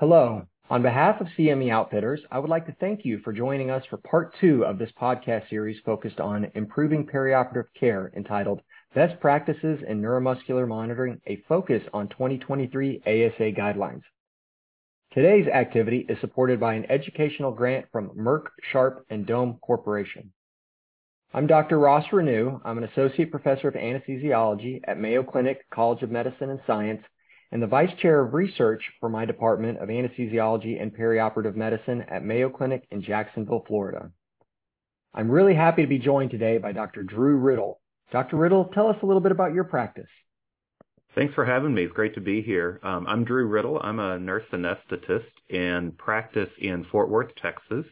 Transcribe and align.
Hello. 0.00 0.46
On 0.70 0.80
behalf 0.80 1.20
of 1.20 1.26
CME 1.36 1.70
Outfitters, 1.70 2.22
I 2.30 2.38
would 2.38 2.48
like 2.48 2.64
to 2.64 2.76
thank 2.80 3.04
you 3.04 3.18
for 3.18 3.34
joining 3.34 3.70
us 3.70 3.84
for 3.90 3.98
part 3.98 4.34
two 4.40 4.64
of 4.64 4.78
this 4.78 4.90
podcast 4.98 5.50
series 5.50 5.78
focused 5.84 6.18
on 6.20 6.50
improving 6.54 7.06
perioperative 7.06 7.66
care 7.78 8.10
entitled 8.16 8.62
Best 8.94 9.20
Practices 9.20 9.80
in 9.86 10.00
Neuromuscular 10.00 10.66
Monitoring, 10.66 11.20
a 11.26 11.42
focus 11.46 11.82
on 11.92 12.08
2023 12.08 13.02
ASA 13.06 13.52
guidelines. 13.52 14.00
Today's 15.12 15.48
activity 15.48 16.06
is 16.08 16.18
supported 16.22 16.58
by 16.58 16.72
an 16.72 16.90
educational 16.90 17.52
grant 17.52 17.84
from 17.92 18.08
Merck 18.16 18.46
Sharp 18.72 19.04
and 19.10 19.26
Dohme 19.26 19.60
Corporation. 19.60 20.32
I'm 21.34 21.46
Dr. 21.46 21.78
Ross 21.78 22.06
Renew. 22.10 22.58
I'm 22.64 22.78
an 22.78 22.84
associate 22.84 23.30
professor 23.30 23.68
of 23.68 23.74
anesthesiology 23.74 24.80
at 24.84 24.98
Mayo 24.98 25.22
Clinic 25.22 25.68
College 25.68 26.02
of 26.02 26.10
Medicine 26.10 26.48
and 26.48 26.60
Science 26.66 27.02
and 27.52 27.62
the 27.62 27.66
Vice 27.66 27.92
Chair 27.98 28.20
of 28.20 28.34
Research 28.34 28.82
for 29.00 29.08
my 29.08 29.24
Department 29.24 29.78
of 29.78 29.88
Anesthesiology 29.88 30.80
and 30.80 30.94
Perioperative 30.94 31.56
Medicine 31.56 32.02
at 32.08 32.24
Mayo 32.24 32.48
Clinic 32.48 32.86
in 32.90 33.02
Jacksonville, 33.02 33.64
Florida. 33.66 34.10
I'm 35.12 35.30
really 35.30 35.54
happy 35.54 35.82
to 35.82 35.88
be 35.88 35.98
joined 35.98 36.30
today 36.30 36.58
by 36.58 36.72
Dr. 36.72 37.02
Drew 37.02 37.36
Riddle. 37.36 37.80
Dr. 38.12 38.36
Riddle, 38.36 38.66
tell 38.66 38.88
us 38.88 38.96
a 39.02 39.06
little 39.06 39.20
bit 39.20 39.32
about 39.32 39.52
your 39.52 39.64
practice. 39.64 40.08
Thanks 41.16 41.34
for 41.34 41.44
having 41.44 41.74
me. 41.74 41.82
It's 41.82 41.92
great 41.92 42.14
to 42.14 42.20
be 42.20 42.40
here. 42.40 42.78
Um, 42.84 43.04
I'm 43.08 43.24
Drew 43.24 43.46
Riddle. 43.48 43.80
I'm 43.82 43.98
a 43.98 44.18
nurse 44.18 44.44
anesthetist 44.52 45.24
and 45.50 45.98
practice 45.98 46.48
in 46.60 46.84
Fort 46.84 47.08
Worth, 47.10 47.34
Texas, 47.34 47.84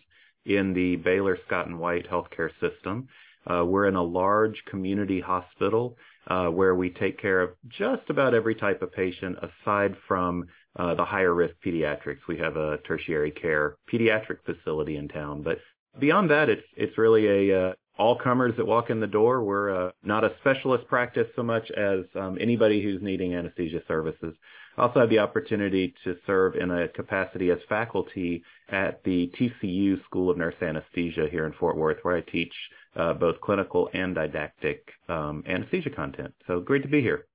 in 0.45 0.73
the 0.73 0.95
Baylor 0.97 1.37
Scott 1.47 1.67
and 1.67 1.81
White 1.81 2.09
healthcare 2.09 2.51
system. 2.61 3.09
Uh, 3.45 3.65
we're 3.65 3.87
in 3.87 3.97
a 3.97 4.03
large 4.03 4.63
community 4.67 5.21
hospital 5.21 5.97
uh, 6.29 6.49
where 6.49 6.75
we 6.75 6.91
take 6.91 7.21
care 7.21 7.41
of 7.41 7.51
just 7.69 8.09
about 8.09 8.35
every 8.35 8.55
type 8.55 8.83
of 8.83 8.93
patient 8.93 9.37
aside 9.39 9.97
from 10.07 10.47
uh, 10.77 10.95
the 10.95 11.05
higher 11.05 11.35
risk 11.35 11.55
pediatrics. 11.65 12.21
We 12.29 12.39
have 12.39 12.57
a 12.57 12.79
tertiary 12.87 13.31
care 13.31 13.77
pediatric 13.93 14.39
facility 14.45 14.97
in 14.97 15.09
town, 15.09 15.43
but 15.43 15.59
beyond 15.99 16.31
that, 16.31 16.49
it's 16.49 16.63
it's 16.77 16.97
really 16.99 17.51
a 17.51 17.69
uh, 17.69 17.73
all 17.99 18.17
comers 18.17 18.55
that 18.57 18.67
walk 18.67 18.91
in 18.91 19.01
the 19.01 19.07
door. 19.07 19.43
We're 19.43 19.89
uh, 19.89 19.91
not 20.03 20.25
a 20.25 20.33
specialist 20.41 20.87
practice 20.87 21.27
so 21.35 21.43
much 21.43 21.71
as 21.73 22.01
um, 22.15 22.39
anybody 22.41 22.83
who's 22.83 23.03
needing 23.03 23.35
anesthesia 23.35 23.81
services. 23.89 24.35
Also 24.79 25.01
have 25.01 25.11
the 25.11 25.19
opportunity 25.19 25.93
to 26.05 26.17
serve 26.27 26.55
in 26.55 26.71
a 26.71 26.89
capacity 26.89 27.51
as 27.51 27.59
faculty 27.69 28.43
at 28.69 29.03
the 29.03 29.31
TCU 29.39 30.03
School 30.05 30.31
of 30.31 30.37
Nurse 30.37 30.55
Anesthesia 30.63 31.27
here 31.31 31.47
in 31.47 31.53
Fort 31.53 31.77
Worth, 31.77 31.99
where 32.03 32.17
I 32.17 32.21
teach 32.21 32.53
uh, 32.95 33.15
both 33.15 33.41
clinical 33.41 33.91
and 33.93 34.15
didactic 34.15 34.89
um, 35.09 35.43
anesthesia 35.47 35.91
content. 35.91 36.33
So 36.47 36.61
great 36.61 36.83
to 36.83 36.89
be 36.89 37.01
here. 37.01 37.27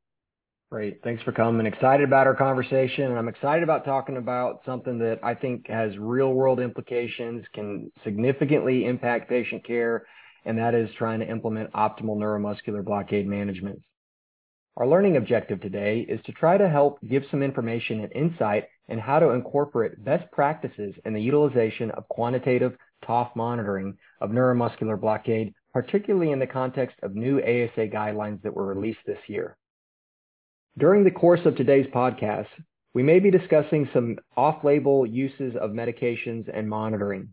Great. 0.71 1.03
Thanks 1.03 1.21
for 1.21 1.31
coming. 1.31 1.67
Excited 1.67 2.03
about 2.03 2.25
our 2.25 2.35
conversation. 2.35 3.03
And 3.05 3.19
I'm 3.19 3.27
excited 3.27 3.61
about 3.61 3.85
talking 3.85 4.17
about 4.17 4.61
something 4.65 4.97
that 4.99 5.19
I 5.21 5.35
think 5.35 5.67
has 5.67 5.95
real 5.99 6.33
world 6.33 6.59
implications, 6.59 7.45
can 7.53 7.91
significantly 8.03 8.85
impact 8.85 9.29
patient 9.29 9.63
care, 9.67 10.07
and 10.45 10.57
that 10.57 10.73
is 10.73 10.89
trying 10.97 11.19
to 11.19 11.29
implement 11.29 11.71
optimal 11.73 12.17
neuromuscular 12.17 12.83
blockade 12.83 13.27
management. 13.27 13.81
Our 14.75 14.87
learning 14.87 15.17
objective 15.17 15.61
today 15.61 15.99
is 16.09 16.19
to 16.23 16.31
try 16.31 16.57
to 16.57 16.67
help 16.67 16.97
give 17.07 17.23
some 17.29 17.43
information 17.43 17.99
and 17.99 18.11
insight 18.11 18.65
in 18.87 18.97
how 18.97 19.19
to 19.19 19.29
incorporate 19.29 20.03
best 20.03 20.31
practices 20.31 20.95
in 21.05 21.13
the 21.13 21.21
utilization 21.21 21.91
of 21.91 22.07
quantitative 22.09 22.75
TOF 23.05 23.35
monitoring 23.35 23.95
of 24.19 24.31
neuromuscular 24.31 24.99
blockade, 24.99 25.53
particularly 25.73 26.31
in 26.31 26.39
the 26.39 26.47
context 26.47 26.95
of 27.03 27.13
new 27.13 27.37
ASA 27.37 27.87
guidelines 27.87 28.41
that 28.41 28.55
were 28.55 28.65
released 28.65 29.05
this 29.05 29.19
year. 29.27 29.57
During 30.75 31.03
the 31.03 31.11
course 31.11 31.45
of 31.45 31.55
today's 31.55 31.87
podcast, 31.93 32.47
we 32.95 33.03
may 33.03 33.19
be 33.19 33.29
discussing 33.29 33.87
some 33.93 34.17
off-label 34.35 35.05
uses 35.05 35.55
of 35.55 35.69
medications 35.69 36.49
and 36.51 36.67
monitoring. 36.67 37.29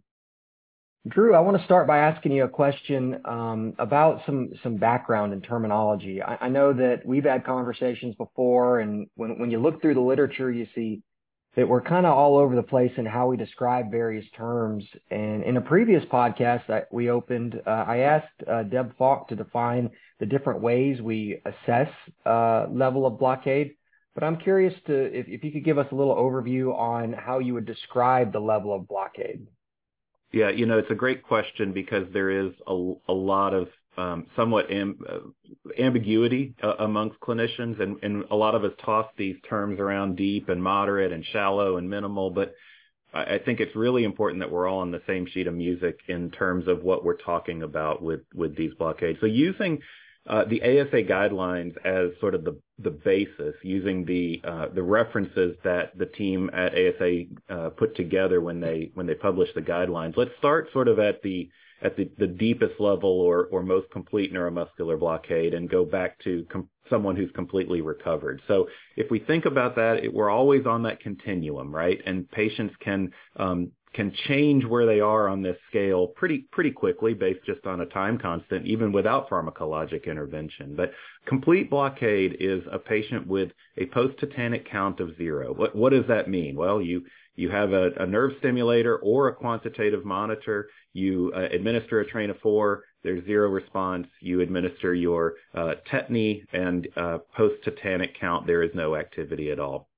Drew, 1.08 1.34
I 1.34 1.40
want 1.40 1.56
to 1.56 1.64
start 1.64 1.86
by 1.86 1.98
asking 1.98 2.32
you 2.32 2.44
a 2.44 2.48
question 2.48 3.22
um, 3.24 3.72
about 3.78 4.20
some 4.26 4.50
some 4.62 4.76
background 4.76 5.32
and 5.32 5.42
terminology. 5.42 6.20
I, 6.22 6.36
I, 6.42 6.48
know 6.50 6.74
that 6.74 7.06
we've 7.06 7.24
had 7.24 7.42
conversations 7.42 8.14
before, 8.16 8.80
and 8.80 9.06
when 9.14 9.38
when 9.38 9.50
you 9.50 9.60
look 9.60 9.80
through 9.80 9.94
the 9.94 10.00
literature, 10.00 10.52
you 10.52 10.66
see 10.74 11.02
that 11.56 11.66
we're 11.66 11.80
kind 11.80 12.04
of 12.04 12.12
all 12.12 12.36
over 12.36 12.54
the 12.54 12.62
place 12.62 12.92
in 12.98 13.06
how 13.06 13.28
we 13.28 13.38
describe 13.38 13.90
various 13.90 14.26
terms. 14.36 14.84
And 15.10 15.42
in 15.42 15.56
a 15.56 15.62
previous 15.62 16.04
podcast 16.04 16.66
that 16.68 16.88
we 16.92 17.08
opened, 17.08 17.60
uh, 17.66 17.70
I 17.70 18.00
asked 18.00 18.42
uh, 18.46 18.64
Deb 18.64 18.94
Falk 18.98 19.28
to 19.28 19.36
define 19.36 19.90
the 20.18 20.26
different 20.26 20.60
ways 20.60 21.00
we 21.00 21.40
assess 21.46 21.88
uh, 22.26 22.66
level 22.70 23.06
of 23.06 23.18
blockade. 23.18 23.72
But 24.14 24.22
I'm 24.22 24.36
curious 24.36 24.74
to 24.86 25.18
if, 25.18 25.28
if 25.28 25.44
you 25.44 25.50
could 25.50 25.64
give 25.64 25.78
us 25.78 25.86
a 25.92 25.94
little 25.94 26.14
overview 26.14 26.76
on 26.78 27.14
how 27.14 27.38
you 27.38 27.54
would 27.54 27.66
describe 27.66 28.32
the 28.32 28.40
level 28.40 28.74
of 28.74 28.86
blockade. 28.86 29.46
Yeah, 30.32 30.50
you 30.50 30.66
know, 30.66 30.78
it's 30.78 30.90
a 30.90 30.94
great 30.94 31.22
question 31.22 31.72
because 31.72 32.06
there 32.12 32.30
is 32.30 32.52
a, 32.66 32.92
a 33.08 33.12
lot 33.12 33.52
of 33.52 33.68
um, 33.96 34.26
somewhat 34.36 34.70
am, 34.70 35.00
uh, 35.08 35.18
ambiguity 35.78 36.54
uh, 36.62 36.74
amongst 36.78 37.18
clinicians, 37.20 37.80
and, 37.80 37.98
and 38.02 38.24
a 38.30 38.36
lot 38.36 38.54
of 38.54 38.64
us 38.64 38.72
toss 38.84 39.06
these 39.16 39.36
terms 39.48 39.80
around 39.80 40.16
deep 40.16 40.48
and 40.48 40.62
moderate 40.62 41.12
and 41.12 41.24
shallow 41.32 41.76
and 41.76 41.90
minimal, 41.90 42.30
but 42.30 42.54
I, 43.12 43.34
I 43.34 43.38
think 43.44 43.60
it's 43.60 43.74
really 43.74 44.04
important 44.04 44.40
that 44.40 44.50
we're 44.50 44.68
all 44.68 44.78
on 44.78 44.92
the 44.92 45.02
same 45.06 45.26
sheet 45.26 45.48
of 45.48 45.54
music 45.54 45.98
in 46.06 46.30
terms 46.30 46.68
of 46.68 46.82
what 46.82 47.04
we're 47.04 47.16
talking 47.16 47.62
about 47.62 48.00
with, 48.00 48.20
with 48.34 48.56
these 48.56 48.72
blockades. 48.74 49.18
So 49.20 49.26
using 49.26 49.80
uh, 50.30 50.44
the 50.44 50.62
ASA 50.62 51.02
guidelines 51.02 51.74
as 51.84 52.12
sort 52.20 52.36
of 52.36 52.44
the 52.44 52.56
the 52.78 52.90
basis, 52.90 53.54
using 53.62 54.04
the 54.04 54.40
uh, 54.44 54.66
the 54.72 54.82
references 54.82 55.56
that 55.64 55.98
the 55.98 56.06
team 56.06 56.48
at 56.54 56.72
ASA 56.72 57.22
uh, 57.48 57.70
put 57.70 57.96
together 57.96 58.40
when 58.40 58.60
they 58.60 58.92
when 58.94 59.06
they 59.06 59.14
published 59.14 59.56
the 59.56 59.60
guidelines. 59.60 60.16
Let's 60.16 60.30
start 60.38 60.68
sort 60.72 60.86
of 60.86 61.00
at 61.00 61.20
the 61.22 61.50
at 61.82 61.96
the, 61.96 62.08
the 62.16 62.28
deepest 62.28 62.78
level 62.78 63.10
or 63.10 63.46
or 63.46 63.64
most 63.64 63.90
complete 63.90 64.32
neuromuscular 64.32 64.98
blockade 65.00 65.52
and 65.52 65.68
go 65.68 65.84
back 65.84 66.16
to 66.20 66.46
com- 66.48 66.68
someone 66.88 67.16
who's 67.16 67.32
completely 67.32 67.80
recovered. 67.80 68.40
So 68.46 68.68
if 68.96 69.10
we 69.10 69.18
think 69.18 69.46
about 69.46 69.74
that, 69.76 70.04
it, 70.04 70.14
we're 70.14 70.30
always 70.30 70.64
on 70.64 70.84
that 70.84 71.00
continuum, 71.00 71.74
right? 71.74 72.00
And 72.06 72.30
patients 72.30 72.74
can 72.80 73.10
um, 73.36 73.72
can 73.92 74.12
change 74.28 74.64
where 74.64 74.86
they 74.86 75.00
are 75.00 75.28
on 75.28 75.42
this 75.42 75.56
scale 75.68 76.06
pretty 76.06 76.46
pretty 76.52 76.70
quickly 76.70 77.12
based 77.12 77.44
just 77.44 77.66
on 77.66 77.80
a 77.80 77.86
time 77.86 78.18
constant 78.18 78.66
even 78.66 78.92
without 78.92 79.28
pharmacologic 79.28 80.06
intervention. 80.06 80.74
But 80.76 80.92
complete 81.26 81.70
blockade 81.70 82.36
is 82.38 82.62
a 82.70 82.78
patient 82.78 83.26
with 83.26 83.50
a 83.76 83.86
post-tetanic 83.86 84.70
count 84.70 85.00
of 85.00 85.16
zero. 85.16 85.52
What 85.52 85.74
what 85.74 85.90
does 85.90 86.06
that 86.08 86.28
mean? 86.28 86.56
Well 86.56 86.80
you 86.80 87.04
you 87.36 87.50
have 87.50 87.72
a, 87.72 87.90
a 87.98 88.06
nerve 88.06 88.32
stimulator 88.38 88.98
or 88.98 89.28
a 89.28 89.34
quantitative 89.34 90.04
monitor. 90.04 90.68
You 90.92 91.32
uh, 91.34 91.48
administer 91.52 92.00
a 92.00 92.06
train 92.06 92.30
of 92.30 92.38
four 92.38 92.84
there's 93.02 93.24
zero 93.24 93.48
response. 93.48 94.06
You 94.20 94.40
administer 94.40 94.94
your 94.94 95.34
uh, 95.54 95.74
tetany 95.90 96.44
and 96.52 96.86
uh, 96.96 97.18
post-tetanic 97.36 98.18
count 98.20 98.46
there 98.46 98.62
is 98.62 98.70
no 98.74 98.94
activity 98.94 99.50
at 99.50 99.58
all 99.58 99.89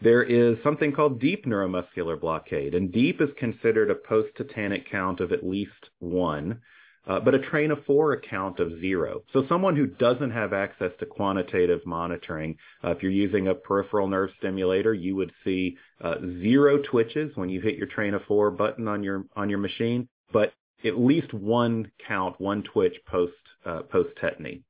there 0.00 0.22
is 0.22 0.56
something 0.62 0.92
called 0.92 1.20
deep 1.20 1.46
neuromuscular 1.46 2.20
blockade, 2.20 2.74
and 2.74 2.92
deep 2.92 3.20
is 3.20 3.30
considered 3.38 3.90
a 3.90 3.94
post-tetanic 3.94 4.90
count 4.90 5.20
of 5.20 5.32
at 5.32 5.46
least 5.46 5.70
one, 6.00 6.60
uh, 7.06 7.20
but 7.20 7.34
a 7.34 7.38
train 7.38 7.70
of 7.70 7.84
four 7.86 8.12
account 8.12 8.58
of 8.58 8.80
zero. 8.80 9.22
So 9.32 9.46
someone 9.48 9.76
who 9.76 9.86
doesn't 9.86 10.32
have 10.32 10.52
access 10.52 10.90
to 10.98 11.06
quantitative 11.06 11.80
monitoring, 11.86 12.56
uh, 12.84 12.90
if 12.90 13.02
you're 13.02 13.12
using 13.12 13.48
a 13.48 13.54
peripheral 13.54 14.08
nerve 14.08 14.30
stimulator, 14.38 14.92
you 14.92 15.16
would 15.16 15.32
see 15.44 15.76
uh, 16.02 16.16
zero 16.42 16.78
twitches 16.78 17.32
when 17.36 17.48
you 17.48 17.60
hit 17.60 17.76
your 17.76 17.86
train 17.86 18.14
of 18.14 18.22
four 18.24 18.50
button 18.50 18.88
on 18.88 19.02
your 19.02 19.24
on 19.34 19.48
your 19.48 19.60
machine, 19.60 20.08
but 20.32 20.52
at 20.84 20.98
least 20.98 21.32
one 21.32 21.90
count, 22.06 22.40
one 22.40 22.62
twitch 22.62 22.96
post 23.06 23.32
uh, 23.64 23.82
post 23.82 24.10
tetany. 24.22 24.62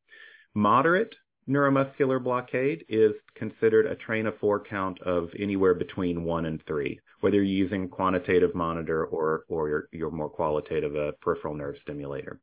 Moderate 0.54 1.14
neuromuscular 1.48 2.22
blockade 2.22 2.84
is 2.88 3.12
considered 3.34 3.86
a 3.86 3.94
train 3.94 4.26
of 4.26 4.38
four 4.38 4.62
count 4.62 5.00
of 5.02 5.30
anywhere 5.38 5.74
between 5.74 6.24
one 6.24 6.46
and 6.46 6.60
three, 6.66 7.00
whether 7.20 7.36
you're 7.36 7.44
using 7.44 7.88
quantitative 7.88 8.54
monitor 8.54 9.04
or, 9.06 9.44
or 9.48 9.68
your, 9.68 9.88
your 9.92 10.10
more 10.10 10.28
qualitative 10.28 10.96
uh, 10.96 11.12
peripheral 11.20 11.54
nerve 11.54 11.76
stimulator. 11.82 12.40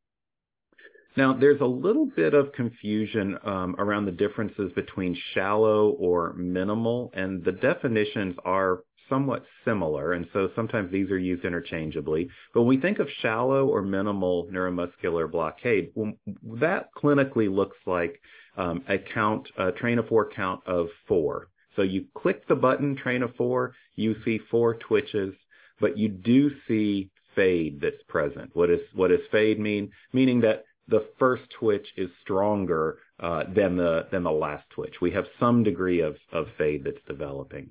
Now, 1.16 1.34
there's 1.34 1.62
a 1.62 1.66
little 1.66 2.08
bit 2.08 2.34
of 2.34 2.54
confusion 2.54 3.38
um, 3.44 3.76
around 3.78 4.06
the 4.06 4.12
differences 4.12 4.72
between 4.74 5.16
shallow 5.34 5.90
or 5.92 6.34
minimal, 6.34 7.12
and 7.14 7.44
the 7.44 7.52
definitions 7.52 8.36
are 8.46 8.80
somewhat 9.10 9.46
similar, 9.64 10.14
and 10.14 10.26
so 10.34 10.50
sometimes 10.56 10.92
these 10.92 11.12
are 11.12 11.18
used 11.20 11.46
interchangeably. 11.46 12.30
But 12.54 12.62
when 12.62 12.70
we 12.70 12.82
think 12.82 12.98
of 12.98 13.08
shallow 13.22 13.68
or 13.68 13.84
minimal 13.84 14.48
neuromuscular 14.52 15.32
blockade, 15.32 15.92
well, 15.94 16.14
that 16.60 16.88
clinically 16.98 17.54
looks 17.54 17.78
like 17.86 18.20
um, 18.58 18.84
a 18.88 18.98
count, 18.98 19.48
a 19.58 19.72
train 19.72 20.00
of 20.00 20.08
four 20.08 20.30
count 20.30 20.62
of 20.66 20.88
four. 21.08 21.50
So 21.76 21.82
you 21.82 22.06
click 22.16 22.48
the 22.48 22.56
button, 22.56 22.96
train 22.96 23.24
of 23.24 23.36
four, 23.36 23.74
you 23.96 24.16
see 24.24 24.40
four 24.52 24.76
twitches, 24.76 25.34
but 25.80 25.98
you 25.98 26.10
do 26.10 26.52
see 26.68 27.10
fade 27.36 27.82
that's 27.82 28.04
present. 28.08 28.52
What 28.54 28.70
is 28.70 28.82
what 28.94 29.10
does 29.10 29.20
fade 29.32 29.60
mean? 29.60 29.92
Meaning 30.12 30.42
that 30.42 30.66
the 30.88 31.08
first 31.18 31.44
twitch 31.60 31.88
is 31.98 32.10
stronger 32.22 33.00
uh, 33.20 33.44
than 33.56 33.76
the 33.78 34.08
than 34.12 34.24
the 34.24 34.32
last 34.32 34.70
twitch. 34.70 34.96
We 35.02 35.12
have 35.12 35.26
some 35.40 35.64
degree 35.64 36.02
of 36.02 36.18
of 36.32 36.48
fade 36.58 36.84
that's 36.84 37.04
developing. 37.08 37.70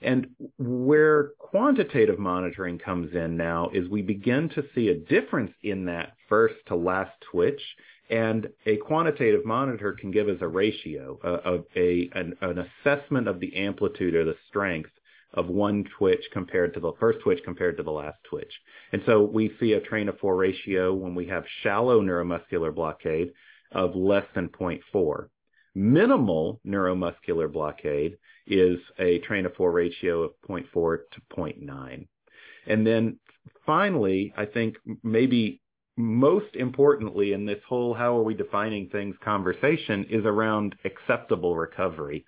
And 0.00 0.28
where 0.58 1.30
quantitative 1.38 2.18
monitoring 2.18 2.78
comes 2.78 3.14
in 3.14 3.36
now 3.36 3.70
is 3.72 3.88
we 3.88 4.02
begin 4.02 4.48
to 4.50 4.64
see 4.74 4.88
a 4.88 4.94
difference 4.98 5.52
in 5.62 5.84
that 5.84 6.14
first 6.28 6.56
to 6.66 6.74
last 6.74 7.12
twitch. 7.30 7.60
And 8.12 8.50
a 8.66 8.76
quantitative 8.76 9.46
monitor 9.46 9.94
can 9.94 10.10
give 10.10 10.28
us 10.28 10.36
a 10.42 10.46
ratio 10.46 11.18
uh, 11.24 11.48
of 11.48 11.64
a, 11.74 12.10
an, 12.12 12.34
an 12.42 12.58
assessment 12.58 13.26
of 13.26 13.40
the 13.40 13.56
amplitude 13.56 14.14
or 14.14 14.26
the 14.26 14.36
strength 14.48 14.90
of 15.32 15.48
one 15.48 15.84
twitch 15.96 16.22
compared 16.30 16.74
to 16.74 16.80
the 16.80 16.92
first 17.00 17.20
twitch 17.20 17.40
compared 17.42 17.78
to 17.78 17.82
the 17.82 17.90
last 17.90 18.18
twitch. 18.28 18.52
And 18.92 19.00
so 19.06 19.22
we 19.22 19.56
see 19.58 19.72
a 19.72 19.80
train 19.80 20.10
of 20.10 20.18
four 20.18 20.36
ratio 20.36 20.92
when 20.92 21.14
we 21.14 21.26
have 21.28 21.44
shallow 21.62 22.02
neuromuscular 22.02 22.74
blockade 22.74 23.32
of 23.72 23.96
less 23.96 24.26
than 24.34 24.50
0.4. 24.50 25.28
Minimal 25.74 26.60
neuromuscular 26.66 27.50
blockade 27.50 28.18
is 28.46 28.78
a 28.98 29.20
train 29.20 29.46
of 29.46 29.54
four 29.54 29.72
ratio 29.72 30.24
of 30.24 30.32
0.4 30.46 30.98
to 31.12 31.20
0.9. 31.34 32.06
And 32.66 32.86
then 32.86 33.18
finally, 33.64 34.34
I 34.36 34.44
think 34.44 34.76
maybe 35.02 35.61
most 35.96 36.54
importantly 36.54 37.32
in 37.32 37.44
this 37.44 37.60
whole 37.68 37.94
how 37.94 38.16
are 38.16 38.22
we 38.22 38.34
defining 38.34 38.88
things 38.88 39.14
conversation 39.22 40.04
is 40.10 40.24
around 40.24 40.74
acceptable 40.84 41.56
recovery. 41.56 42.24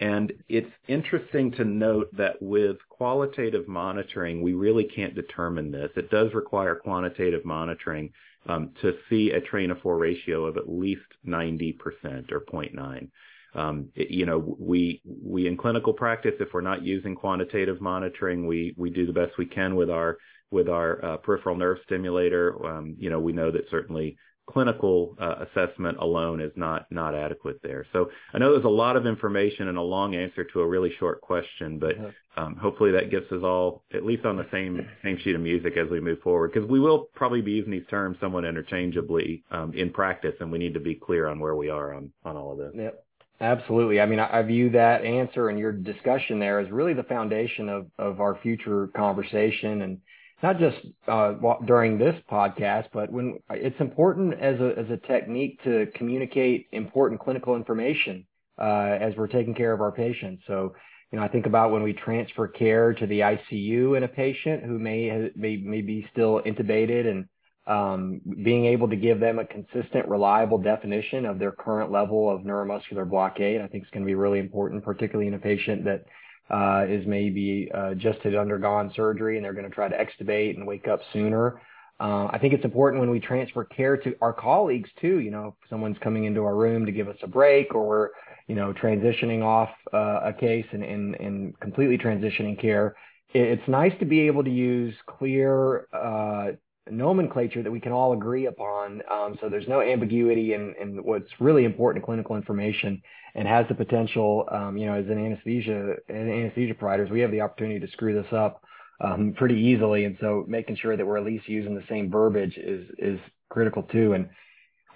And 0.00 0.32
it's 0.48 0.70
interesting 0.86 1.50
to 1.52 1.64
note 1.64 2.08
that 2.16 2.40
with 2.40 2.76
qualitative 2.88 3.66
monitoring, 3.66 4.42
we 4.42 4.52
really 4.52 4.84
can't 4.84 5.14
determine 5.14 5.72
this. 5.72 5.90
It 5.96 6.10
does 6.10 6.32
require 6.34 6.76
quantitative 6.76 7.44
monitoring 7.44 8.12
um, 8.46 8.70
to 8.80 8.94
see 9.10 9.32
a 9.32 9.40
train 9.40 9.72
of 9.72 9.80
four 9.80 9.98
ratio 9.98 10.44
of 10.44 10.56
at 10.56 10.68
least 10.68 11.02
90% 11.26 12.30
or 12.30 12.40
0.9. 12.40 13.08
Um, 13.54 13.88
it, 13.96 14.10
you 14.10 14.24
know, 14.24 14.56
we 14.58 15.00
we 15.04 15.46
in 15.46 15.56
clinical 15.56 15.92
practice, 15.92 16.34
if 16.38 16.52
we're 16.52 16.60
not 16.60 16.82
using 16.82 17.16
quantitative 17.16 17.80
monitoring, 17.80 18.46
we 18.46 18.74
we 18.76 18.90
do 18.90 19.06
the 19.06 19.12
best 19.12 19.38
we 19.38 19.46
can 19.46 19.74
with 19.74 19.90
our 19.90 20.18
with 20.50 20.68
our 20.68 21.04
uh, 21.04 21.16
peripheral 21.18 21.56
nerve 21.56 21.78
stimulator. 21.84 22.64
Um, 22.64 22.96
you 22.98 23.10
know, 23.10 23.20
we 23.20 23.32
know 23.32 23.50
that 23.50 23.64
certainly 23.70 24.16
clinical 24.48 25.14
uh, 25.20 25.44
assessment 25.44 25.98
alone 25.98 26.40
is 26.40 26.52
not 26.56 26.86
not 26.90 27.14
adequate 27.14 27.60
there. 27.62 27.86
So 27.92 28.10
I 28.32 28.38
know 28.38 28.52
there's 28.52 28.64
a 28.64 28.68
lot 28.68 28.96
of 28.96 29.06
information 29.06 29.68
and 29.68 29.76
a 29.76 29.82
long 29.82 30.14
answer 30.14 30.44
to 30.44 30.60
a 30.60 30.66
really 30.66 30.92
short 30.98 31.20
question, 31.20 31.78
but 31.78 31.96
um, 32.36 32.56
hopefully 32.56 32.92
that 32.92 33.10
gets 33.10 33.30
us 33.30 33.42
all 33.42 33.84
at 33.92 34.06
least 34.06 34.24
on 34.24 34.36
the 34.36 34.46
same 34.50 34.88
same 35.04 35.18
sheet 35.18 35.34
of 35.34 35.42
music 35.42 35.76
as 35.76 35.90
we 35.90 36.00
move 36.00 36.20
forward 36.20 36.52
because 36.52 36.68
we 36.68 36.80
will 36.80 37.08
probably 37.14 37.42
be 37.42 37.52
using 37.52 37.72
these 37.72 37.86
terms 37.90 38.16
somewhat 38.20 38.44
interchangeably 38.44 39.44
um, 39.50 39.72
in 39.74 39.90
practice, 39.90 40.34
and 40.40 40.50
we 40.50 40.58
need 40.58 40.74
to 40.74 40.80
be 40.80 40.94
clear 40.94 41.28
on 41.28 41.38
where 41.38 41.54
we 41.54 41.68
are 41.68 41.92
on 41.94 42.10
on 42.24 42.36
all 42.36 42.52
of 42.52 42.58
this. 42.58 42.72
Yep. 42.74 43.04
Absolutely. 43.40 44.00
I 44.00 44.06
mean, 44.06 44.18
I, 44.18 44.40
I 44.40 44.42
view 44.42 44.70
that 44.70 45.04
answer 45.04 45.48
and 45.48 45.58
your 45.60 45.70
discussion 45.70 46.40
there 46.40 46.58
as 46.58 46.68
really 46.72 46.92
the 46.92 47.04
foundation 47.04 47.68
of, 47.68 47.86
of 47.96 48.20
our 48.20 48.36
future 48.42 48.88
conversation 48.88 49.82
and 49.82 50.00
not 50.42 50.58
just 50.58 50.76
uh, 51.06 51.34
during 51.66 51.98
this 51.98 52.14
podcast, 52.30 52.88
but 52.92 53.10
when 53.10 53.38
it's 53.50 53.80
important 53.80 54.34
as 54.34 54.60
a 54.60 54.78
as 54.78 54.90
a 54.90 54.96
technique 54.96 55.62
to 55.64 55.86
communicate 55.94 56.68
important 56.72 57.20
clinical 57.20 57.56
information 57.56 58.26
uh, 58.58 58.96
as 59.00 59.14
we're 59.16 59.26
taking 59.26 59.54
care 59.54 59.72
of 59.72 59.80
our 59.80 59.92
patients. 59.92 60.42
So, 60.46 60.74
you 61.10 61.18
know, 61.18 61.24
I 61.24 61.28
think 61.28 61.46
about 61.46 61.72
when 61.72 61.82
we 61.82 61.92
transfer 61.92 62.46
care 62.46 62.92
to 62.94 63.06
the 63.06 63.20
ICU 63.20 63.96
in 63.96 64.02
a 64.02 64.08
patient 64.08 64.64
who 64.64 64.78
may 64.78 65.30
may, 65.34 65.56
may 65.56 65.80
be 65.80 66.06
still 66.12 66.40
intubated 66.44 67.10
and 67.10 67.28
um, 67.66 68.20
being 68.42 68.64
able 68.64 68.88
to 68.88 68.96
give 68.96 69.20
them 69.20 69.38
a 69.38 69.44
consistent, 69.44 70.08
reliable 70.08 70.58
definition 70.58 71.26
of 71.26 71.38
their 71.38 71.52
current 71.52 71.92
level 71.92 72.30
of 72.34 72.40
neuromuscular 72.40 73.08
blockade, 73.08 73.60
I 73.60 73.66
think 73.66 73.84
is 73.84 73.90
going 73.90 74.04
to 74.04 74.06
be 74.06 74.14
really 74.14 74.38
important, 74.38 74.82
particularly 74.82 75.28
in 75.28 75.34
a 75.34 75.38
patient 75.38 75.84
that 75.84 76.04
uh, 76.50 76.84
is 76.88 77.06
maybe 77.06 77.70
uh, 77.74 77.94
just 77.94 78.20
had 78.20 78.34
undergone 78.34 78.92
surgery 78.94 79.36
and 79.36 79.44
they're 79.44 79.52
going 79.52 79.68
to 79.68 79.74
try 79.74 79.88
to 79.88 79.96
extubate 79.96 80.56
and 80.56 80.66
wake 80.66 80.88
up 80.88 81.00
sooner. 81.12 81.60
Uh, 82.00 82.28
I 82.30 82.38
think 82.38 82.54
it's 82.54 82.64
important 82.64 83.00
when 83.00 83.10
we 83.10 83.18
transfer 83.18 83.64
care 83.64 83.96
to 83.96 84.14
our 84.20 84.32
colleagues 84.32 84.88
too. 85.00 85.18
You 85.18 85.30
know, 85.30 85.48
if 85.48 85.68
someone's 85.68 85.98
coming 85.98 86.24
into 86.24 86.44
our 86.44 86.54
room 86.54 86.86
to 86.86 86.92
give 86.92 87.08
us 87.08 87.16
a 87.22 87.26
break, 87.26 87.74
or 87.74 87.86
we're, 87.86 88.08
you 88.46 88.54
know, 88.54 88.72
transitioning 88.72 89.42
off 89.42 89.70
uh, 89.92 90.20
a 90.24 90.32
case 90.32 90.66
and, 90.72 90.84
and, 90.84 91.16
and 91.16 91.58
completely 91.60 91.98
transitioning 91.98 92.58
care. 92.58 92.94
It's 93.34 93.66
nice 93.68 93.92
to 93.98 94.06
be 94.06 94.20
able 94.20 94.42
to 94.44 94.50
use 94.50 94.94
clear 95.06 95.86
uh, 95.92 96.52
nomenclature 96.90 97.62
that 97.62 97.70
we 97.70 97.80
can 97.80 97.92
all 97.92 98.12
agree 98.12 98.46
upon. 98.46 99.02
Um, 99.10 99.38
so 99.40 99.48
there's 99.48 99.68
no 99.68 99.80
ambiguity 99.80 100.54
in, 100.54 100.74
in 100.80 101.02
what's 101.04 101.28
really 101.40 101.64
important 101.64 102.04
clinical 102.04 102.36
information 102.36 103.02
and 103.34 103.46
has 103.46 103.66
the 103.68 103.74
potential, 103.74 104.48
um, 104.50 104.76
you 104.76 104.86
know, 104.86 104.94
as 104.94 105.06
an 105.06 105.24
anesthesia, 105.24 105.94
anesthesia 106.08 106.74
providers, 106.74 107.10
we 107.10 107.20
have 107.20 107.30
the 107.30 107.40
opportunity 107.40 107.78
to 107.78 107.92
screw 107.92 108.14
this 108.14 108.32
up 108.32 108.62
um, 109.00 109.34
pretty 109.36 109.56
easily. 109.56 110.04
And 110.04 110.16
so 110.20 110.44
making 110.48 110.76
sure 110.76 110.96
that 110.96 111.06
we're 111.06 111.18
at 111.18 111.24
least 111.24 111.48
using 111.48 111.74
the 111.74 111.84
same 111.88 112.10
verbiage 112.10 112.56
is, 112.56 112.88
is 112.98 113.20
critical 113.48 113.82
too. 113.82 114.14
And 114.14 114.28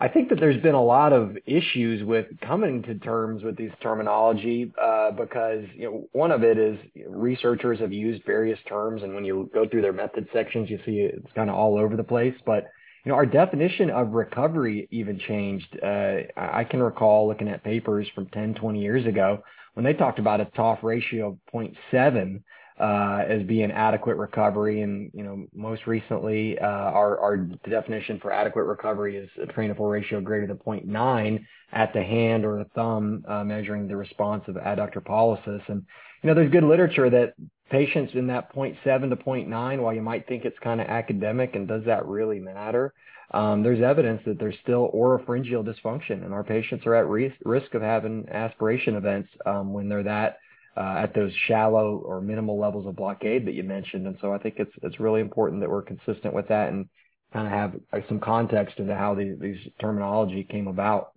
I 0.03 0.09
think 0.09 0.31
that 0.31 0.41
there's 0.41 0.61
been 0.61 0.75
a 0.75 0.83
lot 0.83 1.13
of 1.13 1.37
issues 1.47 2.03
with 2.03 2.27
coming 2.41 2.83
to 2.83 2.97
terms 2.97 3.45
with 3.45 3.57
these 3.57 3.71
terminology 3.81 4.73
uh, 4.83 5.13
because 5.13 5.65
you 5.77 5.85
know 5.85 6.09
one 6.11 6.33
of 6.33 6.43
it 6.43 6.59
is 6.59 6.77
researchers 7.07 7.79
have 7.79 7.93
used 7.93 8.25
various 8.27 8.59
terms, 8.69 9.05
and 9.05 9.15
when 9.15 9.25
you 9.25 9.49
go 9.55 9.69
through 9.69 9.83
their 9.83 9.93
method 9.93 10.27
sections, 10.33 10.69
you 10.69 10.81
see 10.85 11.03
it's 11.03 11.33
kind 11.37 11.49
of 11.49 11.55
all 11.55 11.79
over 11.79 11.95
the 11.95 12.03
place. 12.03 12.35
But 12.45 12.65
you 13.05 13.11
know 13.11 13.15
our 13.15 13.25
definition 13.25 13.91
of 13.91 14.09
recovery 14.09 14.89
even 14.91 15.21
changed. 15.21 15.79
Uh, 15.81 16.23
I 16.37 16.65
can 16.65 16.83
recall 16.83 17.29
looking 17.29 17.47
at 17.47 17.63
papers 17.63 18.09
from 18.13 18.27
10, 18.27 18.55
20 18.55 18.83
years 18.83 19.07
ago 19.07 19.45
when 19.75 19.85
they 19.85 19.93
talked 19.93 20.19
about 20.19 20.41
a 20.41 20.47
TOF 20.47 20.83
ratio 20.83 21.29
of 21.29 21.39
0.7 21.55 22.43
uh, 22.79 23.23
as 23.29 23.43
being 23.45 23.71
adequate 23.71 24.17
recovery. 24.17 24.83
And, 24.83 25.11
you 25.15 25.23
know, 25.23 25.47
most 25.55 25.87
recently, 25.87 26.59
uh, 26.59 26.67
our, 26.67 27.19
our 27.19 27.37
definition 27.37 28.19
for 28.21 28.33
adequate 28.33 28.65
recovery 28.65 29.17
is 29.17 29.31
a 29.41 29.47
train 29.47 29.69
to 29.69 29.75
four 29.75 29.91
ratio 29.91 30.21
greater 30.21 30.47
than 30.47 30.57
0.9 30.57 31.45
at 31.73 31.93
the 31.93 32.03
hand 32.03 32.45
or 32.45 32.59
the 32.59 32.71
thumb, 32.75 33.25
uh, 33.29 33.45
measuring 33.45 33.89
the 33.89 33.97
response 33.97 34.45
of 34.49 34.57
adductor 34.57 35.03
pollicis. 35.03 35.63
And, 35.69 35.85
you 36.23 36.29
know, 36.29 36.35
there's 36.35 36.51
good 36.51 36.65
literature 36.65 37.11
that 37.11 37.35
patients 37.71 38.13
in 38.15 38.27
that 38.29 38.55
0.7 38.55 38.77
to 38.83 39.17
0.9, 39.17 39.81
while 39.81 39.95
you 39.95 40.03
might 40.03 40.27
think 40.27 40.45
it's 40.45 40.59
kind 40.59 40.81
of 40.81 40.87
academic 40.89 41.55
and 41.55 41.69
does 41.69 41.85
that 41.87 42.07
really 42.07 42.39
matter? 42.39 42.93
Um, 43.33 43.63
there's 43.63 43.81
evidence 43.81 44.21
that 44.27 44.39
there's 44.39 44.57
still 44.63 44.91
oropharyngeal 44.95 45.65
dysfunction, 45.65 46.23
and 46.23 46.35
our 46.35 46.45
patients 46.45 46.85
are 46.85 46.95
at 46.95 47.07
risk, 47.07 47.37
risk 47.45 47.73
of 47.75 47.81
having 47.81 48.29
aspiration 48.29 48.95
events 48.95 49.31
um, 49.47 49.73
when 49.73 49.89
they're 49.89 50.03
that 50.03 50.37
uh, 50.77 50.95
at 50.99 51.15
those 51.15 51.33
shallow 51.47 52.03
or 52.05 52.21
minimal 52.21 52.59
levels 52.59 52.87
of 52.87 52.97
blockade 52.97 53.47
that 53.47 53.55
you 53.55 53.63
mentioned. 53.63 54.07
And 54.07 54.17
so 54.21 54.33
I 54.33 54.39
think 54.39 54.57
it's 54.59 54.73
it's 54.83 55.01
really 55.01 55.21
important 55.21 55.61
that 55.61 55.71
we're 55.71 55.83
consistent 55.83 56.35
with 56.35 56.49
that 56.49 56.71
and 56.71 56.89
kind 57.33 57.47
of 57.47 57.53
have 57.53 57.75
uh, 57.93 58.07
some 58.09 58.21
context 58.21 58.79
into 58.79 58.95
how 58.95 59.15
these, 59.15 59.39
these 59.41 59.59
terminology 59.81 60.45
came 60.45 60.69
about. 60.69 61.13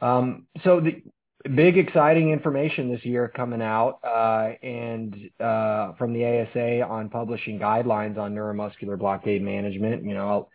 Um, 0.00 0.46
so 0.64 0.80
the 0.80 1.02
big 1.48 1.78
exciting 1.78 2.30
information 2.30 2.90
this 2.90 3.04
year 3.04 3.30
coming 3.34 3.62
out 3.62 4.00
uh, 4.04 4.52
and 4.62 5.30
uh, 5.40 5.92
from 5.92 6.12
the 6.12 6.24
ASA 6.24 6.82
on 6.82 7.08
publishing 7.08 7.58
guidelines 7.58 8.18
on 8.18 8.34
neuromuscular 8.34 8.98
blockade 8.98 9.42
management. 9.42 10.04
You 10.04 10.14
know, 10.14 10.28
I'll 10.28 10.50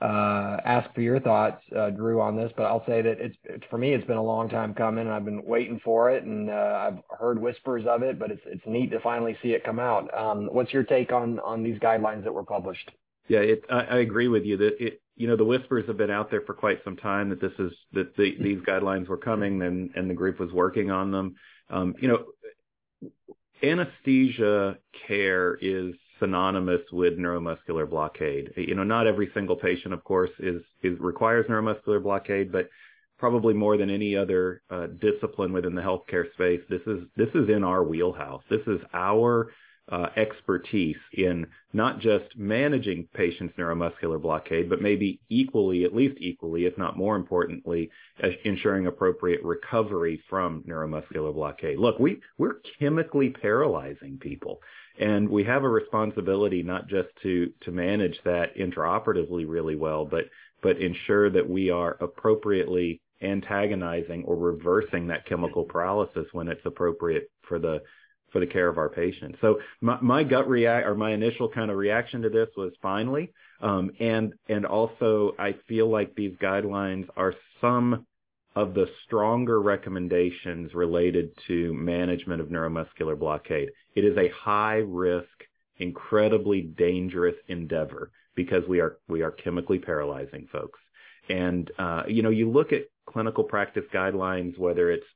uh, 0.00 0.58
ask 0.64 0.92
for 0.94 1.00
your 1.00 1.18
thoughts, 1.20 1.62
uh, 1.76 1.90
Drew, 1.90 2.20
on 2.20 2.36
this, 2.36 2.52
but 2.56 2.64
I'll 2.64 2.84
say 2.86 3.02
that 3.02 3.18
it's 3.20 3.36
for 3.68 3.78
me, 3.78 3.94
it's 3.94 4.06
been 4.06 4.16
a 4.16 4.22
long 4.22 4.48
time 4.48 4.74
coming, 4.74 5.06
and 5.06 5.12
I've 5.12 5.24
been 5.24 5.44
waiting 5.44 5.80
for 5.84 6.10
it, 6.10 6.24
and 6.24 6.50
uh, 6.50 6.90
I've 6.90 7.18
heard 7.18 7.40
whispers 7.40 7.84
of 7.86 8.02
it, 8.02 8.18
but 8.18 8.30
it's 8.30 8.42
it's 8.46 8.62
neat 8.66 8.90
to 8.92 9.00
finally 9.00 9.36
see 9.42 9.50
it 9.50 9.64
come 9.64 9.80
out. 9.80 10.16
Um, 10.16 10.46
what's 10.52 10.72
your 10.72 10.84
take 10.84 11.12
on 11.12 11.40
on 11.40 11.62
these 11.62 11.78
guidelines 11.78 12.24
that 12.24 12.32
were 12.32 12.44
published? 12.44 12.90
Yeah, 13.28 13.40
it, 13.40 13.64
I, 13.70 13.80
I 13.80 13.98
agree 13.98 14.28
with 14.28 14.44
you 14.44 14.56
that 14.58 14.76
it, 14.78 15.02
you 15.16 15.26
know, 15.26 15.36
the 15.36 15.44
whispers 15.44 15.86
have 15.88 15.96
been 15.96 16.10
out 16.10 16.30
there 16.30 16.42
for 16.42 16.54
quite 16.54 16.82
some 16.84 16.96
time 16.96 17.28
that 17.30 17.40
this 17.40 17.52
is 17.58 17.72
that 17.92 18.16
the, 18.16 18.36
these 18.40 18.60
guidelines 18.60 19.08
were 19.08 19.18
coming, 19.18 19.62
and 19.62 19.90
and 19.96 20.08
the 20.08 20.14
group 20.14 20.38
was 20.38 20.52
working 20.52 20.90
on 20.90 21.10
them. 21.10 21.34
Um, 21.70 21.94
you 22.00 22.08
know, 22.08 22.24
anesthesia 23.62 24.78
care 25.06 25.58
is 25.60 25.94
synonymous 26.20 26.82
with 26.92 27.18
neuromuscular 27.18 27.88
blockade. 27.88 28.52
You 28.56 28.74
know, 28.74 28.84
not 28.84 29.06
every 29.06 29.30
single 29.34 29.56
patient, 29.56 29.94
of 29.94 30.04
course, 30.04 30.30
is, 30.38 30.62
is 30.82 30.98
requires 30.98 31.46
neuromuscular 31.46 32.02
blockade, 32.02 32.52
but 32.52 32.68
probably 33.18 33.52
more 33.52 33.76
than 33.76 33.90
any 33.90 34.16
other 34.16 34.62
uh, 34.70 34.86
discipline 34.86 35.52
within 35.52 35.74
the 35.74 35.82
healthcare 35.82 36.32
space, 36.34 36.60
this 36.70 36.82
is 36.86 37.00
this 37.16 37.28
is 37.34 37.48
in 37.48 37.64
our 37.64 37.82
wheelhouse. 37.82 38.42
This 38.48 38.62
is 38.66 38.80
our 38.94 39.50
uh, 39.90 40.08
expertise 40.16 40.96
in 41.14 41.46
not 41.72 41.98
just 41.98 42.36
managing 42.36 43.08
patients' 43.14 43.54
neuromuscular 43.58 44.20
blockade, 44.20 44.68
but 44.68 44.82
maybe 44.82 45.18
equally, 45.30 45.84
at 45.84 45.94
least 45.94 46.16
equally, 46.20 46.66
if 46.66 46.76
not 46.76 46.96
more 46.96 47.16
importantly, 47.16 47.90
ensuring 48.44 48.86
appropriate 48.86 49.42
recovery 49.42 50.22
from 50.28 50.62
neuromuscular 50.68 51.32
blockade. 51.32 51.78
Look, 51.78 51.98
we, 51.98 52.20
we're 52.36 52.60
chemically 52.78 53.30
paralyzing 53.30 54.18
people. 54.18 54.60
And 54.98 55.28
we 55.28 55.44
have 55.44 55.64
a 55.64 55.68
responsibility 55.68 56.62
not 56.62 56.88
just 56.88 57.08
to, 57.22 57.52
to 57.62 57.70
manage 57.70 58.18
that 58.24 58.56
intraoperatively 58.56 59.44
really 59.46 59.76
well, 59.76 60.04
but, 60.04 60.24
but 60.62 60.78
ensure 60.78 61.30
that 61.30 61.48
we 61.48 61.70
are 61.70 61.96
appropriately 62.00 63.00
antagonizing 63.22 64.24
or 64.24 64.36
reversing 64.36 65.08
that 65.08 65.26
chemical 65.26 65.64
paralysis 65.64 66.26
when 66.32 66.48
it's 66.48 66.64
appropriate 66.64 67.30
for 67.42 67.58
the 67.58 67.80
for 68.30 68.40
the 68.40 68.46
care 68.46 68.68
of 68.68 68.76
our 68.76 68.90
patients. 68.90 69.38
So 69.40 69.58
my, 69.80 69.98
my 70.02 70.22
gut 70.22 70.48
react 70.48 70.86
or 70.86 70.94
my 70.94 71.12
initial 71.12 71.48
kind 71.48 71.70
of 71.70 71.78
reaction 71.78 72.22
to 72.22 72.28
this 72.28 72.48
was 72.56 72.72
finally, 72.82 73.32
um, 73.60 73.90
and 74.00 74.34
and 74.48 74.66
also 74.66 75.32
I 75.38 75.54
feel 75.66 75.88
like 75.88 76.14
these 76.14 76.36
guidelines 76.36 77.08
are 77.16 77.34
some 77.60 78.06
of 78.54 78.74
the 78.74 78.86
stronger 79.04 79.60
recommendations 79.60 80.74
related 80.74 81.30
to 81.46 81.72
management 81.74 82.40
of 82.40 82.48
neuromuscular 82.48 83.18
blockade. 83.18 83.70
It 83.94 84.04
is 84.04 84.16
a 84.16 84.28
high 84.28 84.82
risk, 84.86 85.28
incredibly 85.76 86.62
dangerous 86.62 87.36
endeavor 87.48 88.10
because 88.34 88.62
we 88.68 88.80
are 88.80 88.98
we 89.08 89.22
are 89.22 89.30
chemically 89.30 89.78
paralyzing 89.78 90.48
folks. 90.50 90.78
And 91.28 91.70
uh, 91.78 92.04
you 92.08 92.22
know, 92.22 92.30
you 92.30 92.50
look 92.50 92.72
at 92.72 92.86
clinical 93.06 93.44
practice 93.44 93.84
guidelines, 93.92 94.58
whether 94.58 94.90
it's 94.90 95.06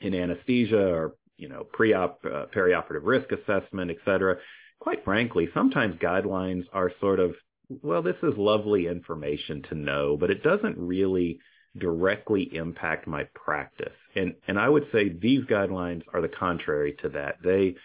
in 0.00 0.14
anesthesia 0.14 0.88
or 0.88 1.14
you 1.36 1.48
know 1.48 1.64
pre-op, 1.64 2.20
uh, 2.24 2.46
perioperative 2.54 3.04
risk 3.04 3.30
assessment, 3.32 3.90
et 3.90 3.98
cetera. 4.04 4.36
Quite 4.80 5.04
frankly, 5.04 5.48
sometimes 5.54 5.96
guidelines 5.96 6.64
are 6.72 6.92
sort 7.00 7.18
of 7.18 7.34
well, 7.82 8.02
this 8.02 8.16
is 8.22 8.32
lovely 8.36 8.86
information 8.86 9.62
to 9.68 9.74
know, 9.74 10.16
but 10.18 10.30
it 10.30 10.42
doesn't 10.42 10.78
really 10.78 11.38
directly 11.76 12.54
impact 12.54 13.06
my 13.06 13.24
practice. 13.34 13.92
And 14.14 14.34
and 14.46 14.58
I 14.58 14.68
would 14.68 14.86
say 14.92 15.08
these 15.08 15.44
guidelines 15.44 16.02
are 16.12 16.20
the 16.20 16.28
contrary 16.28 16.96
to 17.02 17.08
that. 17.10 17.36
They 17.42 17.76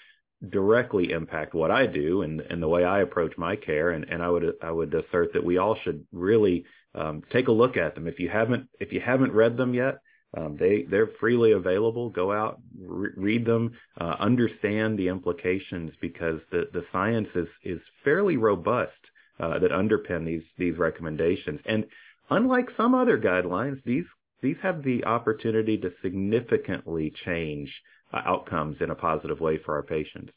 directly 0.50 1.12
impact 1.12 1.54
what 1.54 1.72
I 1.72 1.88
do 1.88 2.22
and, 2.22 2.42
and 2.42 2.62
the 2.62 2.68
way 2.68 2.84
I 2.84 3.02
approach 3.02 3.38
my 3.38 3.56
care. 3.56 3.92
And, 3.92 4.06
and 4.10 4.22
I 4.22 4.30
would 4.30 4.54
I 4.62 4.72
would 4.72 4.94
assert 4.94 5.34
that 5.34 5.44
we 5.44 5.58
all 5.58 5.76
should 5.84 6.06
really 6.12 6.66
um, 6.96 7.24
take 7.32 7.48
a 7.48 7.52
look 7.52 7.78
at 7.78 7.96
them. 7.96 8.08
If 8.08 8.20
you 8.20 8.30
haven't 8.30 8.68
if 8.80 8.92
you 8.92 9.02
haven't 9.02 9.34
read 9.34 9.58
them 9.58 9.74
yet, 9.74 10.00
um, 10.36 10.58
they 10.60 10.84
they're 10.84 11.10
freely 11.20 11.52
available. 11.52 12.10
Go 12.10 12.32
out, 12.32 12.60
re- 12.80 13.12
read 13.16 13.46
them, 13.46 13.74
uh, 14.00 14.16
understand 14.20 14.98
the 14.98 15.08
implications 15.08 15.92
because 16.02 16.40
the 16.52 16.70
the 16.74 16.86
science 16.92 17.30
is 17.36 17.48
is 17.64 17.80
fairly 18.04 18.38
robust 18.38 18.92
uh, 19.40 19.60
that 19.60 19.72
underpin 19.72 20.26
these 20.26 20.44
these 20.58 20.78
recommendations. 20.78 21.60
And 21.66 21.86
unlike 22.30 22.70
some 22.78 22.94
other 22.96 23.18
guidelines, 23.20 23.84
these 23.84 24.06
these 24.42 24.58
have 24.62 24.84
the 24.84 25.06
opportunity 25.06 25.78
to 25.78 25.92
significantly 26.02 27.14
change 27.26 27.72
uh, 28.14 28.22
outcomes 28.26 28.78
in 28.82 28.90
a 28.90 28.96
positive 28.96 29.40
way 29.40 29.58
for 29.58 29.76
our 29.76 29.84
patients. 29.84 30.32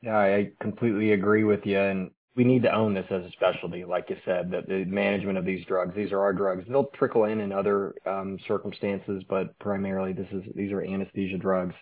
Yeah, 0.00 0.18
I 0.18 0.52
completely 0.60 1.12
agree 1.12 1.44
with 1.44 1.66
you. 1.66 1.78
And 1.78 2.10
we 2.36 2.44
need 2.44 2.62
to 2.62 2.72
own 2.72 2.94
this 2.94 3.06
as 3.10 3.24
a 3.24 3.30
specialty, 3.32 3.84
like 3.84 4.08
you 4.08 4.16
said, 4.24 4.52
that 4.52 4.68
the 4.68 4.84
management 4.84 5.38
of 5.38 5.44
these 5.44 5.66
drugs, 5.66 5.94
these 5.96 6.12
are 6.12 6.20
our 6.20 6.32
drugs. 6.32 6.64
They'll 6.68 6.90
trickle 6.94 7.24
in 7.24 7.40
in 7.40 7.50
other 7.50 7.96
um, 8.06 8.38
circumstances, 8.46 9.24
but 9.28 9.58
primarily 9.58 10.12
this 10.12 10.28
is 10.30 10.44
these 10.54 10.70
are 10.70 10.82
anesthesia 10.82 11.36
drugs. 11.36 11.74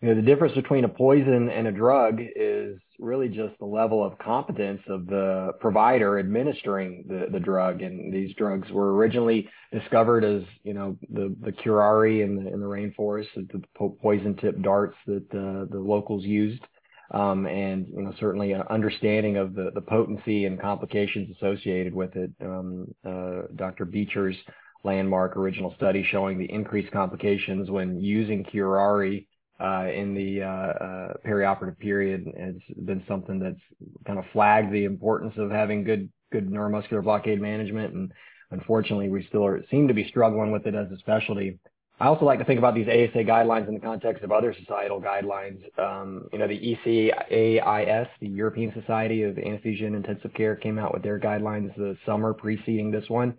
You 0.00 0.08
know, 0.08 0.14
the 0.16 0.22
difference 0.22 0.54
between 0.54 0.84
a 0.84 0.88
poison 0.88 1.48
and 1.48 1.66
a 1.66 1.72
drug 1.72 2.20
is 2.20 2.78
really 2.98 3.28
just 3.28 3.58
the 3.58 3.64
level 3.64 4.04
of 4.04 4.18
competence 4.18 4.82
of 4.88 5.06
the 5.06 5.52
provider 5.60 6.18
administering 6.18 7.04
the, 7.08 7.26
the 7.32 7.40
drug. 7.40 7.80
And 7.80 8.12
these 8.12 8.34
drugs 8.36 8.70
were 8.70 8.94
originally 8.94 9.48
discovered 9.72 10.24
as, 10.24 10.42
you 10.62 10.74
know, 10.74 10.98
the, 11.10 11.34
the 11.40 11.52
curare 11.52 12.22
in 12.22 12.36
the, 12.36 12.52
in 12.52 12.60
the 12.60 12.66
rainforest, 12.66 13.28
the 13.34 13.62
poison 14.02 14.36
tip 14.36 14.60
darts 14.60 14.96
that 15.06 15.24
uh, 15.32 15.72
the 15.72 15.80
locals 15.80 16.24
used 16.24 16.62
um, 17.10 17.46
and 17.46 17.86
you 17.88 18.02
know 18.02 18.12
certainly 18.18 18.52
an 18.52 18.62
understanding 18.70 19.36
of 19.36 19.54
the, 19.54 19.70
the 19.74 19.80
potency 19.80 20.46
and 20.46 20.60
complications 20.60 21.34
associated 21.36 21.94
with 21.94 22.16
it. 22.16 22.30
Um, 22.40 22.86
uh, 23.06 23.42
Dr. 23.56 23.86
Beecher's 23.86 24.36
landmark 24.82 25.36
original 25.36 25.74
study 25.76 26.06
showing 26.10 26.38
the 26.38 26.50
increased 26.50 26.92
complications 26.92 27.70
when 27.70 28.00
using 28.00 28.44
curare 28.44 29.24
in 29.60 30.14
the 30.14 30.42
uh, 30.42 30.46
uh, 30.46 31.12
perioperative 31.26 31.78
period 31.78 32.26
has 32.38 32.56
been 32.84 33.02
something 33.06 33.38
that's 33.38 33.60
kind 34.06 34.18
of 34.18 34.24
flagged 34.32 34.72
the 34.72 34.84
importance 34.84 35.34
of 35.36 35.50
having 35.50 35.84
good 35.84 36.10
good 36.32 36.50
neuromuscular 36.50 37.02
blockade 37.02 37.40
management, 37.40 37.94
and 37.94 38.12
unfortunately 38.50 39.08
we 39.08 39.24
still 39.26 39.56
seem 39.70 39.88
to 39.88 39.94
be 39.94 40.08
struggling 40.08 40.50
with 40.50 40.66
it 40.66 40.74
as 40.74 40.90
a 40.90 40.98
specialty. 40.98 41.58
I 42.00 42.06
also 42.06 42.24
like 42.24 42.40
to 42.40 42.44
think 42.44 42.58
about 42.58 42.74
these 42.74 42.88
ASA 42.88 43.22
guidelines 43.22 43.68
in 43.68 43.74
the 43.74 43.80
context 43.80 44.24
of 44.24 44.32
other 44.32 44.52
societal 44.52 45.00
guidelines. 45.00 45.62
Um, 45.78 46.26
you 46.32 46.40
know, 46.40 46.48
the 46.48 46.58
ECAIS, 46.58 48.08
the 48.20 48.28
European 48.28 48.72
Society 48.74 49.22
of 49.22 49.38
Anesthesia 49.38 49.86
and 49.86 49.94
Intensive 49.94 50.34
Care, 50.34 50.56
came 50.56 50.76
out 50.76 50.92
with 50.92 51.04
their 51.04 51.20
guidelines 51.20 51.74
the 51.76 51.96
summer 52.04 52.34
preceding 52.34 52.90
this 52.90 53.08
one. 53.08 53.34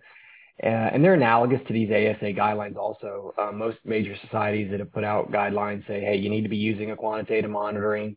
Uh, 0.64 0.68
and 0.68 1.04
they're 1.04 1.16
analogous 1.16 1.60
to 1.68 1.74
these 1.74 1.90
ASA 1.90 2.32
guidelines 2.34 2.78
also. 2.78 3.34
Uh, 3.38 3.52
most 3.52 3.78
major 3.84 4.16
societies 4.24 4.72
that 4.72 4.80
have 4.80 4.92
put 4.92 5.04
out 5.04 5.32
guidelines 5.32 5.86
say, 5.86 6.00
hey, 6.00 6.16
you 6.16 6.30
need 6.30 6.44
to 6.44 6.50
be 6.50 6.58
using 6.58 6.92
a 6.92 6.96
quantitative 6.96 7.52
monitoring. 7.52 8.16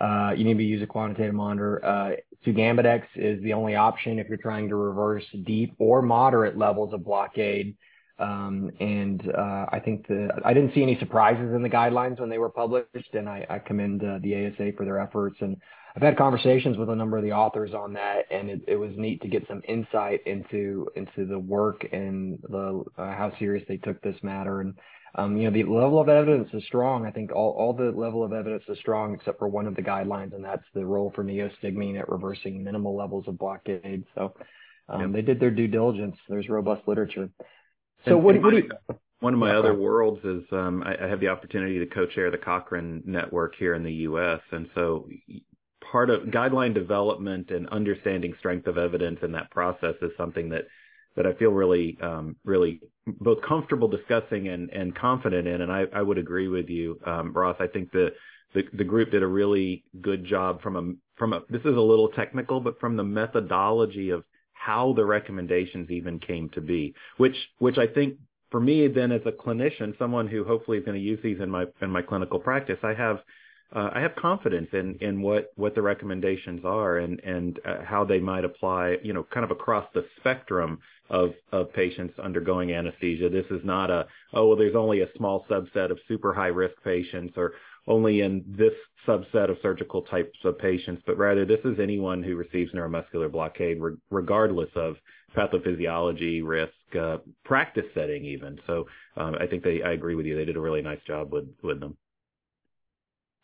Uh, 0.00 0.32
you 0.36 0.44
need 0.44 0.56
to 0.56 0.62
use 0.62 0.82
a 0.82 0.86
quantitative 0.86 1.34
monitor. 1.34 1.84
Uh, 1.84 2.10
Sugammadex 2.46 3.02
is 3.16 3.42
the 3.42 3.52
only 3.52 3.74
option 3.74 4.18
if 4.18 4.28
you're 4.28 4.38
trying 4.38 4.68
to 4.68 4.76
reverse 4.76 5.24
deep 5.44 5.74
or 5.78 6.00
moderate 6.00 6.56
levels 6.56 6.94
of 6.94 7.04
blockade 7.04 7.76
um, 8.20 8.70
and 8.80 9.32
uh, 9.34 9.66
I 9.72 9.80
think 9.82 10.06
the 10.06 10.28
I 10.44 10.52
didn't 10.52 10.74
see 10.74 10.82
any 10.82 10.98
surprises 10.98 11.54
in 11.54 11.62
the 11.62 11.70
guidelines 11.70 12.20
when 12.20 12.28
they 12.28 12.38
were 12.38 12.50
published, 12.50 13.14
and 13.14 13.28
I, 13.28 13.46
I 13.48 13.58
commend 13.58 14.04
uh, 14.04 14.18
the 14.22 14.46
ASA 14.46 14.72
for 14.76 14.84
their 14.84 15.00
efforts. 15.00 15.36
And 15.40 15.56
I've 15.96 16.02
had 16.02 16.16
conversations 16.16 16.76
with 16.76 16.88
a 16.88 16.94
number 16.94 17.16
of 17.16 17.24
the 17.24 17.32
authors 17.32 17.74
on 17.74 17.94
that, 17.94 18.26
and 18.30 18.48
it, 18.48 18.60
it 18.68 18.76
was 18.76 18.92
neat 18.96 19.22
to 19.22 19.28
get 19.28 19.46
some 19.48 19.62
insight 19.66 20.20
into 20.26 20.88
into 20.94 21.26
the 21.26 21.38
work 21.38 21.84
and 21.92 22.38
the 22.48 22.84
uh, 22.96 23.14
how 23.14 23.32
serious 23.38 23.64
they 23.68 23.76
took 23.76 24.00
this 24.02 24.16
matter. 24.22 24.60
And 24.60 24.74
um, 25.16 25.36
you 25.36 25.50
know, 25.50 25.50
the 25.50 25.64
level 25.64 26.00
of 26.00 26.08
evidence 26.08 26.48
is 26.52 26.64
strong. 26.66 27.06
I 27.06 27.10
think 27.10 27.32
all, 27.32 27.50
all 27.58 27.72
the 27.72 27.90
level 27.90 28.22
of 28.22 28.32
evidence 28.32 28.62
is 28.68 28.78
strong 28.78 29.14
except 29.14 29.38
for 29.38 29.48
one 29.48 29.66
of 29.66 29.74
the 29.74 29.82
guidelines, 29.82 30.34
and 30.34 30.44
that's 30.44 30.64
the 30.74 30.86
role 30.86 31.12
for 31.14 31.24
neostigmine 31.24 31.98
at 31.98 32.08
reversing 32.08 32.62
minimal 32.62 32.96
levels 32.96 33.26
of 33.26 33.38
blockade. 33.38 34.04
So 34.14 34.34
um, 34.88 35.00
yep. 35.00 35.12
they 35.12 35.22
did 35.22 35.40
their 35.40 35.50
due 35.50 35.66
diligence. 35.66 36.16
There's 36.28 36.48
robust 36.48 36.86
literature. 36.86 37.30
So 38.04 38.16
and, 38.16 38.24
what, 38.24 38.34
and 38.36 38.44
what 38.44 38.50
do 38.50 38.56
you, 38.58 38.70
one 39.18 39.34
of 39.34 39.40
my 39.40 39.50
yeah, 39.50 39.58
other 39.58 39.74
worlds 39.74 40.24
is 40.24 40.42
um, 40.52 40.82
I, 40.84 41.04
I, 41.04 41.08
have 41.08 41.20
the 41.20 41.28
opportunity 41.28 41.78
to 41.78 41.86
co-chair 41.86 42.30
the 42.30 42.38
Cochrane 42.38 43.02
network 43.04 43.54
here 43.56 43.74
in 43.74 43.82
the 43.82 43.92
U.S. 43.92 44.40
And 44.50 44.68
so 44.74 45.08
part 45.90 46.10
of 46.10 46.22
guideline 46.24 46.74
development 46.74 47.50
and 47.50 47.68
understanding 47.68 48.34
strength 48.38 48.66
of 48.66 48.78
evidence 48.78 49.18
in 49.22 49.32
that 49.32 49.50
process 49.50 49.94
is 50.02 50.10
something 50.16 50.48
that 50.50 50.62
that 51.16 51.26
I 51.26 51.34
feel 51.34 51.50
really 51.50 51.98
um, 52.00 52.36
really 52.44 52.80
both 53.06 53.38
comfortable 53.42 53.88
discussing 53.88 54.48
and, 54.48 54.70
and 54.70 54.94
confident 54.94 55.48
in. 55.48 55.60
And 55.60 55.72
I, 55.72 55.86
I 55.92 56.02
would 56.02 56.18
agree 56.18 56.48
with 56.48 56.68
you, 56.68 57.00
um, 57.04 57.32
Ross. 57.32 57.56
I 57.58 57.66
think 57.66 57.90
the, 57.90 58.10
the 58.54 58.62
the 58.72 58.84
group 58.84 59.10
did 59.10 59.22
a 59.22 59.26
really 59.26 59.84
good 60.00 60.24
job 60.24 60.62
from 60.62 60.76
a 60.76 60.92
from 61.16 61.32
a 61.32 61.40
this 61.48 61.62
is 61.62 61.76
a 61.76 61.80
little 61.80 62.08
technical, 62.08 62.60
but 62.60 62.78
from 62.78 62.96
the 62.96 63.04
methodology 63.04 64.10
of 64.10 64.24
how 64.52 64.92
the 64.92 65.04
recommendations 65.04 65.90
even 65.90 66.18
came 66.18 66.48
to 66.50 66.60
be, 66.60 66.94
which 67.16 67.36
which 67.58 67.78
I 67.78 67.86
think 67.86 68.16
for 68.50 68.60
me 68.60 68.88
then 68.88 69.10
as 69.10 69.22
a 69.24 69.32
clinician, 69.32 69.98
someone 69.98 70.28
who 70.28 70.44
hopefully 70.44 70.78
is 70.78 70.84
going 70.84 70.98
to 70.98 71.02
use 71.02 71.20
these 71.22 71.40
in 71.40 71.50
my 71.50 71.64
in 71.80 71.90
my 71.90 72.02
clinical 72.02 72.38
practice, 72.38 72.78
I 72.82 72.94
have 72.94 73.18
uh, 73.74 73.90
I 73.94 74.00
have 74.00 74.16
confidence 74.16 74.68
in 74.72 74.96
in 75.00 75.22
what 75.22 75.52
what 75.56 75.74
the 75.74 75.82
recommendations 75.82 76.64
are 76.64 76.98
and 76.98 77.20
and 77.20 77.58
uh, 77.64 77.84
how 77.84 78.04
they 78.04 78.18
might 78.18 78.44
apply, 78.44 78.96
you 79.02 79.12
know, 79.12 79.22
kind 79.22 79.44
of 79.44 79.50
across 79.50 79.86
the 79.94 80.04
spectrum 80.18 80.80
of 81.08 81.34
of 81.52 81.72
patients 81.72 82.18
undergoing 82.18 82.72
anesthesia. 82.72 83.28
This 83.28 83.46
is 83.50 83.60
not 83.64 83.90
a 83.90 84.06
oh 84.32 84.48
well, 84.48 84.56
there's 84.56 84.74
only 84.74 85.02
a 85.02 85.08
small 85.16 85.46
subset 85.48 85.90
of 85.90 85.98
super 86.08 86.34
high 86.34 86.48
risk 86.48 86.74
patients 86.82 87.34
or 87.36 87.52
only 87.86 88.20
in 88.20 88.44
this 88.46 88.74
subset 89.06 89.50
of 89.50 89.56
surgical 89.62 90.02
types 90.02 90.38
of 90.44 90.58
patients, 90.58 91.02
but 91.06 91.16
rather 91.16 91.44
this 91.44 91.60
is 91.64 91.78
anyone 91.80 92.22
who 92.22 92.36
receives 92.36 92.72
neuromuscular 92.72 93.30
blockade, 93.30 93.80
re- 93.80 93.96
regardless 94.10 94.68
of 94.76 94.96
pathophysiology, 95.36 96.42
risk, 96.44 96.72
uh, 97.00 97.18
practice 97.44 97.86
setting, 97.94 98.24
even. 98.24 98.60
So 98.66 98.86
um, 99.16 99.36
I 99.40 99.46
think 99.46 99.64
they, 99.64 99.82
I 99.82 99.92
agree 99.92 100.14
with 100.14 100.26
you. 100.26 100.36
They 100.36 100.44
did 100.44 100.56
a 100.56 100.60
really 100.60 100.82
nice 100.82 101.00
job 101.06 101.32
with 101.32 101.48
with 101.62 101.80
them. 101.80 101.96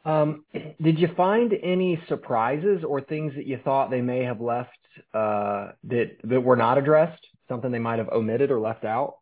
Um, 0.05 0.45
did 0.83 0.99
you 0.99 1.09
find 1.17 1.53
any 1.62 2.00
surprises 2.09 2.85
or 2.87 3.00
things 3.00 3.35
that 3.35 3.47
you 3.47 3.59
thought 3.62 3.91
they 3.91 4.03
may 4.03 4.25
have 4.25 4.41
left 4.41 4.71
uh, 5.15 5.73
that 5.85 6.17
that 6.25 6.41
were 6.41 6.57
not 6.57 6.79
addressed? 6.79 7.26
Something 7.49 7.71
they 7.71 7.79
might 7.79 7.99
have 7.99 8.09
omitted 8.09 8.50
or 8.50 8.61
left 8.61 8.85
out? 8.85 9.17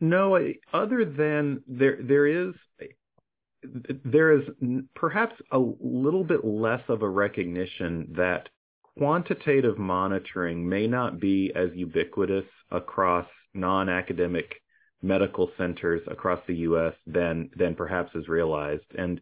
No, 0.00 0.38
other 0.72 1.04
than 1.04 1.62
there 1.66 1.98
there 2.00 2.26
is 2.26 2.54
there 4.04 4.32
is 4.38 4.44
perhaps 4.94 5.34
a 5.50 5.58
little 5.58 6.24
bit 6.24 6.44
less 6.44 6.82
of 6.88 7.02
a 7.02 7.08
recognition 7.08 8.12
that 8.16 8.48
quantitative 8.96 9.78
monitoring 9.78 10.68
may 10.68 10.86
not 10.86 11.20
be 11.20 11.52
as 11.54 11.70
ubiquitous 11.74 12.44
across 12.70 13.26
non-academic 13.54 14.54
medical 15.02 15.50
centers 15.56 16.02
across 16.08 16.40
the 16.46 16.56
U.S. 16.56 16.94
than 17.06 17.50
than 17.56 17.74
perhaps 17.74 18.14
is 18.14 18.28
realized. 18.28 18.84
And 18.96 19.20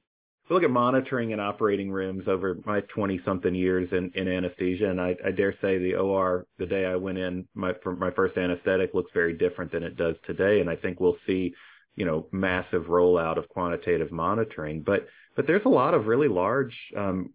we 0.49 0.55
look 0.55 0.63
at 0.63 0.71
monitoring 0.71 1.31
in 1.33 1.41
operating 1.41 1.91
rooms 1.91 2.25
over 2.29 2.57
my 2.65 2.81
20 2.81 3.21
something 3.25 3.55
years 3.55 3.89
in, 3.93 4.11
in 4.15 4.29
anesthesia, 4.29 4.89
and 4.89 5.01
I, 5.01 5.17
I, 5.25 5.31
dare 5.33 5.55
say 5.61 5.79
the 5.79 5.95
OR 5.95 6.47
the 6.59 6.67
day 6.67 6.85
I 6.85 6.97
went 6.97 7.19
in 7.19 7.47
my 7.55 7.73
for 7.83 7.97
my 7.97 8.11
first 8.11 8.37
anesthetic 8.37 8.95
looks 8.95 9.11
very 9.13 9.37
different 9.37 9.73
than 9.73 9.83
it 9.83 9.97
does 9.97 10.15
today. 10.25 10.61
And 10.61 10.71
I 10.71 10.77
think 10.77 11.01
we'll 11.01 11.19
see 11.27 11.55
you 11.97 12.05
know 12.05 12.27
massive 12.31 12.85
rollout 12.85 13.39
of 13.39 13.49
quantitative 13.49 14.13
monitoring. 14.13 14.83
But 14.83 15.07
but 15.35 15.47
there's 15.47 15.65
a 15.65 15.71
lot 15.71 15.95
of 15.95 16.07
really 16.07 16.29
large 16.29 16.77
um, 16.97 17.31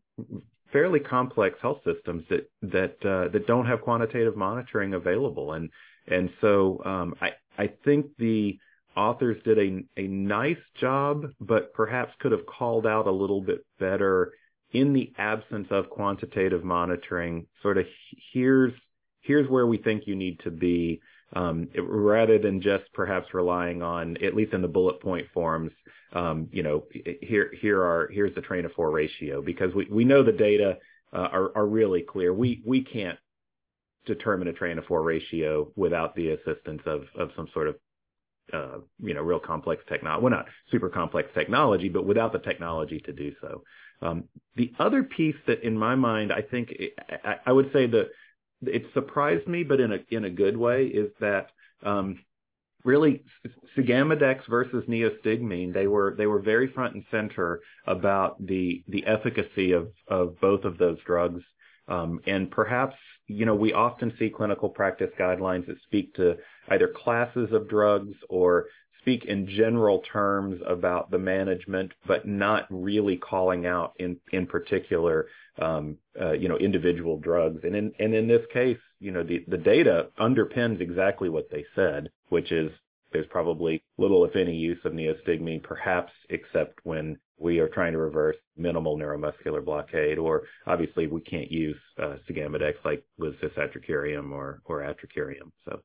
fairly 0.72 1.00
complex 1.00 1.58
health 1.62 1.80
systems 1.84 2.24
that 2.30 2.50
that 2.62 3.06
uh, 3.06 3.30
that 3.32 3.46
don't 3.48 3.65
have 3.65 3.82
quantitative 3.82 4.38
monitoring 4.38 4.94
available, 4.94 5.53
and 5.53 5.70
and 6.08 6.30
so 6.39 6.82
um, 6.86 7.15
I 7.22 7.32
I 7.58 7.74
think 7.84 8.08
the 8.18 8.58
authors 8.95 9.41
did 9.43 9.57
a 9.57 10.01
a 10.01 10.07
nice 10.07 10.57
job, 10.79 11.25
but 11.39 11.74
perhaps 11.74 12.13
could 12.19 12.31
have 12.31 12.45
called 12.45 12.86
out 12.86 13.07
a 13.07 13.12
little 13.12 13.41
bit 13.41 13.65
better 13.79 14.33
in 14.71 14.93
the 14.93 15.12
absence 15.17 15.67
of 15.71 15.89
quantitative 15.89 16.63
monitoring. 16.63 17.48
Sort 17.62 17.77
of 17.77 17.86
here's 18.33 18.74
here's 19.21 19.50
where 19.50 19.67
we 19.67 19.77
think 19.77 20.07
you 20.07 20.15
need 20.15 20.39
to 20.41 20.51
be. 20.51 21.01
Um, 21.33 21.69
rather 21.77 22.38
than 22.39 22.62
just 22.62 22.83
perhaps 22.93 23.33
relying 23.33 23.81
on, 23.81 24.17
at 24.21 24.36
least 24.36 24.51
in 24.51 24.62
the 24.62 24.67
bullet 24.67 25.00
point 25.00 25.27
forms, 25.33 25.71
um, 26.12 26.50
you 26.51 26.62
know, 26.62 26.83
here 27.21 27.53
here 27.62 27.81
are 27.81 28.10
here's 28.12 28.36
the 28.36 28.41
train 28.41 28.65
of 28.65 28.74
four 28.74 28.91
ratio 28.91 29.41
because 29.41 29.74
we 29.74 29.88
we 29.89 30.03
know 30.03 30.24
the 30.24 30.33
data 30.33 30.77
uh, 31.13 31.29
are 31.31 31.55
are 31.55 31.65
really 31.65 32.01
clear. 32.01 32.33
We 32.33 32.62
we 32.65 32.83
can't 32.83 33.17
determine 34.05 34.50
a 34.50 34.53
train 34.53 34.77
of 34.77 34.86
four 34.86 35.03
ratio 35.03 35.71
without 35.75 36.15
the 36.15 36.31
assistance 36.31 36.81
of 36.86 37.03
of 37.15 37.29
some 37.36 37.48
sort 37.53 37.67
of 37.67 37.75
uh, 38.53 38.79
you 39.00 39.13
know 39.13 39.22
real 39.22 39.39
complex 39.39 39.84
technology. 39.88 40.24
Well, 40.24 40.31
not 40.31 40.48
super 40.72 40.89
complex 40.89 41.29
technology, 41.34 41.89
but 41.89 42.05
without 42.05 42.34
the 42.34 42.39
technology 42.39 43.00
to 43.05 43.13
do 43.13 43.34
so. 43.41 43.63
Um, 44.01 44.24
the 44.55 44.74
other 44.79 45.03
piece 45.03 45.36
that, 45.48 45.63
in 45.63 45.77
my 45.77 45.96
mind, 45.96 46.31
I 46.34 46.41
think 46.41 46.74
I, 47.24 47.36
I 47.46 47.51
would 47.51 47.72
say 47.72 47.88
that 47.88 48.10
it 48.63 48.86
surprised 48.93 49.48
me, 49.48 49.63
but 49.63 49.79
in 49.79 49.93
a 49.93 49.98
in 50.10 50.25
a 50.25 50.29
good 50.29 50.58
way, 50.58 50.86
is 50.88 51.12
that 51.20 51.48
um, 51.84 52.20
really 52.84 53.24
Sugammadex 53.77 54.48
versus 54.50 54.84
neostigmine, 54.88 55.74
they 55.74 55.88
were 55.88 56.15
they 56.17 56.27
were 56.27 56.39
very 56.39 56.67
front 56.67 56.96
and 56.96 57.03
center 57.12 57.62
about 57.86 58.43
the 58.46 58.84
the 58.88 59.05
efficacy 59.05 59.72
of 59.74 59.89
of 60.08 60.39
both 60.39 60.63
of 60.63 60.77
those 60.77 60.98
drugs. 61.05 61.43
Um, 61.88 62.22
and 62.25 62.50
perhaps, 62.50 62.96
you 63.27 63.46
know, 63.46 63.55
we 63.55 63.74
often 63.74 64.13
see 64.17 64.29
clinical 64.29 64.70
practice 64.70 65.10
guidelines 65.20 65.67
that 65.67 65.81
speak 65.84 66.13
to 66.15 66.38
either 66.70 66.88
classes 66.88 67.51
of 67.51 67.70
drugs 67.70 68.15
or 68.30 68.68
speak 69.00 69.25
in 69.25 69.48
general 69.48 70.03
terms 70.12 70.62
about 70.68 71.10
the 71.10 71.18
management, 71.18 71.91
but 72.06 72.27
not 72.27 72.68
really 72.70 73.18
calling 73.18 73.65
out 73.65 73.94
in 73.98 74.18
in 74.32 74.46
particular 74.46 75.27
um, 75.60 75.98
uh, 76.20 76.32
you 76.32 76.48
know, 76.48 76.58
individual 76.58 77.18
drugs. 77.18 77.62
And 77.63 77.75
in, 77.75 77.94
and 78.00 78.13
in 78.13 78.27
this 78.27 78.46
case, 78.53 78.77
you 79.00 79.12
know, 79.12 79.24
the, 79.24 79.44
the 79.48 79.58
data 79.58 80.10
underpins 80.20 80.82
exactly 80.82 81.30
what 81.30 81.50
they 81.51 81.65
said, 81.75 82.10
which 82.30 82.51
is 82.51 82.72
there's 83.12 83.27
probably 83.27 83.84
little, 83.98 84.24
if 84.24 84.36
any, 84.36 84.56
use 84.56 84.80
of 84.86 84.94
neostigmine, 84.94 85.63
perhaps 85.63 86.13
except 86.30 86.80
when 86.84 87.18
we 87.38 87.60
are 87.60 87.68
trying 87.68 87.91
to 87.91 87.98
reverse 87.98 88.38
minimal 88.56 88.98
neuromuscular 88.98 89.63
blockade, 89.63 90.18
or 90.18 90.44
obviously 90.68 91.08
we 91.08 91.22
can't 91.22 91.51
use 91.51 91.77
uh, 92.01 92.15
like 92.86 93.03
with 93.18 93.34
cisatracurium 93.41 94.32
or, 94.32 94.62
or 94.65 94.80
atracurium. 94.80 95.51
So 95.65 95.82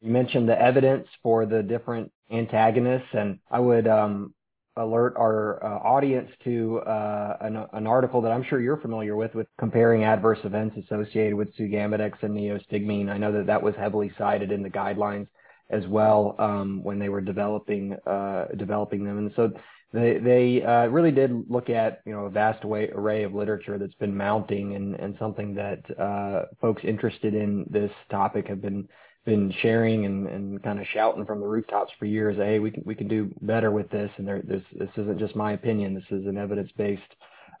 you 0.00 0.10
mentioned 0.10 0.48
the 0.48 0.60
evidence 0.60 1.08
for 1.22 1.46
the 1.46 1.62
different 1.62 2.12
antagonists, 2.30 3.08
and 3.12 3.38
I 3.50 3.60
would 3.60 3.86
um, 3.86 4.34
alert 4.76 5.14
our 5.16 5.64
uh, 5.64 5.78
audience 5.78 6.30
to 6.44 6.80
uh, 6.80 7.36
an, 7.40 7.64
an, 7.72 7.86
article 7.86 8.20
that 8.22 8.32
I'm 8.32 8.44
sure 8.44 8.60
you're 8.60 8.76
familiar 8.76 9.16
with, 9.16 9.34
with 9.34 9.46
comparing 9.58 10.04
adverse 10.04 10.38
events 10.44 10.76
associated 10.76 11.34
with 11.34 11.56
Sugammadex 11.56 12.22
and 12.22 12.36
neostigmine. 12.36 13.08
I 13.08 13.16
know 13.16 13.32
that 13.32 13.46
that 13.46 13.62
was 13.62 13.74
heavily 13.74 14.12
cited 14.18 14.52
in 14.52 14.62
the 14.62 14.70
guidelines 14.70 15.28
as 15.70 15.86
well 15.86 16.36
um, 16.38 16.82
when 16.82 16.98
they 16.98 17.08
were 17.08 17.20
developing 17.20 17.96
uh, 18.06 18.46
developing 18.56 19.04
them, 19.04 19.18
and 19.18 19.32
so 19.34 19.50
they 19.92 20.18
they 20.18 20.62
uh, 20.62 20.86
really 20.86 21.10
did 21.10 21.32
look 21.48 21.70
at 21.70 22.02
you 22.04 22.12
know 22.12 22.26
a 22.26 22.30
vast 22.30 22.64
way, 22.64 22.88
array 22.90 23.24
of 23.24 23.34
literature 23.34 23.78
that's 23.78 23.94
been 23.94 24.16
mounting, 24.16 24.74
and 24.76 24.94
and 24.94 25.16
something 25.18 25.54
that 25.54 25.98
uh, 25.98 26.42
folks 26.60 26.82
interested 26.84 27.34
in 27.34 27.64
this 27.70 27.90
topic 28.10 28.46
have 28.46 28.60
been 28.60 28.88
been 29.26 29.52
sharing 29.60 30.06
and, 30.06 30.26
and 30.28 30.62
kind 30.62 30.80
of 30.80 30.86
shouting 30.94 31.26
from 31.26 31.40
the 31.40 31.46
rooftops 31.46 31.92
for 31.98 32.06
years, 32.06 32.36
hey, 32.36 32.58
we 32.60 32.70
can 32.70 32.82
we 32.86 32.94
can 32.94 33.08
do 33.08 33.30
better 33.42 33.70
with 33.70 33.90
this, 33.90 34.10
and 34.16 34.26
there, 34.26 34.40
this 34.42 34.62
this 34.72 34.88
isn't 34.96 35.18
just 35.18 35.36
my 35.36 35.52
opinion. 35.52 35.94
This 35.94 36.18
is 36.18 36.26
an 36.26 36.38
evidence 36.38 36.70
based 36.78 37.02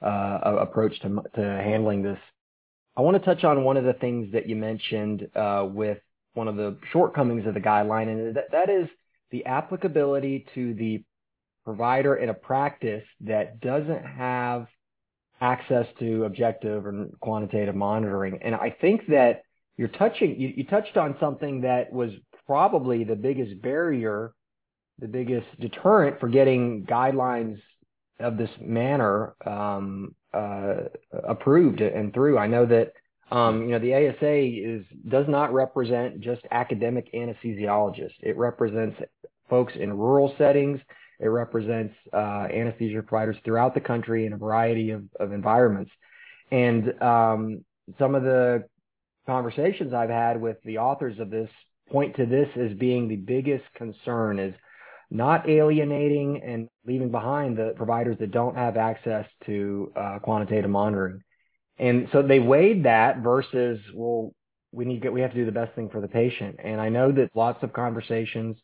uh, 0.00 0.38
approach 0.60 0.98
to 1.00 1.22
to 1.34 1.42
handling 1.42 2.02
this. 2.02 2.18
I 2.96 3.02
want 3.02 3.22
to 3.22 3.22
touch 3.22 3.44
on 3.44 3.64
one 3.64 3.76
of 3.76 3.84
the 3.84 3.92
things 3.92 4.32
that 4.32 4.48
you 4.48 4.56
mentioned 4.56 5.28
uh, 5.36 5.66
with 5.70 5.98
one 6.32 6.48
of 6.48 6.56
the 6.56 6.78
shortcomings 6.92 7.46
of 7.46 7.54
the 7.54 7.60
guideline, 7.60 8.08
and 8.08 8.36
that, 8.36 8.52
that 8.52 8.70
is 8.70 8.88
the 9.30 9.44
applicability 9.44 10.46
to 10.54 10.72
the 10.74 11.02
provider 11.64 12.14
in 12.14 12.28
a 12.28 12.34
practice 12.34 13.04
that 13.22 13.60
doesn't 13.60 14.04
have 14.04 14.68
access 15.40 15.86
to 15.98 16.24
objective 16.24 16.86
and 16.86 17.12
quantitative 17.20 17.74
monitoring. 17.74 18.38
And 18.40 18.54
I 18.54 18.74
think 18.80 19.08
that 19.08 19.42
you're 19.76 19.88
touching 19.88 20.40
you, 20.40 20.52
you 20.56 20.64
touched 20.64 20.96
on 20.96 21.16
something 21.20 21.62
that 21.62 21.92
was 21.92 22.10
probably 22.46 23.04
the 23.04 23.16
biggest 23.16 23.60
barrier, 23.60 24.32
the 24.98 25.08
biggest 25.08 25.46
deterrent 25.60 26.20
for 26.20 26.28
getting 26.28 26.84
guidelines 26.84 27.60
of 28.18 28.38
this 28.38 28.50
manner 28.60 29.34
um, 29.44 30.14
uh, 30.32 30.76
approved 31.12 31.80
and 31.80 32.14
through. 32.14 32.38
I 32.38 32.46
know 32.46 32.66
that 32.66 32.92
um, 33.30 33.62
you 33.62 33.72
know 33.72 33.78
the 33.78 33.94
ASA 33.94 34.80
is 34.80 34.84
does 35.08 35.26
not 35.28 35.52
represent 35.52 36.20
just 36.20 36.42
academic 36.50 37.12
anesthesiologists. 37.12 38.14
It 38.20 38.36
represents 38.36 39.00
folks 39.50 39.74
in 39.76 39.92
rural 39.92 40.34
settings. 40.38 40.80
It 41.18 41.28
represents 41.28 41.94
uh, 42.12 42.48
anesthesia 42.52 43.02
providers 43.02 43.36
throughout 43.44 43.74
the 43.74 43.80
country 43.80 44.26
in 44.26 44.34
a 44.34 44.36
variety 44.36 44.90
of, 44.90 45.04
of 45.18 45.32
environments. 45.32 45.90
And 46.50 47.02
um, 47.02 47.64
some 47.98 48.14
of 48.14 48.22
the 48.22 48.64
conversations 49.26 49.92
I've 49.92 50.10
had 50.10 50.40
with 50.40 50.56
the 50.64 50.78
authors 50.78 51.18
of 51.18 51.30
this 51.30 51.50
point 51.90 52.16
to 52.16 52.26
this 52.26 52.48
as 52.56 52.76
being 52.76 53.08
the 53.08 53.16
biggest 53.16 53.64
concern 53.74 54.38
is 54.38 54.54
not 55.10 55.48
alienating 55.48 56.42
and 56.42 56.68
leaving 56.84 57.10
behind 57.10 57.56
the 57.56 57.74
providers 57.76 58.16
that 58.18 58.32
don't 58.32 58.56
have 58.56 58.76
access 58.76 59.26
to 59.46 59.92
uh, 59.96 60.18
quantitative 60.20 60.70
monitoring. 60.70 61.22
And 61.78 62.08
so 62.12 62.22
they 62.22 62.38
weighed 62.38 62.84
that 62.84 63.18
versus, 63.18 63.78
well, 63.94 64.32
we 64.72 64.84
need 64.84 65.02
to, 65.02 65.10
we 65.10 65.20
have 65.20 65.30
to 65.30 65.36
do 65.36 65.46
the 65.46 65.52
best 65.52 65.74
thing 65.74 65.90
for 65.90 66.00
the 66.00 66.08
patient. 66.08 66.56
And 66.62 66.80
I 66.80 66.88
know 66.88 67.12
that 67.12 67.30
lots 67.34 67.62
of 67.62 67.72
conversations 67.72 68.56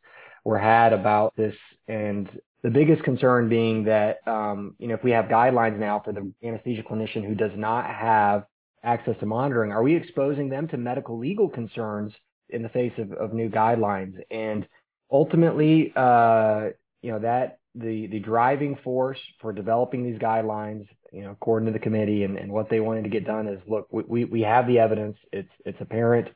were 0.44 0.58
had 0.58 0.92
about 0.92 1.36
this 1.36 1.54
and 1.86 2.28
the 2.62 2.70
biggest 2.70 3.02
concern 3.02 3.48
being 3.48 3.84
that, 3.84 4.18
um, 4.26 4.74
you 4.78 4.88
know, 4.88 4.94
if 4.94 5.04
we 5.04 5.10
have 5.12 5.26
guidelines 5.26 5.78
now 5.78 6.00
for 6.04 6.12
the 6.12 6.32
anesthesia 6.44 6.82
clinician 6.82 7.26
who 7.26 7.34
does 7.34 7.52
not 7.56 7.86
have 7.86 8.44
access 8.82 9.16
to 9.20 9.26
monitoring, 9.26 9.72
are 9.72 9.82
we 9.82 9.94
exposing 9.94 10.48
them 10.48 10.68
to 10.68 10.76
medical 10.76 11.18
legal 11.18 11.48
concerns 11.48 12.12
in 12.48 12.62
the 12.62 12.68
face 12.68 12.92
of, 12.98 13.12
of 13.12 13.32
new 13.32 13.48
guidelines? 13.48 14.14
And 14.30 14.66
ultimately, 15.10 15.92
uh, 15.94 16.70
you 17.02 17.12
know, 17.12 17.20
that 17.20 17.58
the, 17.74 18.06
the 18.08 18.20
driving 18.20 18.76
force 18.84 19.18
for 19.40 19.52
developing 19.52 20.04
these 20.04 20.18
guidelines, 20.18 20.86
you 21.12 21.22
know, 21.22 21.30
according 21.30 21.66
to 21.66 21.72
the 21.72 21.78
committee 21.78 22.24
and, 22.24 22.36
and 22.36 22.52
what 22.52 22.68
they 22.68 22.80
wanted 22.80 23.04
to 23.04 23.10
get 23.10 23.24
done 23.24 23.46
is 23.48 23.60
look, 23.66 23.88
we, 23.90 24.24
we 24.24 24.42
have 24.42 24.66
the 24.66 24.78
evidence. 24.78 25.16
It's, 25.32 25.52
it's 25.64 25.80
apparent. 25.80 26.28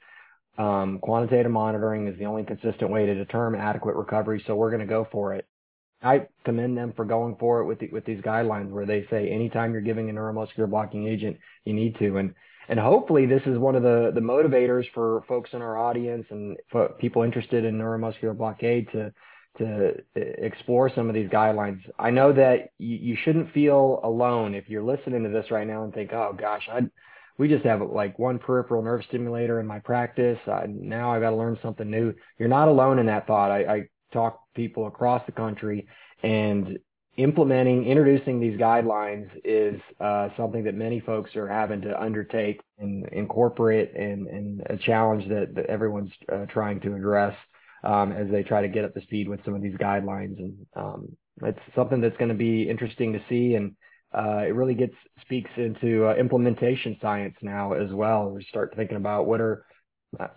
Um, 0.59 0.99
quantitative 1.01 1.53
monitoring 1.53 2.09
is 2.09 2.19
the 2.19 2.25
only 2.25 2.45
consistent 2.45 2.91
way 2.91 3.07
to 3.07 3.15
determine 3.15 3.61
adequate 3.61 3.97
recovery. 3.97 4.43
So 4.47 4.57
we're 4.57 4.71
going 4.71 4.81
to 4.81 4.87
go 4.87 5.07
for 5.11 5.35
it. 5.35 5.47
I 6.03 6.27
commend 6.45 6.77
them 6.77 6.93
for 6.95 7.05
going 7.05 7.37
for 7.37 7.61
it 7.61 7.67
with 7.67 7.81
the, 7.81 7.89
with 7.89 8.05
these 8.05 8.21
guidelines 8.21 8.71
where 8.71 8.87
they 8.87 9.07
say 9.11 9.31
anytime 9.31 9.73
you're 9.73 9.81
giving 9.81 10.11
a 10.11 10.13
neuromuscular 10.13 10.69
blocking 10.69 11.07
agent, 11.07 11.39
you 11.65 11.73
need 11.73 11.99
to. 11.99 12.19
And 12.19 12.35
and 12.69 12.81
hopefully 12.81 13.27
this 13.27 13.43
is 13.47 13.59
one 13.59 13.77
of 13.77 13.83
the 13.83 14.11
the 14.15 14.21
motivators 14.21 14.85
for 14.93 15.23
folks 15.29 15.51
in 15.53 15.63
our 15.63 15.79
audience 15.79 16.27
and 16.31 16.57
for 16.71 16.89
people 17.01 17.23
interested 17.23 17.65
in 17.65 17.79
neuromuscular 17.79 18.37
blockade 18.37 18.91
to 18.93 19.13
to 19.59 19.95
explore 20.15 20.91
some 20.95 21.09
of 21.09 21.15
these 21.15 21.31
guidelines. 21.31 21.81
I 21.99 22.11
know 22.11 22.33
that 22.33 22.71
you, 22.79 22.97
you 22.97 23.17
shouldn't 23.17 23.53
feel 23.53 24.01
alone 24.05 24.55
if 24.55 24.69
you're 24.69 24.83
listening 24.83 25.23
to 25.23 25.31
this 25.31 25.51
right 25.51 25.67
now 25.67 25.85
and 25.85 25.95
think, 25.95 26.13
oh 26.13 26.37
gosh, 26.39 26.69
I 26.71 26.83
we 27.39 27.49
just 27.49 27.65
have 27.65 27.81
like 27.83 28.19
one 28.19 28.39
peripheral 28.39 28.83
nerve 28.83 29.03
stimulator 29.09 29.61
in 29.61 29.67
my 29.67 29.79
practice. 29.79 30.39
I, 30.47 30.67
now 30.69 31.13
I 31.13 31.21
got 31.21 31.31
to 31.31 31.37
learn 31.37 31.59
something 31.63 31.91
new. 31.91 32.15
You're 32.39 32.49
not 32.49 32.69
alone 32.69 32.99
in 32.99 33.07
that 33.07 33.27
thought. 33.27 33.51
I, 33.51 33.65
I 33.65 33.89
talk 34.17 34.41
people 34.55 34.87
across 34.87 35.23
the 35.27 35.33
country 35.33 35.87
and 36.23 36.79
implementing, 37.17 37.85
introducing 37.87 38.41
these 38.41 38.59
guidelines 38.59 39.29
is 39.45 39.81
uh, 40.01 40.29
something 40.37 40.65
that 40.65 40.75
many 40.75 41.01
folks 41.01 41.35
are 41.37 41.49
having 41.49 41.81
to 41.83 42.01
undertake 42.01 42.61
and 42.79 43.07
incorporate 43.13 43.95
and, 43.95 44.27
and 44.27 44.63
a 44.67 44.77
challenge 44.77 45.29
that, 45.29 45.55
that 45.55 45.67
everyone's 45.67 46.13
uh, 46.33 46.47
trying 46.47 46.81
to 46.81 46.95
address 46.95 47.35
um, 47.85 48.13
as 48.13 48.31
they 48.31 48.43
try 48.43 48.63
to 48.63 48.69
get 48.69 48.85
up 48.85 48.95
to 48.95 49.01
speed 49.03 49.29
with 49.29 49.41
some 49.45 49.55
of 49.55 49.63
these 49.63 49.77
guidelines. 49.77 50.39
And 50.39 50.67
um, 50.75 51.17
it's 51.43 51.59
something 51.75 52.01
that's 52.01 52.17
going 52.17 52.31
to 52.31 52.35
be 52.35 52.69
interesting 52.69 53.13
to 53.13 53.21
see. 53.29 53.55
And 53.55 53.77
uh, 54.17 54.45
it 54.47 54.55
really 54.55 54.75
gets 54.75 54.95
speaks 55.23 55.51
into 55.57 56.07
uh, 56.07 56.15
implementation 56.15 56.97
science 57.01 57.37
now 57.43 57.73
as 57.73 57.93
well. 57.93 58.31
We 58.31 58.45
start 58.45 58.75
thinking 58.77 58.97
about 58.97 59.27
what 59.27 59.41
are 59.41 59.65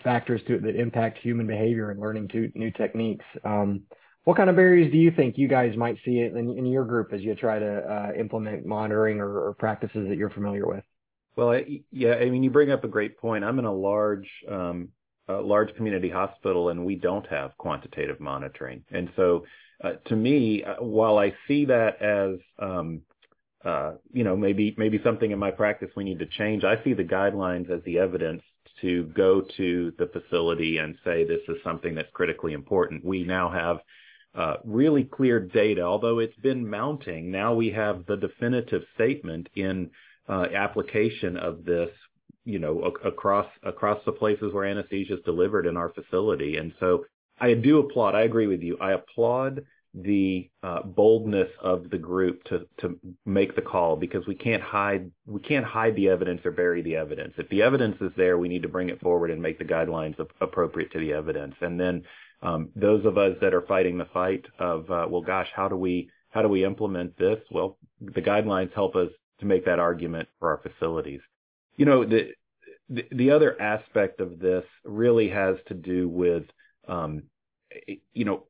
factors 0.04 0.42
to, 0.48 0.56
it 0.56 0.64
that 0.64 0.76
impact 0.76 1.20
human 1.20 1.48
behavior 1.48 1.92
and 1.92 2.00
learning 2.00 2.28
to 2.30 2.52
new 2.56 2.72
techniques. 2.72 3.26
Um, 3.44 3.84
what 4.26 4.38
kind 4.38 4.50
of 4.50 4.56
barriers 4.56 4.92
do 4.92 4.98
you 4.98 5.12
think 5.12 5.38
you 5.38 5.48
guys 5.48 5.76
might 5.78 5.98
see 6.06 6.20
in, 6.20 6.38
in 6.38 6.66
your 6.66 6.86
group 6.86 7.14
as 7.14 7.22
you 7.22 7.34
try 7.36 7.58
to 7.58 7.78
uh, 7.80 8.12
implement 8.20 8.66
monitoring 8.66 9.20
or, 9.20 9.48
or, 9.48 9.54
practices 9.54 10.08
that 10.10 10.18
you're 10.18 10.30
familiar 10.30 10.68
with? 10.68 10.84
Well, 11.36 11.52
I, 11.52 11.82
yeah, 11.92 12.16
I 12.16 12.30
mean, 12.30 12.44
you 12.44 12.50
bring 12.50 12.72
up 12.72 12.84
a 12.84 12.88
great 12.88 13.18
point. 13.18 13.44
I'm 13.44 13.60
in 13.60 13.66
a 13.66 13.74
large, 13.74 14.30
um, 14.50 14.90
a 15.28 15.36
large 15.36 15.74
community 15.76 16.10
hospital, 16.10 16.70
and 16.70 16.86
we 16.86 16.96
don't 16.96 17.26
have 17.28 17.58
quantitative 17.58 18.20
monitoring. 18.20 18.84
And 18.92 19.10
so, 19.16 19.46
uh, 19.82 19.94
to 20.08 20.16
me, 20.16 20.64
uh, 20.64 20.84
while 20.84 21.18
I 21.18 21.34
see 21.48 21.66
that 21.66 22.02
as 22.02 22.40
um, 22.60 23.02
uh, 23.64 23.94
you 24.14 24.24
know, 24.24 24.38
maybe 24.38 24.74
maybe 24.78 25.02
something 25.04 25.32
in 25.32 25.40
my 25.40 25.52
practice 25.52 25.90
we 25.96 26.04
need 26.04 26.20
to 26.20 26.26
change. 26.26 26.64
I 26.64 26.82
see 26.84 26.94
the 26.94 27.04
guidelines 27.04 27.70
as 27.70 27.84
the 27.84 28.00
evidence 28.00 28.42
to 28.82 29.06
go 29.06 29.42
to 29.58 29.94
the 29.98 30.08
facility 30.08 30.78
and 30.78 30.98
say 31.04 31.24
this 31.24 31.42
is 31.48 31.58
something 31.64 31.96
that's 31.96 32.12
critically 32.14 32.54
important. 32.54 33.04
We 33.04 33.24
now 33.24 33.50
have 33.50 33.78
uh, 34.36 34.58
really 34.64 35.04
clear 35.04 35.40
data, 35.40 35.82
although 35.82 36.20
it's 36.20 36.38
been 36.38 36.70
mounting. 36.70 37.32
Now 37.32 37.54
we 37.54 37.72
have 37.72 38.06
the 38.06 38.18
definitive 38.18 38.84
statement 38.96 39.50
in 39.56 39.90
uh, 40.28 40.48
application 40.56 41.36
of 41.38 41.66
this, 41.66 41.90
you 42.46 42.60
know, 42.60 42.82
across 43.04 43.48
across 43.64 44.00
the 44.06 44.12
places 44.12 44.54
where 44.54 44.66
anesthesia 44.66 45.16
is 45.16 45.24
delivered 45.26 45.66
in 45.66 45.78
our 45.78 45.90
facility. 45.90 46.58
And 46.58 46.74
so 46.80 47.06
I 47.40 47.54
do 47.54 47.80
applaud. 47.80 48.16
I 48.16 48.22
agree 48.22 48.48
with 48.48 48.62
you. 48.62 48.78
I 48.80 48.92
applaud 48.94 49.66
the 49.94 50.50
uh, 50.62 50.84
boldness 50.84 51.50
of 51.62 51.90
the 51.90 51.98
group 51.98 52.44
to 52.46 52.68
to 52.80 53.00
make 53.26 53.56
the 53.56 53.62
call 53.62 53.96
because 53.96 54.26
we 54.28 54.36
can't 54.36 54.62
hide 54.62 55.12
we 55.26 55.42
can't 55.42 55.66
hide 55.66 55.96
the 55.96 56.10
evidence 56.10 56.42
or 56.46 56.52
bury 56.52 56.82
the 56.82 56.96
evidence. 56.96 57.34
If 57.38 57.50
the 57.50 57.64
evidence 57.64 57.98
is 58.00 58.12
there, 58.16 58.38
we 58.38 58.50
need 58.50 58.62
to 58.62 58.70
bring 58.70 58.90
it 58.90 59.02
forward 59.02 59.32
and 59.32 59.42
make 59.42 59.58
the 59.58 59.66
guidelines 59.66 60.20
appropriate 60.42 60.92
to 60.92 61.00
the 61.00 61.14
evidence. 61.14 61.56
And 61.62 61.80
then 61.80 62.04
um, 62.42 62.70
those 62.76 63.06
of 63.06 63.18
us 63.18 63.36
that 63.42 63.54
are 63.54 63.64
fighting 63.64 63.98
the 63.98 64.06
fight 64.06 64.46
of 64.60 64.90
uh, 64.92 65.08
well, 65.10 65.22
gosh, 65.22 65.50
how 65.56 65.68
do 65.68 65.76
we 65.76 66.10
how 66.30 66.44
do 66.44 66.48
we 66.48 66.64
implement 66.64 67.18
this? 67.18 67.40
Well, 67.50 67.78
the 68.00 68.22
guidelines 68.22 68.74
help 68.74 68.96
us 68.96 69.10
to 69.40 69.46
make 69.46 69.66
that 69.66 69.80
argument 69.80 70.30
for 70.40 70.50
our 70.50 70.62
facilities. 70.62 71.22
You 71.78 71.86
know, 71.86 72.06
the 72.06 72.34
the, 72.90 73.06
the 73.12 73.32
other 73.32 73.60
aspect 73.60 74.20
of 74.20 74.40
this 74.40 74.66
really 74.84 75.30
has 75.30 75.58
to 75.68 75.74
do 75.74 76.08
with 76.08 76.44
um, 76.88 77.24
you 78.14 78.26
know 78.26 78.44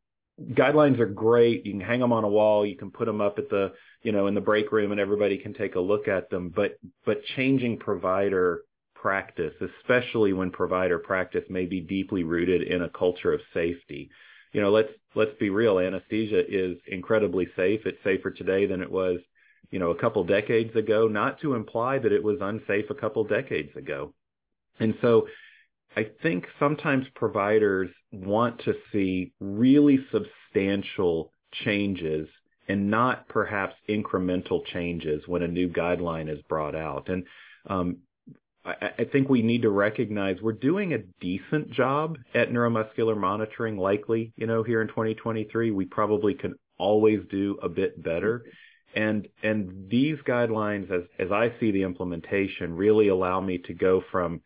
guidelines 0.53 0.99
are 0.99 1.05
great. 1.05 1.65
You 1.65 1.73
can 1.73 1.81
hang 1.81 1.99
them 1.99 2.13
on 2.13 2.23
a 2.23 2.29
wall. 2.29 2.65
You 2.65 2.77
can 2.77 2.91
put 2.91 3.05
them 3.05 3.21
up 3.21 3.37
at 3.37 3.49
the, 3.49 3.73
you 4.01 4.11
know, 4.11 4.27
in 4.27 4.35
the 4.35 4.41
break 4.41 4.71
room 4.71 4.91
and 4.91 4.99
everybody 4.99 5.37
can 5.37 5.53
take 5.53 5.75
a 5.75 5.79
look 5.79 6.07
at 6.07 6.29
them. 6.29 6.51
But, 6.55 6.79
but 7.05 7.23
changing 7.35 7.79
provider 7.79 8.61
practice, 8.95 9.53
especially 9.61 10.33
when 10.33 10.51
provider 10.51 10.99
practice 10.99 11.43
may 11.49 11.65
be 11.65 11.81
deeply 11.81 12.23
rooted 12.23 12.63
in 12.63 12.81
a 12.81 12.89
culture 12.89 13.33
of 13.33 13.41
safety. 13.53 14.09
You 14.51 14.61
know, 14.61 14.71
let's, 14.71 14.89
let's 15.15 15.37
be 15.39 15.49
real. 15.49 15.79
Anesthesia 15.79 16.43
is 16.47 16.77
incredibly 16.87 17.47
safe. 17.55 17.81
It's 17.85 18.03
safer 18.03 18.31
today 18.31 18.65
than 18.65 18.81
it 18.81 18.91
was, 18.91 19.19
you 19.71 19.79
know, 19.79 19.91
a 19.91 19.99
couple 19.99 20.23
decades 20.23 20.75
ago, 20.75 21.07
not 21.07 21.39
to 21.41 21.53
imply 21.53 21.99
that 21.99 22.11
it 22.11 22.23
was 22.23 22.39
unsafe 22.41 22.89
a 22.89 22.95
couple 22.95 23.23
decades 23.23 23.75
ago. 23.75 24.13
And 24.79 24.95
so 25.01 25.27
I 25.95 26.07
think 26.21 26.45
sometimes 26.59 27.05
providers 27.15 27.89
want 28.11 28.59
to 28.65 28.73
see 28.91 29.33
really 29.39 29.99
substantial 30.11 31.31
changes 31.51 32.27
and 32.67 32.89
not 32.89 33.27
perhaps 33.27 33.75
incremental 33.89 34.63
changes 34.65 35.23
when 35.27 35.41
a 35.41 35.47
new 35.47 35.67
guideline 35.67 36.31
is 36.31 36.41
brought 36.43 36.75
out. 36.75 37.09
And 37.09 37.25
um, 37.67 37.97
I, 38.63 38.91
I, 38.99 39.03
think 39.05 39.27
we 39.27 39.41
need 39.41 39.63
to 39.63 39.71
recognize 39.71 40.37
we're 40.41 40.53
doing 40.53 40.93
a 40.93 40.99
decent 41.19 41.71
job 41.71 42.17
at 42.35 42.51
neuromuscular 42.51 43.17
monitoring. 43.17 43.77
Likely, 43.77 44.33
you 44.37 44.45
know, 44.45 44.63
here 44.63 44.81
in 44.81 44.87
2023, 44.87 45.71
we 45.71 45.85
probably 45.85 46.35
can 46.35 46.53
always 46.77 47.19
do 47.31 47.57
a 47.63 47.69
bit 47.69 48.01
better. 48.01 48.43
And 48.95 49.27
and 49.43 49.89
these 49.89 50.17
guidelines, 50.27 50.91
as 50.91 51.03
as 51.19 51.31
I 51.31 51.53
see 51.59 51.71
the 51.71 51.83
implementation, 51.83 52.75
really 52.75 53.07
allow 53.07 53.39
me 53.39 53.59
to 53.59 53.73
go 53.73 54.03
from 54.11 54.41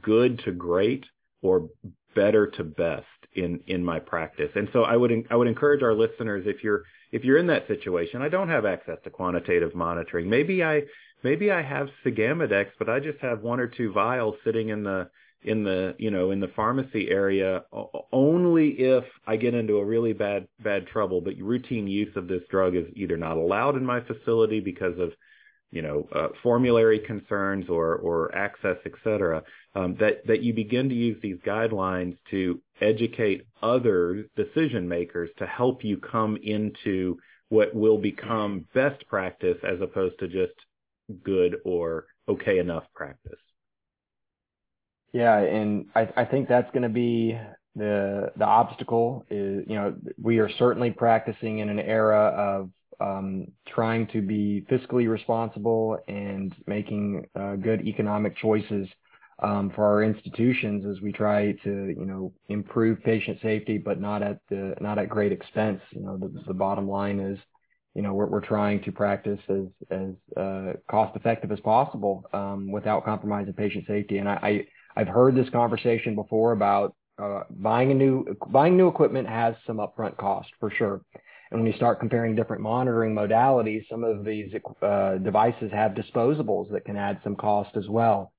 good 0.00 0.40
to 0.44 0.52
great 0.52 1.04
or 1.42 1.68
better 2.14 2.46
to 2.46 2.64
best 2.64 3.06
in 3.34 3.60
in 3.66 3.84
my 3.84 3.98
practice. 3.98 4.50
And 4.54 4.68
so 4.72 4.82
I 4.82 4.96
would 4.96 5.12
I 5.30 5.36
would 5.36 5.48
encourage 5.48 5.82
our 5.82 5.94
listeners 5.94 6.44
if 6.46 6.62
you're 6.62 6.82
if 7.12 7.24
you're 7.24 7.38
in 7.38 7.46
that 7.48 7.66
situation, 7.66 8.22
I 8.22 8.28
don't 8.28 8.48
have 8.48 8.64
access 8.64 8.98
to 9.04 9.10
quantitative 9.10 9.74
monitoring. 9.74 10.28
Maybe 10.28 10.62
I 10.62 10.82
maybe 11.22 11.50
I 11.50 11.62
have 11.62 11.88
Sugammadex, 12.04 12.70
but 12.78 12.88
I 12.88 13.00
just 13.00 13.18
have 13.20 13.42
one 13.42 13.60
or 13.60 13.66
two 13.66 13.92
vials 13.92 14.36
sitting 14.44 14.68
in 14.68 14.82
the 14.82 15.08
in 15.42 15.64
the 15.64 15.94
you 15.98 16.10
know 16.10 16.30
in 16.32 16.40
the 16.40 16.48
pharmacy 16.48 17.10
area 17.10 17.64
only 18.12 18.68
if 18.70 19.04
I 19.26 19.36
get 19.36 19.54
into 19.54 19.78
a 19.78 19.84
really 19.84 20.12
bad 20.12 20.46
bad 20.62 20.86
trouble. 20.86 21.20
But 21.20 21.36
routine 21.38 21.86
use 21.86 22.14
of 22.16 22.28
this 22.28 22.42
drug 22.50 22.76
is 22.76 22.86
either 22.94 23.16
not 23.16 23.36
allowed 23.36 23.76
in 23.76 23.84
my 23.84 24.00
facility 24.00 24.60
because 24.60 24.98
of 24.98 25.12
you 25.70 25.82
know, 25.82 26.08
uh, 26.14 26.28
formulary 26.42 26.98
concerns 26.98 27.68
or, 27.68 27.96
or 27.96 28.34
access, 28.34 28.76
et 28.84 28.92
cetera, 29.04 29.42
um, 29.74 29.96
that, 30.00 30.26
that 30.26 30.42
you 30.42 30.52
begin 30.52 30.88
to 30.88 30.94
use 30.94 31.16
these 31.22 31.38
guidelines 31.46 32.16
to 32.30 32.60
educate 32.80 33.46
other 33.62 34.26
decision 34.36 34.88
makers 34.88 35.30
to 35.38 35.46
help 35.46 35.84
you 35.84 35.96
come 35.96 36.36
into 36.42 37.16
what 37.50 37.74
will 37.74 37.98
become 37.98 38.66
best 38.74 39.06
practice 39.08 39.58
as 39.62 39.80
opposed 39.80 40.18
to 40.18 40.28
just 40.28 40.54
good 41.24 41.56
or 41.64 42.06
okay 42.28 42.58
enough 42.58 42.84
practice. 42.94 43.38
Yeah, 45.12 45.38
and 45.38 45.86
I, 45.94 46.08
I 46.16 46.24
think 46.24 46.48
that's 46.48 46.70
going 46.70 46.84
to 46.84 46.88
be 46.88 47.38
the 47.74 48.32
the 48.36 48.44
obstacle. 48.44 49.24
Is 49.28 49.64
you 49.66 49.74
know 49.74 49.96
we 50.22 50.38
are 50.38 50.50
certainly 50.58 50.90
practicing 50.92 51.58
in 51.58 51.68
an 51.68 51.80
era 51.80 52.28
of 52.28 52.70
um, 53.00 53.46
trying 53.66 54.06
to 54.08 54.20
be 54.20 54.64
fiscally 54.70 55.08
responsible 55.08 55.98
and 56.08 56.54
making 56.66 57.26
uh, 57.38 57.56
good 57.56 57.86
economic 57.86 58.36
choices 58.36 58.88
um, 59.42 59.70
for 59.74 59.84
our 59.84 60.02
institutions 60.02 60.84
as 60.84 61.00
we 61.00 61.12
try 61.12 61.52
to, 61.64 61.94
you 61.98 62.04
know, 62.04 62.32
improve 62.48 63.02
patient 63.02 63.38
safety, 63.40 63.78
but 63.78 64.00
not 64.00 64.22
at 64.22 64.38
the 64.50 64.74
not 64.80 64.98
at 64.98 65.08
great 65.08 65.32
expense. 65.32 65.80
You 65.92 66.02
know, 66.02 66.18
the, 66.18 66.30
the 66.46 66.54
bottom 66.54 66.88
line 66.88 67.20
is, 67.20 67.38
you 67.94 68.02
know, 68.02 68.12
we're, 68.12 68.26
we're 68.26 68.40
trying 68.44 68.82
to 68.82 68.92
practice 68.92 69.40
as 69.48 69.64
as 69.90 70.10
uh, 70.36 70.72
cost 70.90 71.16
effective 71.16 71.50
as 71.52 71.60
possible 71.60 72.24
um, 72.32 72.70
without 72.70 73.04
compromising 73.04 73.54
patient 73.54 73.86
safety. 73.86 74.18
And 74.18 74.28
I, 74.28 74.34
I 74.42 74.66
I've 75.00 75.08
heard 75.08 75.34
this 75.34 75.48
conversation 75.48 76.14
before 76.14 76.52
about 76.52 76.94
uh, 77.20 77.44
buying 77.48 77.90
a 77.90 77.94
new 77.94 78.36
buying 78.48 78.76
new 78.76 78.88
equipment 78.88 79.28
has 79.28 79.54
some 79.66 79.78
upfront 79.78 80.16
cost 80.18 80.48
for 80.58 80.70
sure. 80.70 81.00
And 81.50 81.60
when 81.60 81.70
you 81.70 81.76
start 81.76 81.98
comparing 81.98 82.36
different 82.36 82.62
monitoring 82.62 83.14
modalities, 83.14 83.88
some 83.88 84.04
of 84.04 84.24
these 84.24 84.52
uh, 84.82 85.16
devices 85.16 85.72
have 85.72 85.92
disposables 85.92 86.70
that 86.70 86.84
can 86.84 86.96
add 86.96 87.20
some 87.24 87.34
cost 87.34 87.76
as 87.76 87.88
well. 87.88 88.32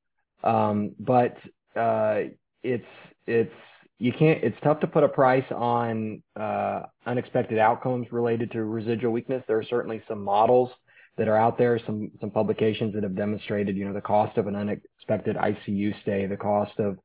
Um, 0.43 0.95
but 0.99 1.37
uh, 1.75 2.21
it's 2.63 2.85
it's 3.27 3.53
you 3.99 4.13
can't 4.13 4.43
it's 4.43 4.57
tough 4.63 4.79
to 4.79 4.87
put 4.87 5.03
a 5.03 5.09
price 5.09 5.45
on 5.51 6.23
uh, 6.39 6.83
unexpected 7.05 7.59
outcomes 7.59 8.07
related 8.11 8.51
to 8.51 8.63
residual 8.63 9.11
weakness. 9.11 9.43
There 9.47 9.57
are 9.57 9.63
certainly 9.63 10.01
some 10.07 10.23
models 10.23 10.71
that 11.17 11.27
are 11.27 11.37
out 11.37 11.57
there, 11.57 11.79
some 11.85 12.11
some 12.19 12.31
publications 12.31 12.93
that 12.93 13.03
have 13.03 13.15
demonstrated, 13.15 13.75
you 13.75 13.85
know, 13.85 13.93
the 13.93 14.01
cost 14.01 14.37
of 14.37 14.47
an 14.47 14.55
unexpected 14.55 15.35
ICU 15.35 16.01
stay, 16.01 16.25
the 16.25 16.37
cost 16.37 16.79
of 16.79 16.97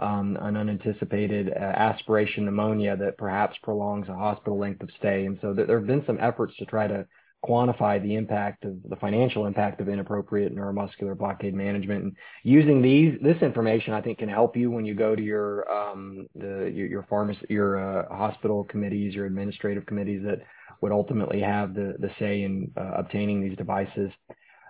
um, 0.00 0.36
an 0.40 0.56
unanticipated 0.56 1.50
uh, 1.50 1.58
aspiration 1.60 2.44
pneumonia 2.44 2.96
that 2.96 3.18
perhaps 3.18 3.56
prolongs 3.62 4.08
a 4.08 4.14
hospital 4.14 4.58
length 4.58 4.82
of 4.82 4.90
stay. 4.98 5.26
And 5.26 5.38
so 5.40 5.52
there 5.52 5.78
have 5.78 5.86
been 5.86 6.04
some 6.06 6.18
efforts 6.20 6.56
to 6.56 6.64
try 6.64 6.86
to 6.86 7.06
quantify 7.44 8.02
the 8.02 8.16
impact 8.16 8.64
of 8.64 8.76
the 8.88 8.96
financial 8.96 9.46
impact 9.46 9.80
of 9.80 9.88
inappropriate 9.88 10.54
neuromuscular 10.54 11.16
blockade 11.16 11.54
management. 11.54 12.04
And 12.04 12.16
using 12.42 12.82
these 12.82 13.18
this 13.22 13.40
information, 13.42 13.94
I 13.94 14.02
think, 14.02 14.18
can 14.18 14.28
help 14.28 14.56
you 14.56 14.70
when 14.70 14.84
you 14.84 14.94
go 14.94 15.14
to 15.14 15.22
your 15.22 15.70
um, 15.72 16.26
the 16.34 16.70
your, 16.74 16.86
your 16.86 17.06
pharmacy, 17.08 17.46
your 17.48 17.78
uh, 17.78 18.14
hospital 18.14 18.64
committees, 18.64 19.14
your 19.14 19.26
administrative 19.26 19.86
committees 19.86 20.22
that 20.24 20.40
would 20.82 20.92
ultimately 20.92 21.40
have 21.40 21.74
the 21.74 21.94
the 21.98 22.10
say 22.18 22.42
in 22.42 22.70
uh, 22.76 22.92
obtaining 22.96 23.40
these 23.40 23.56
devices. 23.56 24.10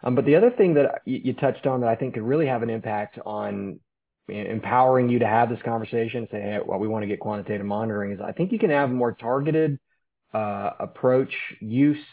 Um, 0.03 0.15
but 0.15 0.25
the 0.25 0.37
other 0.37 0.51
thing 0.51 0.75
that 0.75 1.03
you, 1.05 1.21
you 1.25 1.33
touched 1.35 1.67
on 1.67 1.81
that 1.81 1.89
I 1.89 1.97
think 1.97 2.15
could 2.15 2.23
really 2.23 2.47
have 2.47 2.63
an 2.63 2.71
impact 2.71 3.19
on 3.27 3.81
empowering 4.31 5.09
you 5.09 5.19
to 5.19 5.27
have 5.27 5.49
this 5.49 5.61
conversation, 5.65 6.21
and 6.21 6.29
say, 6.31 6.41
hey, 6.41 6.59
well, 6.65 6.79
we 6.79 6.89
want 6.89 7.03
to 7.03 7.07
get 7.07 7.21
quantitative 7.21 7.67
monitoring 7.67 8.13
is 8.13 8.21
I 8.21 8.33
think 8.33 8.53
you 8.53 8.59
can 8.59 8.71
have 8.71 8.91
a 8.91 8.93
more 8.93 9.13
targeted 9.13 9.79
uh, 10.33 10.71
approach, 10.79 11.35
use, 11.61 12.05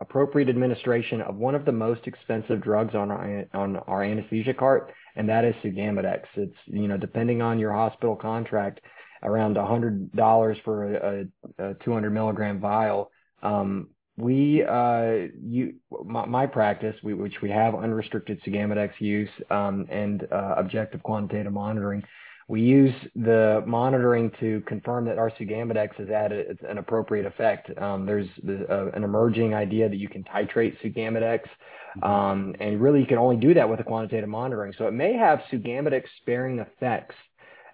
appropriate 0.00 0.48
administration 0.48 1.20
of 1.20 1.36
one 1.36 1.54
of 1.54 1.64
the 1.64 1.72
most 1.72 2.06
expensive 2.06 2.60
drugs 2.60 2.94
on 2.94 3.10
our, 3.10 3.44
on 3.54 3.76
our 3.76 4.02
anesthesia 4.02 4.54
cart, 4.54 4.92
and 5.16 5.28
that 5.28 5.44
is 5.44 5.54
Sugammadex. 5.62 6.22
It's, 6.36 6.56
you 6.66 6.88
know, 6.88 6.96
depending 6.96 7.42
on 7.42 7.58
your 7.58 7.72
hospital 7.72 8.16
contract, 8.16 8.80
around 9.22 9.56
$100 9.56 10.64
for 10.64 10.94
a, 10.94 11.24
a 11.58 11.74
200 11.84 12.10
milligram 12.10 12.60
vial. 12.60 13.10
Um, 13.42 13.88
we 14.16 14.62
uh 14.64 15.28
you 15.42 15.74
my, 16.04 16.24
my 16.26 16.46
practice 16.46 16.94
we, 17.02 17.14
which 17.14 17.42
we 17.42 17.50
have 17.50 17.74
unrestricted 17.74 18.40
Sugammadex 18.44 18.92
use 19.00 19.30
um, 19.50 19.86
and 19.90 20.26
uh, 20.30 20.54
objective 20.56 21.02
quantitative 21.02 21.52
monitoring 21.52 22.02
we 22.46 22.60
use 22.60 22.94
the 23.16 23.62
monitoring 23.66 24.30
to 24.40 24.62
confirm 24.66 25.06
that 25.06 25.18
our 25.18 25.30
sugammadex 25.30 25.94
has 25.96 26.08
had 26.08 26.30
a, 26.32 26.44
an 26.68 26.78
appropriate 26.78 27.24
effect. 27.24 27.70
Um, 27.78 28.04
there's, 28.04 28.28
a, 28.68 28.88
an 28.88 29.02
emerging 29.02 29.54
idea 29.54 29.88
that 29.88 29.96
you 29.96 30.08
can 30.08 30.24
titrate 30.24 30.76
sugammadex, 30.82 31.40
mm-hmm. 31.40 32.04
um, 32.04 32.54
and 32.60 32.80
really 32.80 33.00
you 33.00 33.06
can 33.06 33.18
only 33.18 33.36
do 33.36 33.54
that 33.54 33.68
with 33.68 33.80
a 33.80 33.84
quantitative 33.84 34.28
monitoring. 34.28 34.74
So 34.76 34.86
it 34.86 34.92
may 34.92 35.14
have 35.14 35.40
sugammadex 35.50 36.04
sparing 36.20 36.58
effects 36.58 37.14
uh, 37.16 37.23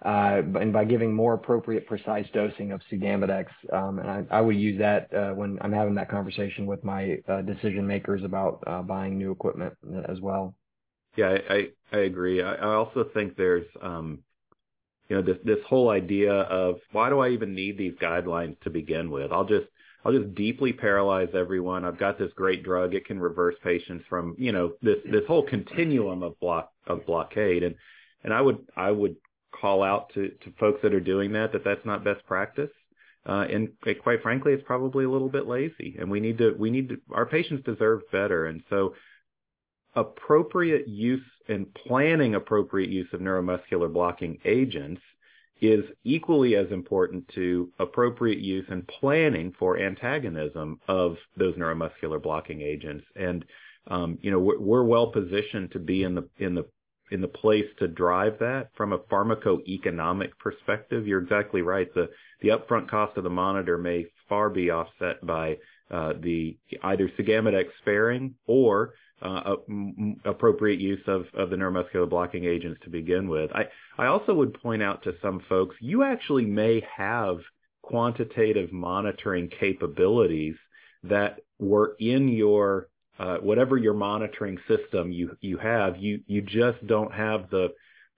and 0.03 0.73
by 0.73 0.83
giving 0.83 1.13
more 1.13 1.33
appropriate, 1.33 1.85
precise 1.87 2.25
dosing 2.33 2.71
of 2.71 2.81
sugammadex. 2.91 3.47
Um, 3.71 3.99
and 3.99 4.09
I, 4.09 4.23
I, 4.31 4.41
would 4.41 4.55
use 4.55 4.79
that 4.79 5.13
uh, 5.13 5.31
when 5.31 5.59
I'm 5.61 5.71
having 5.71 5.95
that 5.95 6.09
conversation 6.09 6.65
with 6.65 6.83
my 6.83 7.17
uh, 7.27 7.41
decision 7.41 7.85
makers 7.85 8.23
about 8.23 8.63
uh, 8.65 8.81
buying 8.81 9.17
new 9.17 9.31
equipment 9.31 9.73
as 10.07 10.19
well. 10.19 10.55
Yeah, 11.15 11.37
I, 11.49 11.69
I, 11.91 11.97
agree. 11.99 12.41
I, 12.41 12.55
I, 12.55 12.73
also 12.73 13.05
think 13.13 13.35
there's, 13.35 13.67
um, 13.81 14.19
you 15.09 15.17
know, 15.17 15.21
this 15.21 15.37
this 15.43 15.59
whole 15.67 15.89
idea 15.89 16.31
of 16.33 16.77
why 16.93 17.09
do 17.09 17.19
I 17.19 17.29
even 17.29 17.53
need 17.53 17.77
these 17.77 17.95
guidelines 18.01 18.59
to 18.61 18.69
begin 18.69 19.11
with? 19.11 19.31
I'll 19.31 19.45
just 19.45 19.67
I'll 20.05 20.13
just 20.13 20.33
deeply 20.33 20.71
paralyze 20.71 21.29
everyone. 21.33 21.83
I've 21.83 21.99
got 21.99 22.17
this 22.17 22.31
great 22.33 22.63
drug; 22.63 22.95
it 22.95 23.05
can 23.05 23.19
reverse 23.19 23.55
patients 23.61 24.05
from 24.09 24.35
you 24.37 24.53
know 24.53 24.73
this 24.81 24.99
this 25.03 25.25
whole 25.27 25.43
continuum 25.43 26.23
of 26.23 26.39
block 26.39 26.71
of 26.87 27.05
blockade. 27.05 27.63
And 27.63 27.75
and 28.23 28.33
I 28.33 28.39
would 28.39 28.59
I 28.75 28.89
would 28.89 29.17
call 29.61 29.83
out 29.83 30.11
to, 30.15 30.29
to 30.29 30.51
folks 30.59 30.81
that 30.81 30.93
are 30.93 30.99
doing 30.99 31.33
that 31.33 31.53
that 31.53 31.63
that's 31.63 31.85
not 31.85 32.03
best 32.03 32.25
practice. 32.25 32.71
Uh, 33.25 33.45
and 33.51 33.69
quite 34.01 34.21
frankly, 34.23 34.51
it's 34.51 34.63
probably 34.65 35.05
a 35.05 35.09
little 35.09 35.29
bit 35.29 35.47
lazy, 35.47 35.95
and 35.99 36.09
we 36.09 36.19
need 36.19 36.39
to 36.39 36.55
we 36.57 36.71
need 36.71 36.89
to 36.89 36.97
our 37.11 37.27
patients 37.27 37.63
deserve 37.63 38.01
better. 38.11 38.47
And 38.47 38.63
so, 38.69 38.95
appropriate 39.95 40.87
use 40.87 41.23
and 41.47 41.71
planning 41.73 42.33
appropriate 42.33 42.89
use 42.89 43.07
of 43.13 43.19
neuromuscular 43.19 43.93
blocking 43.93 44.39
agents 44.43 45.01
is 45.61 45.83
equally 46.03 46.55
as 46.55 46.71
important 46.71 47.27
to 47.35 47.69
appropriate 47.77 48.39
use 48.39 48.65
and 48.69 48.87
planning 48.87 49.53
for 49.59 49.77
antagonism 49.77 50.79
of 50.87 51.15
those 51.37 51.53
neuromuscular 51.55 52.21
blocking 52.21 52.61
agents. 52.61 53.05
And 53.15 53.45
um, 53.85 54.17
you 54.23 54.31
know 54.31 54.39
we're, 54.39 54.59
we're 54.59 54.83
well 54.83 55.11
positioned 55.11 55.71
to 55.73 55.79
be 55.79 56.01
in 56.01 56.15
the 56.15 56.27
in 56.39 56.55
the 56.55 56.65
in 57.11 57.21
the 57.21 57.27
place 57.27 57.65
to 57.79 57.87
drive 57.87 58.39
that 58.39 58.69
from 58.75 58.93
a 58.93 58.99
pharmacoeconomic 58.99 60.31
perspective. 60.39 61.07
You're 61.07 61.21
exactly 61.21 61.61
right. 61.61 61.93
The 61.93 62.09
the 62.41 62.49
upfront 62.49 62.89
cost 62.89 63.17
of 63.17 63.23
the 63.23 63.29
monitor 63.29 63.77
may 63.77 64.05
far 64.27 64.49
be 64.49 64.71
offset 64.71 65.25
by 65.25 65.57
uh, 65.91 66.13
the 66.19 66.57
either 66.83 67.11
Sugammadex 67.19 67.65
sparing 67.81 68.35
or 68.47 68.93
uh, 69.21 69.57
appropriate 70.25 70.79
use 70.79 71.01
of, 71.05 71.25
of 71.35 71.49
the 71.49 71.55
neuromuscular 71.55 72.09
blocking 72.09 72.45
agents 72.45 72.79
to 72.83 72.89
begin 72.89 73.27
with. 73.27 73.51
I, 73.53 73.65
I 73.97 74.07
also 74.07 74.33
would 74.33 74.59
point 74.61 74.81
out 74.81 75.03
to 75.03 75.13
some 75.21 75.41
folks, 75.47 75.75
you 75.79 76.03
actually 76.03 76.45
may 76.45 76.83
have 76.97 77.37
quantitative 77.83 78.71
monitoring 78.71 79.49
capabilities 79.49 80.55
that 81.03 81.41
were 81.59 81.95
in 81.99 82.29
your 82.29 82.87
uh, 83.19 83.37
whatever 83.37 83.77
your 83.77 83.93
monitoring 83.93 84.57
system 84.67 85.11
you 85.11 85.37
you 85.41 85.57
have, 85.57 85.97
you 85.97 86.21
you 86.27 86.41
just 86.41 86.85
don't 86.87 87.13
have 87.13 87.49
the 87.49 87.69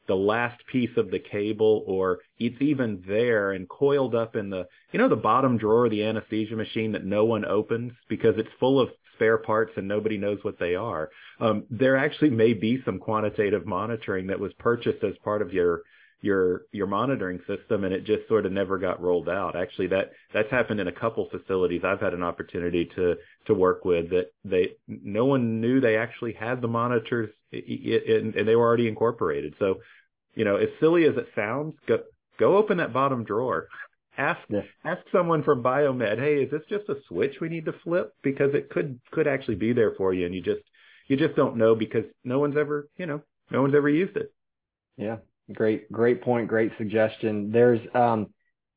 the 0.08 0.16
last 0.16 0.62
piece 0.68 0.96
of 0.98 1.12
the 1.12 1.20
cable 1.20 1.84
or 1.88 2.20
it's 2.38 2.62
even 2.62 3.02
there 3.08 3.54
and 3.54 3.70
coiled 3.70 4.14
up 4.14 4.36
in 4.36 4.50
the 4.50 4.68
you 4.92 5.00
know 5.00 5.08
the 5.08 5.16
bottom 5.16 5.58
drawer 5.58 5.86
of 5.86 5.92
the 5.92 6.04
anesthesia 6.04 6.56
machine 6.56 6.92
that 6.92 7.06
no 7.06 7.24
one 7.24 7.46
opens 7.46 7.94
because 8.10 8.36
it's 8.38 8.50
full 8.60 8.80
of 8.80 8.90
spare 9.16 9.38
parts 9.38 9.72
and 9.78 9.88
nobody 9.88 10.18
knows 10.18 10.40
what 10.42 10.60
they 10.60 10.76
are. 10.76 11.10
Um, 11.40 11.64
there 11.70 11.96
actually 11.96 12.32
may 12.32 12.54
be 12.54 12.82
some 12.84 13.00
quantitative 13.00 13.66
monitoring 13.66 14.28
that 14.28 14.40
was 14.40 14.52
purchased 14.54 15.04
as 15.04 15.14
part 15.24 15.42
of 15.42 15.54
your 15.54 15.82
your 16.24 16.62
your 16.72 16.88
monitoring 16.88 17.38
system 17.46 17.84
and 17.84 17.94
it 17.94 18.06
just 18.06 18.26
sort 18.30 18.46
of 18.46 18.52
never 18.54 18.78
got 18.78 19.02
rolled 19.02 19.28
out. 19.28 19.58
Actually 19.58 19.88
that 19.88 20.12
that's 20.34 20.50
happened 20.50 20.80
in 20.80 20.88
a 20.88 20.92
couple 20.92 21.28
facilities 21.30 21.82
I've 21.84 22.00
had 22.00 22.14
an 22.14 22.24
opportunity 22.24 22.90
to 22.96 23.16
to 23.48 23.54
work 23.54 23.84
with 23.84 24.10
that 24.12 24.32
they 24.46 24.72
no 24.88 25.26
one 25.26 25.60
knew 25.60 25.82
they 25.82 25.98
actually 25.98 26.32
had 26.32 26.62
the 26.62 26.70
monitors 26.70 27.30
and, 27.52 28.36
and 28.36 28.48
they 28.48 28.56
were 28.56 28.66
already 28.66 28.88
incorporated. 28.88 29.54
So, 29.60 29.82
you 30.34 30.46
know, 30.46 30.56
as 30.56 30.70
silly 30.80 31.04
as 31.06 31.18
it 31.18 31.28
sounds, 31.36 31.76
go 31.88 32.00
go 32.40 32.56
open 32.56 32.78
that 32.78 32.94
bottom 32.94 33.26
drawer. 33.26 33.68
Ask 34.18 34.40
yeah. 34.48 34.62
ask 34.86 35.02
someone 35.12 35.44
from 35.44 35.62
biomed, 35.62 36.20
"Hey, 36.20 36.44
is 36.44 36.52
this 36.52 36.62
just 36.70 36.88
a 36.88 36.96
switch 37.10 37.42
we 37.42 37.50
need 37.50 37.66
to 37.66 37.74
flip 37.84 38.14
because 38.24 38.54
it 38.54 38.70
could 38.70 38.98
could 39.12 39.28
actually 39.28 39.56
be 39.56 39.74
there 39.74 39.92
for 39.98 40.14
you 40.14 40.26
and 40.26 40.34
you 40.34 40.42
just 40.42 40.62
you 41.08 41.18
just 41.18 41.36
don't 41.36 41.58
know 41.58 41.76
because 41.76 42.06
no 42.24 42.40
one's 42.40 42.56
ever, 42.56 42.88
you 42.96 43.08
know, 43.08 43.22
no 43.52 43.62
one's 43.62 43.76
ever 43.76 43.90
used 43.90 44.16
it." 44.16 44.32
Yeah, 44.96 45.18
Great, 45.52 45.92
great 45.92 46.22
point. 46.22 46.48
Great 46.48 46.72
suggestion. 46.78 47.52
There's, 47.52 47.82
um, 47.94 48.28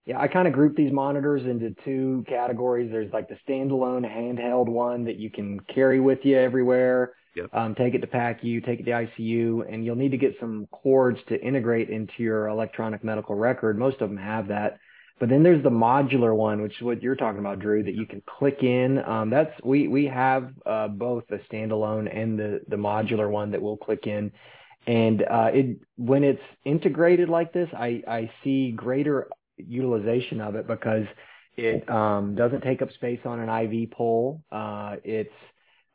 yeah, 0.04 0.20
I 0.20 0.28
kind 0.28 0.48
of 0.48 0.54
group 0.54 0.76
these 0.76 0.92
monitors 0.92 1.42
into 1.44 1.74
two 1.84 2.24
categories. 2.28 2.90
There's 2.90 3.12
like 3.12 3.28
the 3.28 3.38
standalone 3.48 4.04
handheld 4.04 4.68
one 4.68 5.04
that 5.04 5.16
you 5.16 5.30
can 5.30 5.60
carry 5.60 6.00
with 6.00 6.20
you 6.24 6.38
everywhere. 6.38 7.14
Yep. 7.36 7.50
Um, 7.52 7.74
take 7.74 7.94
it 7.94 8.00
to 8.00 8.06
PACU, 8.06 8.64
take 8.64 8.80
it 8.80 8.84
to 8.84 8.92
ICU, 8.92 9.72
and 9.72 9.84
you'll 9.84 9.96
need 9.96 10.12
to 10.12 10.16
get 10.16 10.36
some 10.40 10.66
cords 10.72 11.18
to 11.28 11.40
integrate 11.40 11.90
into 11.90 12.14
your 12.22 12.46
electronic 12.48 13.04
medical 13.04 13.34
record. 13.34 13.78
Most 13.78 14.00
of 14.00 14.08
them 14.08 14.16
have 14.16 14.48
that. 14.48 14.78
But 15.18 15.28
then 15.28 15.42
there's 15.42 15.62
the 15.62 15.70
modular 15.70 16.34
one, 16.34 16.62
which 16.62 16.76
is 16.76 16.82
what 16.82 17.02
you're 17.02 17.16
talking 17.16 17.40
about, 17.40 17.58
Drew, 17.58 17.82
that 17.82 17.94
you 17.94 18.06
can 18.06 18.22
click 18.26 18.62
in. 18.62 19.02
Um, 19.04 19.30
that's 19.30 19.52
we 19.64 19.88
we 19.88 20.06
have 20.06 20.50
uh, 20.66 20.88
both 20.88 21.24
the 21.28 21.40
standalone 21.50 22.14
and 22.14 22.38
the 22.38 22.60
the 22.68 22.76
modular 22.76 23.30
one 23.30 23.50
that 23.52 23.62
we'll 23.62 23.78
click 23.78 24.06
in. 24.06 24.30
And 24.86 25.22
uh, 25.22 25.50
it 25.52 25.80
when 25.96 26.22
it's 26.22 26.42
integrated 26.64 27.28
like 27.28 27.52
this, 27.52 27.68
I, 27.72 28.02
I 28.06 28.30
see 28.44 28.70
greater 28.70 29.28
utilization 29.56 30.40
of 30.40 30.54
it 30.54 30.66
because 30.66 31.06
it 31.56 31.88
um, 31.90 32.34
doesn't 32.34 32.60
take 32.60 32.82
up 32.82 32.92
space 32.92 33.20
on 33.24 33.40
an 33.40 33.48
IV 33.48 33.90
pole. 33.90 34.42
Uh, 34.52 34.96
it's 35.02 35.32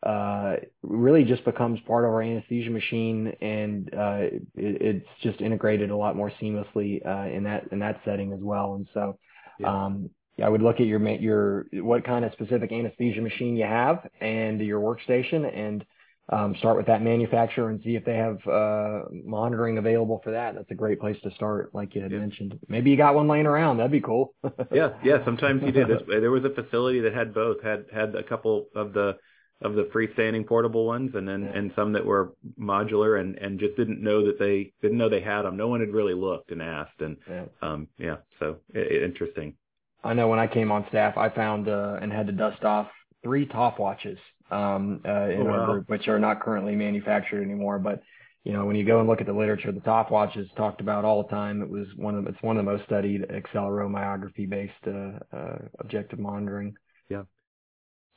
uh, 0.03 0.55
really 0.81 1.23
just 1.23 1.45
becomes 1.45 1.79
part 1.81 2.03
of 2.03 2.09
our 2.09 2.21
anesthesia 2.21 2.71
machine, 2.71 3.33
and 3.39 3.93
uh, 3.93 4.17
it, 4.19 4.41
it's 4.55 5.07
just 5.21 5.39
integrated 5.41 5.91
a 5.91 5.95
lot 5.95 6.15
more 6.15 6.31
seamlessly 6.41 7.05
uh, 7.05 7.29
in 7.29 7.43
that 7.43 7.67
in 7.71 7.79
that 7.79 8.01
setting 8.03 8.33
as 8.33 8.39
well. 8.41 8.73
And 8.73 8.87
so, 8.93 9.19
yeah. 9.59 9.85
um, 9.85 10.09
I 10.43 10.49
would 10.49 10.63
look 10.63 10.79
at 10.79 10.87
your 10.87 11.07
your 11.07 11.67
what 11.73 12.03
kind 12.03 12.25
of 12.25 12.31
specific 12.33 12.71
anesthesia 12.71 13.21
machine 13.21 13.55
you 13.55 13.65
have 13.65 14.07
and 14.19 14.59
your 14.59 14.81
workstation, 14.81 15.49
and 15.55 15.85
um, 16.31 16.55
start 16.55 16.77
with 16.77 16.85
that 16.87 17.01
manufacturer 17.01 17.69
and 17.69 17.81
see 17.83 17.95
if 17.95 18.05
they 18.05 18.15
have 18.15 18.45
uh, 18.47 19.01
monitoring 19.11 19.77
available 19.77 20.21
for 20.23 20.31
that. 20.31 20.55
That's 20.55 20.71
a 20.71 20.75
great 20.75 20.99
place 20.99 21.17
to 21.23 21.31
start, 21.31 21.75
like 21.75 21.93
you 21.93 22.01
had 22.01 22.11
yeah. 22.11 22.19
mentioned. 22.19 22.57
Maybe 22.69 22.89
you 22.89 22.97
got 22.97 23.15
one 23.15 23.27
laying 23.27 23.45
around. 23.45 23.77
That'd 23.77 23.91
be 23.91 23.99
cool. 23.99 24.33
yeah, 24.71 24.93
yeah. 25.03 25.23
Sometimes 25.25 25.61
you 25.63 25.71
did. 25.71 25.89
There 26.07 26.31
was 26.31 26.45
a 26.45 26.49
facility 26.49 27.01
that 27.01 27.13
had 27.13 27.33
both. 27.33 27.61
Had 27.61 27.85
had 27.93 28.15
a 28.15 28.23
couple 28.23 28.67
of 28.75 28.93
the 28.93 29.17
of 29.61 29.75
the 29.75 29.83
freestanding 29.93 30.47
portable 30.47 30.85
ones, 30.85 31.11
and 31.15 31.27
then 31.27 31.43
yeah. 31.43 31.51
and 31.51 31.71
some 31.75 31.91
that 31.93 32.05
were 32.05 32.33
modular, 32.57 33.19
and 33.19 33.35
and 33.35 33.59
just 33.59 33.75
didn't 33.75 34.01
know 34.01 34.25
that 34.25 34.39
they 34.39 34.71
didn't 34.81 34.97
know 34.97 35.09
they 35.09 35.21
had 35.21 35.41
them. 35.41 35.57
No 35.57 35.67
one 35.67 35.81
had 35.81 35.89
really 35.89 36.13
looked 36.13 36.51
and 36.51 36.61
asked, 36.61 37.01
and 37.01 37.17
yeah, 37.29 37.45
um, 37.61 37.87
yeah. 37.97 38.17
So 38.39 38.57
it, 38.73 39.03
interesting. 39.03 39.55
I 40.03 40.13
know 40.13 40.29
when 40.29 40.39
I 40.39 40.47
came 40.47 40.71
on 40.71 40.85
staff, 40.87 41.17
I 41.17 41.29
found 41.29 41.67
uh, 41.67 41.99
and 42.01 42.11
had 42.11 42.27
to 42.27 42.33
dust 42.33 42.63
off 42.63 42.87
three 43.21 43.45
TOF-Watches 43.45 44.17
um, 44.51 45.01
uh, 45.05 45.29
in 45.29 45.47
oh, 45.47 45.49
our 45.49 45.65
group, 45.65 45.89
which 45.89 46.07
are 46.07 46.19
not 46.19 46.41
currently 46.41 46.75
manufactured 46.75 47.43
anymore. 47.43 47.79
But 47.79 48.01
you 48.43 48.53
know, 48.53 48.65
when 48.65 48.75
you 48.75 48.85
go 48.85 48.99
and 48.99 49.07
look 49.07 49.21
at 49.21 49.27
the 49.27 49.33
literature, 49.33 49.71
the 49.71 49.81
TOF-Watch 49.81 50.35
is 50.35 50.49
talked 50.57 50.81
about 50.81 51.05
all 51.05 51.23
the 51.23 51.29
time. 51.29 51.61
It 51.61 51.69
was 51.69 51.87
one 51.95 52.15
of 52.15 52.27
it's 52.27 52.41
one 52.41 52.57
of 52.57 52.65
the 52.65 52.71
most 52.71 52.85
studied 52.85 53.27
acceleromyography 53.29 54.49
based 54.49 54.73
uh, 54.87 55.35
uh, 55.35 55.57
objective 55.79 56.19
monitoring. 56.19 56.75
Yeah. 57.09 57.23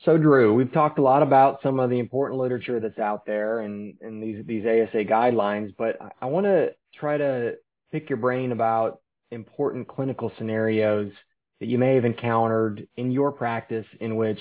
So 0.04 0.18
Drew, 0.18 0.54
we've 0.54 0.72
talked 0.72 0.98
a 0.98 1.02
lot 1.02 1.22
about 1.22 1.60
some 1.62 1.78
of 1.78 1.88
the 1.88 1.98
important 1.98 2.40
literature 2.40 2.80
that's 2.80 2.98
out 2.98 3.26
there 3.26 3.60
and, 3.60 3.94
and 4.00 4.22
these 4.22 4.44
these 4.46 4.64
ASA 4.64 5.04
guidelines, 5.04 5.74
but 5.76 5.98
I 6.20 6.26
want 6.26 6.46
to 6.46 6.74
try 6.94 7.16
to 7.16 7.54
pick 7.92 8.08
your 8.08 8.18
brain 8.18 8.52
about 8.52 9.00
important 9.30 9.88
clinical 9.88 10.32
scenarios 10.36 11.12
that 11.60 11.66
you 11.66 11.78
may 11.78 11.94
have 11.94 12.04
encountered 12.04 12.86
in 12.96 13.10
your 13.10 13.32
practice 13.32 13.86
in 14.00 14.16
which 14.16 14.40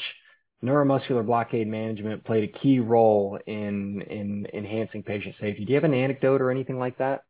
neuromuscular 0.63 1.25
blockade 1.25 1.67
management 1.67 2.23
played 2.23 2.43
a 2.43 2.59
key 2.59 2.79
role 2.79 3.37
in 3.45 4.01
in 4.01 4.47
enhancing 4.53 5.03
patient 5.03 5.35
safety. 5.39 5.65
Do 5.65 5.71
you 5.71 5.75
have 5.75 5.83
an 5.83 5.93
anecdote 5.93 6.41
or 6.41 6.49
anything 6.49 6.79
like 6.79 6.97
that? 6.99 7.23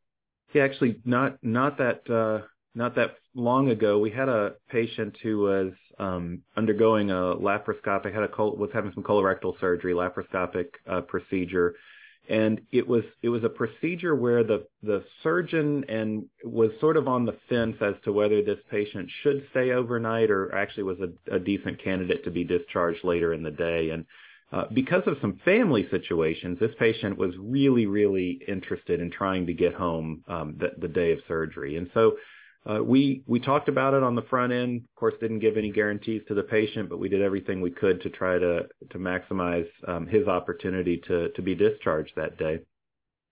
Yeah, 0.53 0.63
actually, 0.63 1.01
not 1.03 1.37
not 1.41 1.77
that 1.79 2.09
uh, 2.09 2.45
not 2.75 2.95
that 2.95 3.15
long 3.33 3.69
ago, 3.69 3.99
we 3.99 4.11
had 4.11 4.29
a 4.29 4.53
patient 4.69 5.17
who 5.23 5.39
was 5.39 5.73
um, 5.99 6.41
undergoing 6.55 7.11
a 7.11 7.13
laparoscopic 7.13 8.13
had 8.13 8.23
a 8.23 8.27
col- 8.27 8.55
was 8.55 8.69
having 8.73 8.91
some 8.93 9.03
colorectal 9.03 9.59
surgery, 9.59 9.93
laparoscopic 9.93 10.67
uh, 10.87 11.01
procedure, 11.01 11.75
and 12.29 12.61
it 12.71 12.87
was 12.87 13.03
it 13.21 13.29
was 13.29 13.43
a 13.43 13.49
procedure 13.49 14.15
where 14.15 14.43
the 14.43 14.65
the 14.81 15.03
surgeon 15.21 15.83
and 15.89 16.25
was 16.43 16.71
sort 16.79 16.95
of 16.95 17.07
on 17.07 17.25
the 17.25 17.35
fence 17.49 17.75
as 17.81 17.95
to 18.03 18.13
whether 18.13 18.41
this 18.41 18.59
patient 18.71 19.09
should 19.21 19.45
stay 19.51 19.71
overnight 19.71 20.31
or 20.31 20.53
actually 20.55 20.83
was 20.83 20.99
a, 20.99 21.35
a 21.35 21.39
decent 21.39 21.83
candidate 21.83 22.23
to 22.23 22.31
be 22.31 22.43
discharged 22.43 23.03
later 23.03 23.33
in 23.33 23.43
the 23.43 23.51
day 23.51 23.89
and 23.89 24.05
uh, 24.53 24.65
because 24.71 25.01
of 25.07 25.17
some 25.19 25.39
family 25.43 25.87
situations, 25.89 26.59
this 26.59 26.75
patient 26.77 27.17
was 27.17 27.33
really, 27.39 27.87
really 27.87 28.39
interested 28.47 28.99
in 28.99 29.09
trying 29.09 29.47
to 29.47 29.53
get 29.53 29.73
home 29.73 30.23
um, 30.27 30.55
the, 30.59 30.67
the 30.77 30.87
day 30.87 31.11
of 31.11 31.17
surgery. 31.27 31.77
And 31.77 31.89
so 31.95 32.17
we 32.83 33.23
we 33.27 33.39
talked 33.39 33.67
about 33.69 33.93
it 33.93 34.03
on 34.03 34.15
the 34.15 34.21
front 34.23 34.53
end. 34.53 34.81
Of 34.81 34.95
course, 34.95 35.13
didn't 35.19 35.39
give 35.39 35.57
any 35.57 35.71
guarantees 35.71 36.21
to 36.27 36.33
the 36.33 36.43
patient, 36.43 36.89
but 36.89 36.99
we 36.99 37.09
did 37.09 37.21
everything 37.21 37.61
we 37.61 37.71
could 37.71 38.01
to 38.01 38.09
try 38.09 38.37
to 38.39 38.67
maximize 38.95 39.67
um, 39.87 40.07
his 40.07 40.27
opportunity 40.27 41.01
to 41.07 41.41
be 41.43 41.55
discharged 41.55 42.13
that 42.15 42.37
day. 42.37 42.59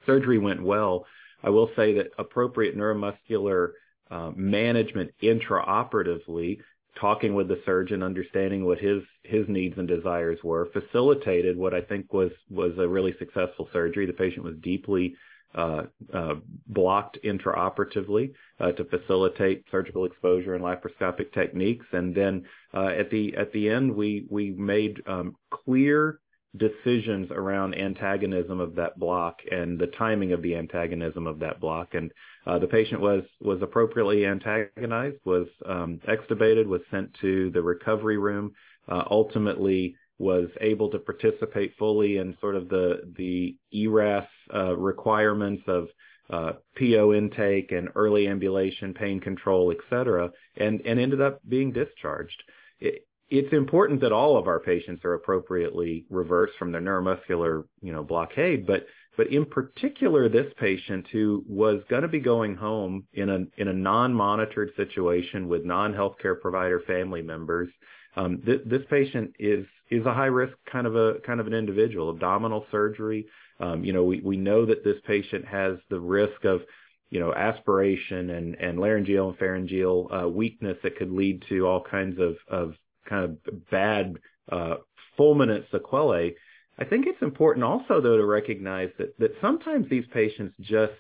Surgery 0.06 0.38
went 0.38 0.62
well. 0.62 1.06
I 1.44 1.50
will 1.50 1.72
say 1.76 1.94
that 1.96 2.12
appropriate 2.18 2.78
neuromuscular 2.78 3.72
uh, 4.10 4.32
management 4.36 5.12
intraoperatively, 5.24 6.60
talking 7.00 7.34
with 7.34 7.48
the 7.48 7.62
surgeon, 7.66 8.04
understanding 8.04 8.66
what 8.66 8.80
his 8.80 9.02
needs 9.48 9.78
and 9.78 9.88
desires 9.88 10.40
were, 10.44 10.70
facilitated 10.74 11.58
what 11.58 11.74
I 11.74 11.82
think 11.82 12.12
was 12.12 12.32
a 12.52 12.88
really 12.88 13.16
successful 13.18 13.70
surgery. 13.72 14.06
The 14.06 14.14
patient 14.14 14.44
was 14.44 14.56
deeply 14.62 15.16
uh, 15.56 15.84
uh, 16.14 16.36
blocked 16.68 17.18
intraoperatively 17.24 18.34
uh, 18.60 18.72
to 18.72 18.86
facilitate 18.86 19.66
surgical 19.72 20.06
exposure 20.06 20.56
and 20.56 20.64
laparoscopic 20.64 21.34
techniques. 21.34 21.86
And 21.92 22.16
then 22.16 22.46
uh, 22.74 22.88
at 22.88 23.10
the 23.10 23.36
at 23.36 23.52
the 23.52 23.70
end, 23.70 23.94
we 23.94 24.28
we 24.30 24.52
made 24.52 25.02
um, 25.08 25.36
clear 25.50 26.20
decisions 26.58 27.32
around 27.32 27.76
antagonism 27.76 28.60
of 28.60 28.76
that 28.76 29.00
block 29.00 29.40
and 29.50 29.80
the 29.80 29.88
timing 29.88 30.34
of 30.34 30.42
the 30.42 30.56
antagonism 30.56 31.26
of 31.26 31.40
that 31.40 31.60
block. 31.62 31.94
And 31.94 32.12
uh, 32.46 32.60
the 32.60 32.68
patient 32.68 33.02
was 33.02 33.24
was 33.40 33.62
appropriately 33.62 34.26
antagonized, 34.26 35.18
was 35.26 35.48
um, 35.66 36.00
extubated, 36.08 36.66
was 36.66 36.82
sent 36.92 37.14
to 37.22 37.52
the 37.52 37.62
recovery 37.62 38.18
room. 38.18 38.54
Uh, 38.88 39.04
ultimately, 39.10 39.96
was 40.22 40.50
able 40.62 40.90
to 40.92 41.00
participate 41.00 41.74
fully 41.78 42.18
in 42.18 42.38
sort 42.40 42.56
of 42.56 42.70
the 42.70 43.02
the 43.18 43.56
ERAS 43.74 44.28
uh, 44.54 44.76
requirements 44.78 45.64
of 45.68 45.88
uh, 46.30 46.54
PO 46.78 47.14
intake 47.14 47.72
and 47.72 47.90
early 47.96 48.28
ambulation, 48.28 48.94
pain 48.94 49.20
control, 49.20 49.72
et 49.72 49.80
cetera, 49.90 50.32
and, 50.56 50.82
and 50.86 50.98
ended 51.00 51.20
up 51.20 51.42
being 51.48 51.74
discharged. 51.74 52.42
It, 52.80 53.06
it's 53.30 53.52
important 53.54 54.02
that 54.02 54.12
all 54.12 54.38
of 54.38 54.48
our 54.48 54.60
patients 54.60 55.04
are 55.04 55.14
appropriately 55.14 56.06
reversed 56.10 56.54
from 56.60 56.72
their 56.72 56.82
neuromuscular, 56.82 57.64
you 57.82 57.92
know, 57.92 58.04
blockade, 58.04 58.66
but 58.68 58.86
but 59.18 59.28
in 59.28 59.46
particular, 59.46 60.30
this 60.30 60.52
patient 60.58 61.06
who 61.12 61.44
was 61.48 61.82
going 61.90 62.02
to 62.04 62.08
be 62.08 62.20
going 62.20 62.56
home 62.56 63.06
in 63.14 63.30
a 63.30 63.40
in 63.58 63.68
a 63.68 63.74
non-monitored 63.74 64.72
situation 64.78 65.50
with 65.50 65.66
non-healthcare 65.66 66.40
provider 66.40 66.80
family 66.88 67.22
members, 67.22 67.70
um, 68.16 68.42
th- 68.46 68.62
this 68.66 68.84
patient 68.90 69.34
is 69.38 69.66
is 69.92 70.06
a 70.06 70.14
high 70.14 70.28
risk 70.28 70.54
kind 70.72 70.88
of 70.88 70.96
a 70.96 71.16
kind 71.26 71.40
of 71.40 71.48
an 71.48 71.54
individual. 71.54 72.10
Abdominal 72.10 72.66
surgery. 72.72 73.28
Um, 73.60 73.84
you 73.84 73.94
know, 73.94 74.04
we 74.04 74.22
we 74.22 74.38
know 74.38 74.66
that 74.66 74.84
this 74.84 74.98
patient 75.06 75.46
has 75.46 75.78
the 75.90 76.00
risk 76.00 76.46
of 76.46 76.62
you 77.10 77.20
know 77.20 77.34
aspiration 77.34 78.32
and 78.32 78.56
and 78.56 78.80
laryngeal 78.80 79.30
and 79.30 79.38
pharyngeal 79.38 80.10
uh, 80.12 80.28
weakness 80.28 80.78
that 80.82 80.96
could 80.96 81.12
lead 81.12 81.44
to 81.50 81.68
all 81.68 81.84
kinds 81.84 82.20
of 82.20 82.38
of 82.48 82.74
kind 83.08 83.26
of 83.26 83.70
bad 83.70 84.16
uh, 84.52 84.76
fulminant 85.20 85.70
sequelae. 85.72 86.36
I 86.80 86.86
think 86.86 87.06
it's 87.06 87.22
important 87.22 87.66
also 87.66 88.02
though 88.02 88.18
to 88.18 88.26
recognize 88.26 88.90
that 88.98 89.20
that 89.20 89.36
sometimes 89.42 89.90
these 89.90 90.06
patients 90.14 90.56
just 90.62 90.94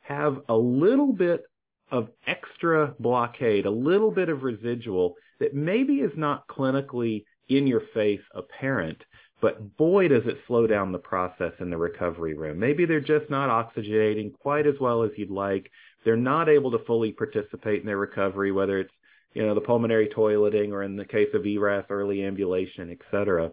have 0.00 0.38
a 0.48 0.56
little 0.56 1.12
bit 1.12 1.42
of 1.90 2.08
extra 2.26 2.94
blockade, 2.98 3.66
a 3.66 3.70
little 3.70 4.10
bit 4.10 4.30
of 4.30 4.42
residual 4.42 5.14
that 5.38 5.54
maybe 5.54 5.96
is 5.96 6.12
not 6.16 6.48
clinically 6.48 7.24
in 7.48 7.66
your 7.66 7.82
face 7.94 8.20
apparent, 8.34 9.02
but 9.40 9.76
boy 9.76 10.08
does 10.08 10.22
it 10.26 10.38
slow 10.46 10.66
down 10.66 10.92
the 10.92 10.98
process 10.98 11.52
in 11.58 11.68
the 11.68 11.76
recovery 11.76 12.34
room. 12.34 12.58
Maybe 12.58 12.86
they're 12.86 13.00
just 13.00 13.28
not 13.28 13.50
oxygenating 13.50 14.32
quite 14.38 14.66
as 14.66 14.74
well 14.80 15.02
as 15.02 15.10
you'd 15.16 15.30
like. 15.30 15.70
They're 16.04 16.16
not 16.16 16.48
able 16.48 16.70
to 16.70 16.84
fully 16.86 17.12
participate 17.12 17.80
in 17.80 17.86
their 17.86 17.98
recovery, 17.98 18.52
whether 18.52 18.78
it's 18.78 18.92
you 19.34 19.44
know 19.44 19.54
the 19.54 19.60
pulmonary 19.60 20.08
toileting 20.08 20.70
or 20.70 20.82
in 20.82 20.96
the 20.96 21.04
case 21.04 21.28
of 21.34 21.46
ERAS, 21.46 21.86
early 21.90 22.24
ambulation, 22.24 22.90
et 22.90 22.98
cetera. 23.10 23.50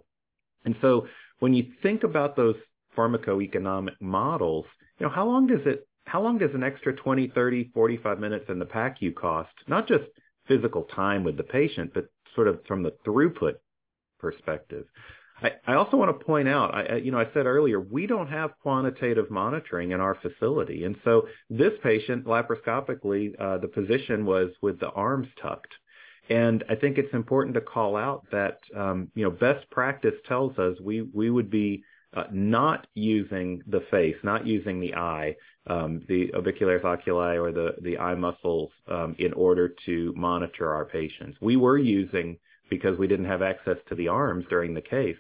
And 0.65 0.75
so 0.81 1.07
when 1.39 1.53
you 1.53 1.65
think 1.81 2.03
about 2.03 2.35
those 2.35 2.55
pharmacoeconomic 2.97 3.95
models, 3.99 4.65
you 4.99 5.05
know, 5.05 5.11
how 5.11 5.25
long 5.25 5.47
does 5.47 5.65
it 5.65 5.87
how 6.05 6.21
long 6.21 6.37
does 6.39 6.53
an 6.55 6.63
extra 6.63 6.95
20, 6.95 7.27
30, 7.27 7.71
45 7.73 8.19
minutes 8.19 8.45
in 8.49 8.57
the 8.57 8.65
PACU 8.65 9.13
cost? 9.13 9.53
Not 9.67 9.87
just 9.87 10.05
physical 10.47 10.83
time 10.83 11.23
with 11.23 11.37
the 11.37 11.43
patient, 11.43 11.91
but 11.93 12.09
sort 12.35 12.47
of 12.47 12.59
from 12.67 12.81
the 12.83 12.93
throughput 13.05 13.55
perspective. 14.19 14.85
I, 15.41 15.73
also 15.75 15.97
want 15.97 16.17
to 16.17 16.25
point 16.25 16.47
out, 16.47 16.75
I, 16.75 16.97
you 16.97 17.11
know, 17.11 17.19
I 17.19 17.27
said 17.33 17.45
earlier, 17.45 17.79
we 17.79 18.07
don't 18.07 18.27
have 18.27 18.51
quantitative 18.61 19.31
monitoring 19.31 19.91
in 19.91 20.01
our 20.01 20.15
facility. 20.15 20.83
And 20.83 20.97
so 21.05 21.27
this 21.49 21.73
patient, 21.81 22.25
laparoscopically, 22.25 23.39
uh, 23.39 23.57
the 23.59 23.67
position 23.67 24.25
was 24.25 24.49
with 24.61 24.79
the 24.79 24.89
arms 24.89 25.27
tucked. 25.41 25.73
And 26.29 26.63
I 26.69 26.75
think 26.75 26.97
it's 26.97 27.13
important 27.13 27.55
to 27.55 27.61
call 27.61 27.95
out 27.95 28.25
that, 28.31 28.59
um, 28.75 29.09
you 29.15 29.23
know, 29.23 29.31
best 29.31 29.69
practice 29.71 30.13
tells 30.27 30.57
us 30.59 30.77
we, 30.81 31.01
we 31.01 31.29
would 31.29 31.49
be 31.49 31.83
uh, 32.13 32.23
not 32.31 32.87
using 32.93 33.61
the 33.67 33.81
face, 33.91 34.15
not 34.23 34.45
using 34.45 34.79
the 34.79 34.95
eye, 34.95 35.35
um, 35.67 36.03
the 36.07 36.27
orbicularis 36.35 36.83
oculi 36.83 37.37
or 37.37 37.51
the, 37.51 37.75
the 37.81 37.97
eye 37.97 38.15
muscles 38.15 38.71
um, 38.87 39.15
in 39.19 39.33
order 39.33 39.73
to 39.85 40.13
monitor 40.15 40.71
our 40.71 40.85
patients. 40.85 41.37
We 41.41 41.55
were 41.55 41.77
using 41.77 42.37
because 42.69 42.97
we 42.97 43.07
didn't 43.07 43.25
have 43.25 43.41
access 43.41 43.77
to 43.87 43.95
the 43.95 44.07
arms 44.07 44.45
during 44.49 44.73
the 44.73 44.81
case. 44.81 45.17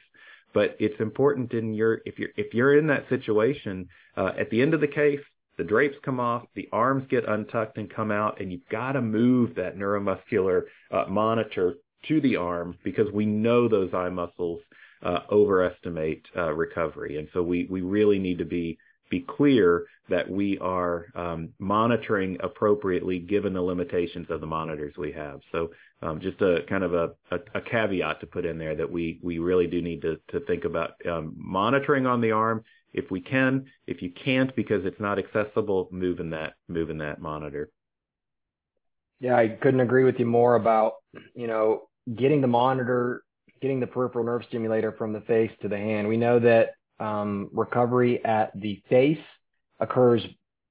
But 0.53 0.75
it's 0.79 0.99
important 0.99 1.53
in 1.53 1.73
your 1.73 2.01
if 2.05 2.17
you're 2.17 2.29
if 2.35 2.53
you're 2.53 2.77
in 2.77 2.87
that 2.87 3.07
situation 3.09 3.87
uh, 4.17 4.31
at 4.37 4.49
the 4.49 4.61
end 4.61 4.73
of 4.73 4.81
the 4.81 4.87
case, 4.87 5.19
the 5.57 5.63
drapes 5.63 5.97
come 6.03 6.19
off, 6.19 6.43
the 6.55 6.69
arms 6.71 7.05
get 7.09 7.27
untucked 7.27 7.77
and 7.77 7.93
come 7.93 8.11
out, 8.11 8.39
and 8.39 8.51
you've 8.51 8.67
got 8.69 8.93
to 8.93 9.01
move 9.01 9.55
that 9.55 9.77
neuromuscular 9.77 10.63
uh, 10.91 11.05
monitor 11.07 11.75
to 12.07 12.21
the 12.21 12.37
arm 12.37 12.77
because 12.83 13.11
we 13.11 13.25
know 13.25 13.67
those 13.67 13.93
eye 13.93 14.09
muscles 14.09 14.61
uh, 15.03 15.19
overestimate 15.31 16.25
uh, 16.35 16.51
recovery, 16.53 17.17
and 17.17 17.27
so 17.33 17.43
we 17.43 17.67
we 17.69 17.81
really 17.81 18.19
need 18.19 18.39
to 18.39 18.45
be 18.45 18.77
be 19.09 19.21
clear 19.21 19.85
that 20.09 20.29
we 20.29 20.57
are 20.59 21.07
um, 21.15 21.49
monitoring 21.59 22.37
appropriately 22.41 23.19
given 23.19 23.53
the 23.53 23.61
limitations 23.61 24.27
of 24.29 24.41
the 24.41 24.47
monitors 24.47 24.93
we 24.97 25.11
have. 25.11 25.39
So 25.51 25.71
um, 26.01 26.19
just 26.19 26.41
a 26.41 26.63
kind 26.67 26.83
of 26.83 26.93
a, 26.93 27.11
a, 27.31 27.39
a, 27.55 27.61
caveat 27.61 28.19
to 28.21 28.27
put 28.27 28.45
in 28.45 28.57
there 28.57 28.75
that 28.75 28.89
we 28.89 29.19
we 29.21 29.39
really 29.39 29.67
do 29.67 29.81
need 29.81 30.01
to 30.01 30.19
to 30.29 30.39
think 30.41 30.65
about 30.65 30.91
um, 31.07 31.33
monitoring 31.37 32.05
on 32.05 32.21
the 32.21 32.31
arm 32.31 32.63
if 32.93 33.11
we 33.11 33.21
can. 33.21 33.65
If 33.87 34.01
you 34.01 34.11
can't 34.11 34.55
because 34.55 34.85
it's 34.85 34.99
not 34.99 35.19
accessible, 35.19 35.89
moving 35.91 36.31
that 36.31 36.53
moving 36.67 36.99
that 36.99 37.21
monitor. 37.21 37.69
Yeah, 39.19 39.35
I 39.35 39.49
couldn't 39.49 39.81
agree 39.81 40.05
with 40.05 40.19
you 40.19 40.25
more 40.25 40.55
about 40.55 40.93
you 41.35 41.47
know 41.47 41.89
getting 42.15 42.41
the 42.41 42.47
monitor 42.47 43.23
getting 43.61 43.79
the 43.79 43.87
peripheral 43.87 44.25
nerve 44.25 44.43
stimulator 44.47 44.93
from 44.93 45.13
the 45.13 45.21
face 45.21 45.51
to 45.61 45.67
the 45.67 45.77
hand. 45.77 46.07
We 46.07 46.17
know 46.17 46.39
that 46.39 46.69
um, 46.99 47.49
recovery 47.51 48.23
at 48.23 48.51
the 48.59 48.81
face 48.89 49.19
occurs 49.79 50.21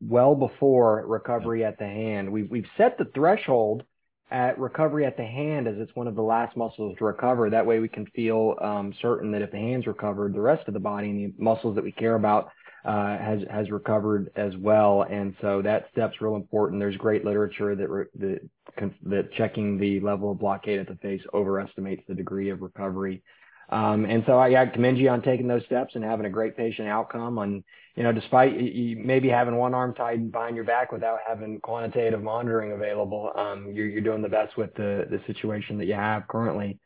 well 0.01 0.35
before 0.35 1.05
recovery 1.07 1.65
at 1.65 1.79
the 1.79 1.87
hand. 1.87 2.31
We've, 2.31 2.51
we've 2.51 2.69
set 2.77 2.99
the 2.99 3.07
threshold 3.15 3.83
at 4.31 4.59
recovery 4.59 5.07
at 5.07 5.17
the 5.17 5.25
hand 5.25 5.67
as 5.67 5.77
it's 5.79 5.95
one 5.95 6.07
of 6.07 6.15
the 6.15 6.23
last 6.23 6.57
muscles 6.57 6.97
to 6.99 7.05
recover. 7.05 7.49
That 7.49 7.67
way 7.67 7.79
we 7.79 7.89
can 7.89 8.07
feel 8.07 8.57
um, 8.61 8.95
certain 9.01 9.31
that 9.33 9.43
if 9.43 9.51
the 9.51 9.57
hand's 9.57 9.87
recovered, 9.87 10.35
the 10.35 10.41
rest 10.41 10.69
of 10.69 10.75
the 10.75 10.81
body 10.81 11.11
and 11.11 11.19
the 11.19 11.43
muscles 11.43 11.75
that 11.77 11.85
we 11.85 11.93
care 11.93 12.15
about 12.15 12.51
uh, 12.85 13.19
has 13.19 13.41
has 13.51 13.71
recovered 13.71 14.31
as 14.37 14.57
well. 14.57 15.03
And 15.03 15.35
so 15.41 15.63
that 15.63 15.89
step's 15.93 16.21
real 16.21 16.37
important. 16.37 16.81
There's 16.81 16.97
great 16.97 17.25
literature 17.25 17.75
that 17.75 17.89
re- 17.89 18.05
that 18.19 18.41
that 19.03 19.33
checking 19.33 19.79
the 19.79 20.01
level 20.01 20.31
of 20.31 20.39
blockade 20.39 20.79
at 20.79 20.89
the 20.89 20.95
face 20.97 21.23
overestimates 21.35 22.03
the 22.07 22.15
degree 22.15 22.51
of 22.51 22.63
recovery. 22.63 23.23
Um, 23.71 24.07
and 24.07 24.23
so 24.27 24.39
I, 24.39 24.63
I 24.63 24.67
commend 24.67 24.99
you 24.99 25.11
on 25.11 25.23
taking 25.23 25.47
those 25.47 25.65
steps 25.67 25.95
and 25.95 26.03
having 26.03 26.27
a 26.27 26.31
great 26.31 26.57
patient 26.57 26.89
outcome. 26.89 27.39
On 27.39 27.63
you 27.97 28.03
know, 28.03 28.13
despite 28.13 28.59
you 28.59 28.97
maybe 28.97 29.29
having 29.29 29.57
one 29.57 29.75
arm 29.75 29.95
tied 29.95 30.33
behind 30.33 30.57
your 30.57 30.65
back 30.65 30.91
without 30.91 31.19
having 31.27 31.61
quantitative 31.61 32.23
monitoring 32.23 32.73
available, 32.73 33.31
um, 33.35 33.73
you're, 33.73 33.89
you're 33.89 34.01
doing 34.01 34.23
the 34.23 34.29
best 34.29 34.57
with 34.57 34.75
the 34.75 35.07
the 35.11 35.21
situation 35.27 35.79
that 35.79 35.87
you 35.87 35.95
have 35.95 36.27
currently. 36.29 36.79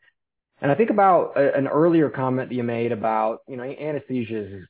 And 0.61 0.71
I 0.71 0.75
think 0.75 0.89
about 0.89 1.37
a, 1.37 1.55
an 1.55 1.67
earlier 1.67 2.09
comment 2.09 2.49
that 2.49 2.55
you 2.55 2.63
made 2.63 2.91
about 2.91 3.39
you 3.47 3.55
know 3.55 3.63
anesthesia 3.63 4.37
is 4.37 4.67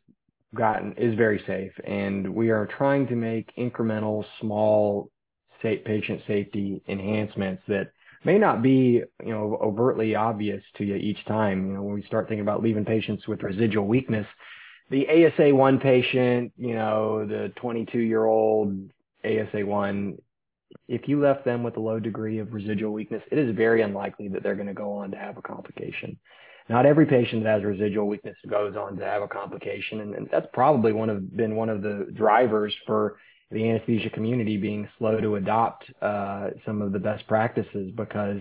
gotten 0.54 0.94
is 0.94 1.16
very 1.16 1.42
safe, 1.48 1.74
and 1.84 2.36
we 2.36 2.52
are 2.52 2.68
trying 2.68 3.08
to 3.08 3.16
make 3.16 3.56
incremental, 3.58 4.24
small, 4.40 5.10
safe 5.64 5.84
patient 5.84 6.22
safety 6.28 6.84
enhancements 6.88 7.64
that 7.68 7.92
may 8.26 8.38
not 8.38 8.62
be, 8.62 9.02
you 9.24 9.32
know, 9.32 9.58
overtly 9.62 10.16
obvious 10.16 10.64
to 10.78 10.84
you 10.84 10.96
each 10.96 11.24
time. 11.26 11.68
You 11.68 11.74
know, 11.76 11.84
when 11.84 11.96
we 11.96 12.04
start 12.04 12.28
thinking 12.28 12.42
about 12.42 12.64
leaving 12.64 12.86
patients 12.86 13.28
with 13.28 13.44
residual 13.44 13.88
weakness, 13.88 14.28
the 14.90 15.08
ASA 15.08 15.54
one 15.56 15.80
patient, 15.80 16.54
you 16.58 16.76
know, 16.76 17.26
the 17.26 17.52
22 17.56 18.00
year 18.00 18.26
old 18.26 18.92
ASA 19.24 19.66
one, 19.66 20.18
if 20.88 21.08
you 21.08 21.22
left 21.22 21.46
them 21.46 21.64
with 21.64 21.78
a 21.78 21.80
low 21.80 22.00
degree 22.00 22.40
of 22.40 22.54
residual 22.54 22.94
weakness, 22.94 23.24
it 23.32 23.38
is 23.38 23.56
very 23.56 23.82
unlikely 23.82 24.28
that 24.30 24.44
they're 24.44 24.56
going 24.56 24.68
to 24.68 24.74
go 24.74 24.94
on 24.94 25.12
to 25.12 25.18
have 25.18 25.38
a 25.38 25.42
complication. 25.42 26.18
not 26.70 26.86
every 26.86 27.06
patient 27.06 27.44
that 27.44 27.56
has 27.56 27.64
residual 27.64 28.08
weakness 28.08 28.36
goes 28.50 28.76
on 28.76 28.98
to 28.98 29.06
have 29.06 29.22
a 29.22 29.28
complication, 29.28 30.02
and, 30.02 30.16
and 30.16 30.30
that's 30.32 30.48
probably 30.54 30.94
one 30.94 31.10
of 31.10 31.36
been 31.36 31.56
one 31.56 31.70
of 31.70 31.82
the 31.82 32.08
drivers 32.14 32.76
for 32.86 33.18
the 33.52 33.70
anesthesia 33.70 34.10
community 34.10 34.58
being 34.58 34.88
slow 34.98 35.20
to 35.20 35.36
adopt 35.36 35.86
uh, 36.02 36.50
some 36.66 36.82
of 36.82 36.92
the 36.92 37.00
best 37.00 37.28
practices 37.28 37.92
because 37.96 38.40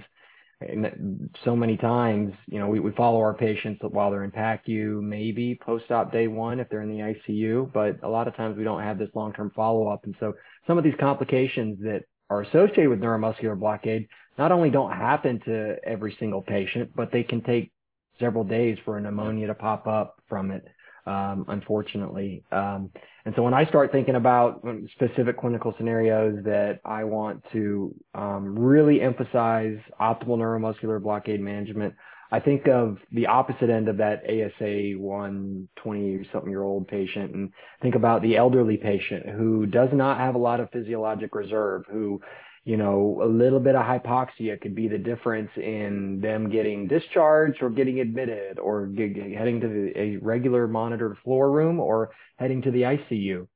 so 1.44 1.56
many 1.56 1.76
times, 1.76 2.32
you 2.46 2.58
know, 2.58 2.68
we, 2.68 2.80
we 2.80 2.92
follow 2.92 3.18
our 3.18 3.34
patients 3.34 3.80
while 3.82 4.10
they're 4.10 4.24
in 4.24 4.30
PACU, 4.30 5.02
maybe 5.02 5.58
post-op 5.60 6.12
day 6.12 6.28
one 6.28 6.60
if 6.60 6.68
they're 6.68 6.82
in 6.82 6.88
the 6.88 7.14
ICU, 7.14 7.72
but 7.72 8.02
a 8.02 8.08
lot 8.08 8.28
of 8.28 8.36
times 8.36 8.56
we 8.56 8.64
don't 8.64 8.82
have 8.82 8.98
this 8.98 9.10
long-term 9.14 9.52
follow-up. 9.54 10.04
And 10.04 10.14
so 10.20 10.34
some 10.66 10.78
of 10.78 10.84
these 10.84 10.94
complications 11.00 11.78
that 11.82 12.02
are 12.30 12.42
associated 12.42 12.88
with 12.88 13.00
neuromuscular 13.00 13.58
blockade 13.58 14.08
not 14.38 14.52
only 14.52 14.70
don't 14.70 14.92
happen 14.92 15.40
to 15.40 15.76
every 15.84 16.16
single 16.18 16.42
patient, 16.42 16.90
but 16.94 17.12
they 17.12 17.22
can 17.22 17.42
take 17.42 17.70
several 18.18 18.44
days 18.44 18.78
for 18.84 18.96
a 18.96 19.00
pneumonia 19.00 19.46
to 19.48 19.54
pop 19.54 19.86
up 19.86 20.16
from 20.28 20.50
it, 20.50 20.66
um, 21.06 21.44
unfortunately. 21.48 22.44
Um, 22.52 22.90
and 23.24 23.34
so 23.36 23.42
when 23.42 23.54
I 23.54 23.66
start 23.66 23.92
thinking 23.92 24.16
about 24.16 24.64
specific 24.94 25.38
clinical 25.38 25.74
scenarios 25.76 26.42
that 26.44 26.80
I 26.84 27.04
want 27.04 27.42
to 27.52 27.94
um, 28.14 28.58
really 28.58 29.00
emphasize 29.00 29.78
optimal 30.00 30.38
neuromuscular 30.38 31.02
blockade 31.02 31.40
management, 31.40 31.94
I 32.32 32.40
think 32.40 32.66
of 32.66 32.96
the 33.12 33.26
opposite 33.26 33.68
end 33.68 33.88
of 33.88 33.98
that 33.98 34.22
ASA 34.24 34.96
120 34.96 36.28
something 36.32 36.50
year 36.50 36.62
old 36.62 36.88
patient 36.88 37.34
and 37.34 37.52
think 37.82 37.94
about 37.94 38.22
the 38.22 38.36
elderly 38.36 38.78
patient 38.78 39.28
who 39.28 39.66
does 39.66 39.90
not 39.92 40.18
have 40.18 40.34
a 40.34 40.38
lot 40.38 40.58
of 40.58 40.70
physiologic 40.70 41.34
reserve, 41.34 41.82
who 41.90 42.22
you 42.64 42.76
know, 42.76 43.20
a 43.22 43.26
little 43.26 43.58
bit 43.58 43.74
of 43.74 43.84
hypoxia 43.84 44.60
could 44.60 44.74
be 44.74 44.86
the 44.86 44.98
difference 44.98 45.50
in 45.56 46.20
them 46.20 46.48
getting 46.48 46.86
discharged 46.86 47.60
or 47.60 47.70
getting 47.70 47.98
admitted 47.98 48.58
or 48.58 48.86
get, 48.86 49.16
heading 49.16 49.60
to 49.60 49.92
a 49.96 50.16
regular 50.18 50.68
monitored 50.68 51.16
floor 51.24 51.50
room 51.50 51.80
or 51.80 52.10
heading 52.36 52.62
to 52.62 52.70
the 52.70 52.82
ICU. 52.82 53.48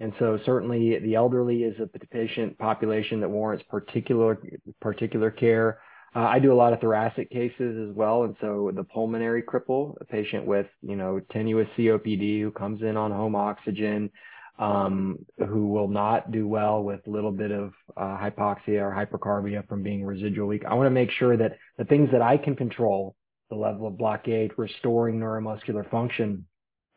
And 0.00 0.12
so 0.18 0.38
certainly 0.46 0.98
the 0.98 1.14
elderly 1.14 1.62
is 1.62 1.78
a 1.78 1.86
patient 2.08 2.58
population 2.58 3.20
that 3.20 3.28
warrants 3.28 3.64
particular, 3.68 4.40
particular 4.80 5.30
care. 5.30 5.80
Uh, 6.16 6.20
I 6.20 6.38
do 6.38 6.52
a 6.52 6.54
lot 6.54 6.72
of 6.72 6.80
thoracic 6.80 7.30
cases 7.30 7.88
as 7.88 7.94
well. 7.94 8.24
And 8.24 8.34
so 8.40 8.70
the 8.74 8.84
pulmonary 8.84 9.42
cripple, 9.42 9.94
a 10.00 10.04
patient 10.04 10.46
with, 10.46 10.66
you 10.80 10.96
know, 10.96 11.20
tenuous 11.32 11.68
COPD 11.76 12.40
who 12.40 12.50
comes 12.50 12.82
in 12.82 12.96
on 12.96 13.10
home 13.10 13.36
oxygen, 13.36 14.10
um, 14.58 15.18
who 15.48 15.68
will 15.68 15.88
not 15.88 16.30
do 16.30 16.46
well 16.46 16.82
with 16.82 17.06
a 17.06 17.10
little 17.10 17.32
bit 17.32 17.50
of 17.50 17.72
uh, 17.96 18.16
hypoxia 18.18 18.80
or 18.80 18.92
hypercarbia 18.94 19.66
from 19.68 19.82
being 19.82 20.04
residual 20.04 20.46
weak. 20.46 20.64
I 20.64 20.74
want 20.74 20.86
to 20.86 20.90
make 20.90 21.10
sure 21.10 21.36
that 21.36 21.56
the 21.76 21.84
things 21.84 22.10
that 22.12 22.22
I 22.22 22.36
can 22.36 22.54
control, 22.54 23.16
the 23.50 23.56
level 23.56 23.86
of 23.86 23.98
blockade, 23.98 24.52
restoring 24.56 25.18
neuromuscular 25.18 25.88
function, 25.90 26.46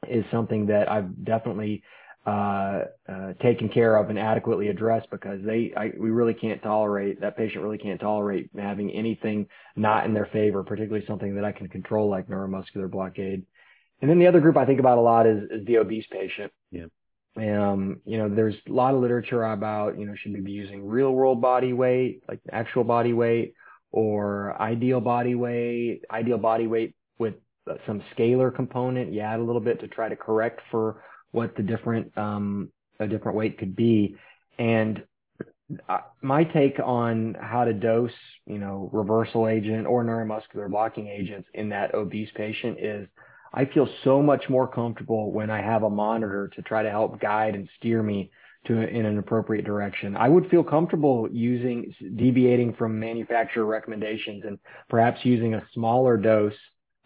is 0.07 0.23
something 0.31 0.67
that 0.67 0.89
I've 0.89 1.23
definitely 1.25 1.83
uh, 2.27 2.83
uh, 3.07 3.33
taken 3.41 3.69
care 3.69 3.95
of 3.95 4.09
and 4.09 4.19
adequately 4.19 4.67
addressed 4.67 5.09
because 5.09 5.39
they, 5.43 5.73
I, 5.75 5.93
we 5.97 6.09
really 6.09 6.33
can't 6.33 6.61
tolerate 6.61 7.21
that 7.21 7.37
patient 7.37 7.63
really 7.63 7.77
can't 7.77 8.01
tolerate 8.01 8.49
having 8.55 8.91
anything 8.91 9.47
not 9.77 10.05
in 10.05 10.13
their 10.13 10.25
favor, 10.25 10.61
particularly 10.63 11.05
something 11.07 11.35
that 11.35 11.45
I 11.45 11.53
can 11.53 11.69
control 11.69 12.09
like 12.09 12.27
neuromuscular 12.27 12.91
blockade. 12.91 13.45
And 14.01 14.09
then 14.09 14.19
the 14.19 14.27
other 14.27 14.41
group 14.41 14.57
I 14.57 14.65
think 14.65 14.79
about 14.79 14.97
a 14.97 15.01
lot 15.01 15.25
is, 15.25 15.43
is 15.49 15.65
the 15.65 15.77
obese 15.77 16.05
patient. 16.11 16.51
Yeah. 16.69 16.87
Um, 17.37 18.01
you 18.05 18.17
know, 18.17 18.29
there's 18.29 18.55
a 18.67 18.71
lot 18.71 18.95
of 18.95 19.01
literature 19.01 19.43
about, 19.43 19.99
you 19.99 20.05
know, 20.05 20.15
should 20.15 20.33
we 20.33 20.41
be 20.41 20.51
using 20.51 20.87
real 20.87 21.11
world 21.11 21.39
body 21.39 21.71
weight, 21.71 22.23
like 22.27 22.39
actual 22.51 22.83
body 22.83 23.13
weight, 23.13 23.53
or 23.91 24.59
ideal 24.59 24.99
body 24.99 25.35
weight, 25.35 26.01
ideal 26.11 26.37
body 26.37 26.67
weight 26.67 26.95
with 27.19 27.35
some 27.85 28.01
scalar 28.15 28.53
component. 28.53 29.13
You 29.13 29.21
add 29.21 29.39
a 29.39 29.43
little 29.43 29.61
bit 29.61 29.79
to 29.81 29.87
try 29.87 30.09
to 30.09 30.15
correct 30.15 30.61
for 30.71 31.03
what 31.31 31.55
the 31.55 31.63
different, 31.63 32.17
um, 32.17 32.71
a 32.99 33.07
different 33.07 33.37
weight 33.37 33.59
could 33.59 33.75
be. 33.75 34.15
And 34.57 35.03
uh, 35.87 35.99
my 36.21 36.43
take 36.43 36.79
on 36.83 37.35
how 37.39 37.65
to 37.65 37.73
dose, 37.73 38.11
you 38.45 38.57
know, 38.57 38.89
reversal 38.93 39.47
agent 39.47 39.85
or 39.85 40.03
neuromuscular 40.03 40.69
blocking 40.69 41.07
agents 41.07 41.47
in 41.53 41.69
that 41.69 41.93
obese 41.93 42.29
patient 42.35 42.79
is 42.79 43.07
I 43.57 43.65
feel 43.65 43.89
so 44.03 44.21
much 44.21 44.49
more 44.49 44.67
comfortable 44.67 45.31
when 45.31 45.49
I 45.49 45.63
have 45.63 45.81
a 45.81 45.89
monitor 45.89 46.47
to 46.55 46.61
try 46.61 46.83
to 46.83 46.91
help 46.91 47.19
guide 47.19 47.55
and 47.55 47.67
steer 47.79 48.03
me 48.03 48.29
to 48.67 48.77
in 48.77 49.03
an 49.03 49.17
appropriate 49.17 49.65
direction. 49.65 50.15
I 50.15 50.29
would 50.29 50.47
feel 50.51 50.63
comfortable 50.63 51.27
using 51.31 51.91
deviating 52.15 52.75
from 52.75 52.99
manufacturer 52.99 53.65
recommendations 53.65 54.43
and 54.45 54.59
perhaps 54.89 55.21
using 55.23 55.55
a 55.55 55.65
smaller 55.73 56.17
dose, 56.17 56.53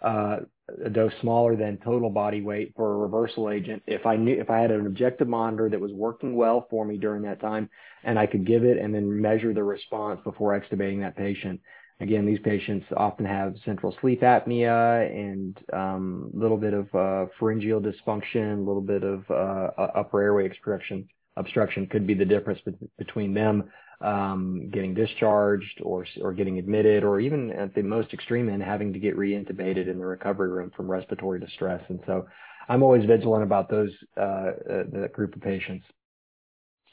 uh, 0.01 0.39
a 0.83 0.89
dose 0.89 1.13
smaller 1.21 1.55
than 1.55 1.77
total 1.77 2.09
body 2.09 2.41
weight 2.41 2.73
for 2.75 2.95
a 2.95 2.97
reversal 2.97 3.49
agent. 3.49 3.81
If 3.87 4.05
I 4.05 4.17
knew 4.17 4.37
if 4.37 4.49
I 4.49 4.59
had 4.59 4.71
an 4.71 4.87
objective 4.87 5.29
monitor 5.29 5.69
that 5.69 5.79
was 5.79 5.93
working 5.93 6.35
well 6.35 6.67
for 6.69 6.83
me 6.83 6.97
during 6.97 7.21
that 7.21 7.39
time, 7.39 7.69
and 8.03 8.19
I 8.19 8.25
could 8.25 8.45
give 8.45 8.65
it 8.65 8.77
and 8.77 8.93
then 8.93 9.21
measure 9.21 9.53
the 9.53 9.63
response 9.63 10.19
before 10.25 10.59
extubating 10.59 10.99
that 10.99 11.15
patient. 11.15 11.61
Again, 12.01 12.25
these 12.25 12.39
patients 12.39 12.87
often 12.97 13.25
have 13.25 13.53
central 13.63 13.95
sleep 14.01 14.21
apnea 14.21 15.07
and 15.11 15.55
a 15.71 15.79
um, 15.79 16.31
little 16.33 16.57
bit 16.57 16.73
of 16.73 16.87
uh, 16.95 17.27
pharyngeal 17.39 17.79
dysfunction, 17.79 18.57
a 18.57 18.67
little 18.67 18.81
bit 18.81 19.03
of 19.03 19.29
uh, 19.29 19.69
upper 19.77 20.19
airway 20.19 20.47
obstruction. 20.47 21.07
Obstruction 21.37 21.85
could 21.85 22.07
be 22.07 22.15
the 22.15 22.25
difference 22.25 22.59
be- 22.65 22.73
between 22.97 23.35
them 23.35 23.69
um, 24.01 24.67
getting 24.71 24.95
discharged 24.95 25.79
or 25.83 26.07
or 26.21 26.33
getting 26.33 26.57
admitted, 26.57 27.03
or 27.03 27.19
even 27.19 27.51
at 27.51 27.75
the 27.75 27.83
most 27.83 28.13
extreme 28.13 28.49
end, 28.49 28.63
having 28.63 28.91
to 28.93 28.99
get 28.99 29.15
reintubated 29.15 29.87
in 29.87 29.99
the 29.99 30.05
recovery 30.05 30.49
room 30.49 30.71
from 30.75 30.89
respiratory 30.89 31.39
distress. 31.39 31.83
And 31.89 31.99
so, 32.07 32.25
I'm 32.67 32.81
always 32.81 33.05
vigilant 33.05 33.43
about 33.43 33.69
those 33.69 33.91
uh, 34.17 34.21
uh 34.21 34.83
that 34.93 35.11
group 35.13 35.35
of 35.35 35.41
patients. 35.41 35.85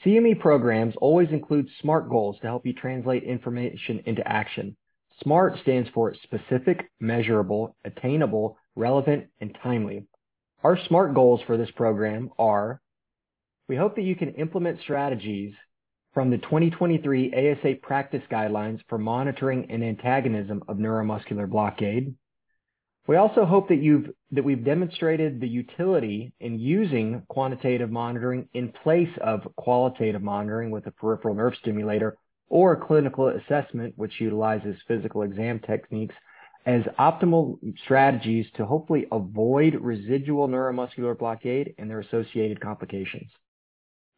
CME 0.05 0.39
programs 0.39 0.93
always 0.97 1.29
include 1.31 1.67
SMART 1.81 2.09
goals 2.09 2.37
to 2.41 2.47
help 2.47 2.63
you 2.63 2.73
translate 2.73 3.23
information 3.23 4.03
into 4.05 4.25
action. 4.25 4.75
SMART 5.23 5.59
stands 5.61 5.89
for 5.93 6.13
specific, 6.23 6.89
measurable, 6.99 7.75
attainable, 7.83 8.57
relevant, 8.75 9.27
and 9.41 9.57
timely. 9.61 10.05
Our 10.63 10.77
SMART 10.87 11.13
goals 11.13 11.41
for 11.45 11.57
this 11.57 11.71
program 11.71 12.29
are 12.37 12.81
we 13.67 13.75
hope 13.75 13.95
that 13.95 14.03
you 14.03 14.15
can 14.15 14.33
implement 14.35 14.81
strategies 14.81 15.53
from 16.13 16.31
the 16.31 16.37
2023 16.37 17.33
ASA 17.33 17.75
practice 17.81 18.23
guidelines 18.31 18.79
for 18.87 18.97
monitoring 18.97 19.69
and 19.69 19.83
antagonism 19.83 20.63
of 20.67 20.77
neuromuscular 20.77 21.47
blockade. 21.47 22.15
We 23.07 23.15
also 23.15 23.45
hope 23.45 23.69
that 23.69 23.81
you've 23.81 24.09
that 24.31 24.43
we've 24.43 24.63
demonstrated 24.63 25.39
the 25.39 25.47
utility 25.47 26.31
in 26.39 26.59
using 26.59 27.23
quantitative 27.27 27.89
monitoring 27.89 28.47
in 28.53 28.71
place 28.71 29.09
of 29.21 29.47
qualitative 29.55 30.21
monitoring 30.21 30.71
with 30.71 30.85
a 30.87 30.91
peripheral 30.91 31.35
nerve 31.35 31.55
stimulator 31.59 32.17
or 32.49 32.75
clinical 32.75 33.27
assessment, 33.29 33.93
which 33.95 34.19
utilizes 34.19 34.75
physical 34.87 35.21
exam 35.21 35.59
techniques 35.59 36.15
as 36.65 36.81
optimal 36.99 37.57
strategies 37.83 38.45
to 38.55 38.65
hopefully 38.65 39.05
avoid 39.11 39.75
residual 39.75 40.47
neuromuscular 40.47 41.17
blockade 41.17 41.73
and 41.77 41.89
their 41.89 42.01
associated 42.01 42.59
complications. 42.59 43.31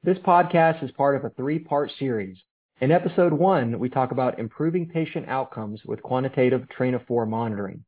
This 0.04 0.18
podcast 0.18 0.84
is 0.84 0.92
part 0.92 1.16
of 1.16 1.26
a 1.26 1.30
three-part 1.36 1.92
series. 2.00 2.38
In 2.80 2.92
episode 2.92 3.34
one, 3.34 3.78
we 3.78 3.90
talk 3.90 4.12
about 4.12 4.40
improving 4.40 4.90
patient 4.90 5.30
outcomes 5.30 5.82
with 5.86 6.02
quantitative 6.02 6.68
train 6.70 6.96
of 6.96 7.06
four 7.06 7.28
monitoring. 7.28 7.84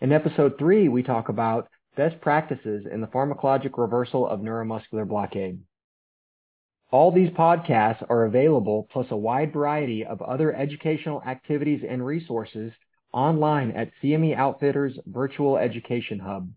In 0.00 0.10
episode 0.10 0.58
three, 0.58 0.88
we 0.88 1.04
talk 1.04 1.28
about 1.28 1.68
best 1.96 2.20
practices 2.20 2.86
in 2.90 3.00
the 3.00 3.06
pharmacologic 3.06 3.78
reversal 3.78 4.26
of 4.26 4.40
neuromuscular 4.40 5.06
blockade. 5.06 5.60
All 6.94 7.10
these 7.10 7.30
podcasts 7.30 8.08
are 8.08 8.24
available, 8.24 8.86
plus 8.92 9.08
a 9.10 9.16
wide 9.16 9.52
variety 9.52 10.04
of 10.04 10.22
other 10.22 10.54
educational 10.54 11.20
activities 11.24 11.82
and 11.82 12.06
resources 12.06 12.72
online 13.12 13.72
at 13.72 13.90
CME 14.00 14.36
Outfitters 14.36 14.96
Virtual 15.04 15.58
Education 15.58 16.20
Hub. 16.20 16.48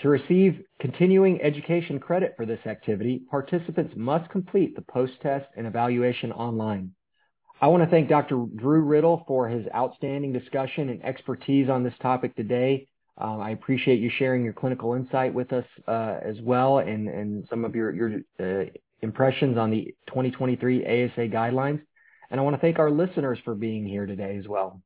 To 0.00 0.10
receive 0.10 0.62
continuing 0.78 1.40
education 1.40 1.98
credit 1.98 2.34
for 2.36 2.44
this 2.44 2.60
activity, 2.66 3.22
participants 3.30 3.94
must 3.96 4.28
complete 4.28 4.76
the 4.76 4.82
post-test 4.82 5.46
and 5.56 5.66
evaluation 5.66 6.30
online. 6.30 6.90
I 7.62 7.68
want 7.68 7.84
to 7.84 7.88
thank 7.88 8.10
Dr. 8.10 8.44
Drew 8.56 8.82
Riddle 8.82 9.24
for 9.26 9.48
his 9.48 9.66
outstanding 9.74 10.34
discussion 10.34 10.90
and 10.90 11.02
expertise 11.02 11.70
on 11.70 11.82
this 11.82 11.96
topic 12.02 12.36
today. 12.36 12.88
Um, 13.16 13.40
I 13.40 13.52
appreciate 13.52 14.00
you 14.00 14.10
sharing 14.10 14.44
your 14.44 14.52
clinical 14.52 14.92
insight 14.92 15.32
with 15.32 15.54
us 15.54 15.64
uh, 15.86 16.18
as 16.22 16.36
well 16.42 16.80
and, 16.80 17.08
and 17.08 17.46
some 17.48 17.64
of 17.64 17.74
your, 17.74 17.94
your 17.94 18.20
uh, 18.38 18.68
impressions 19.00 19.56
on 19.58 19.70
the 19.70 19.94
2023 20.08 20.84
ASA 20.84 21.28
guidelines. 21.28 21.80
And 22.30 22.40
I 22.40 22.42
want 22.42 22.56
to 22.56 22.60
thank 22.60 22.78
our 22.78 22.90
listeners 22.90 23.38
for 23.44 23.54
being 23.54 23.86
here 23.86 24.06
today 24.06 24.36
as 24.36 24.46
well. 24.46 24.82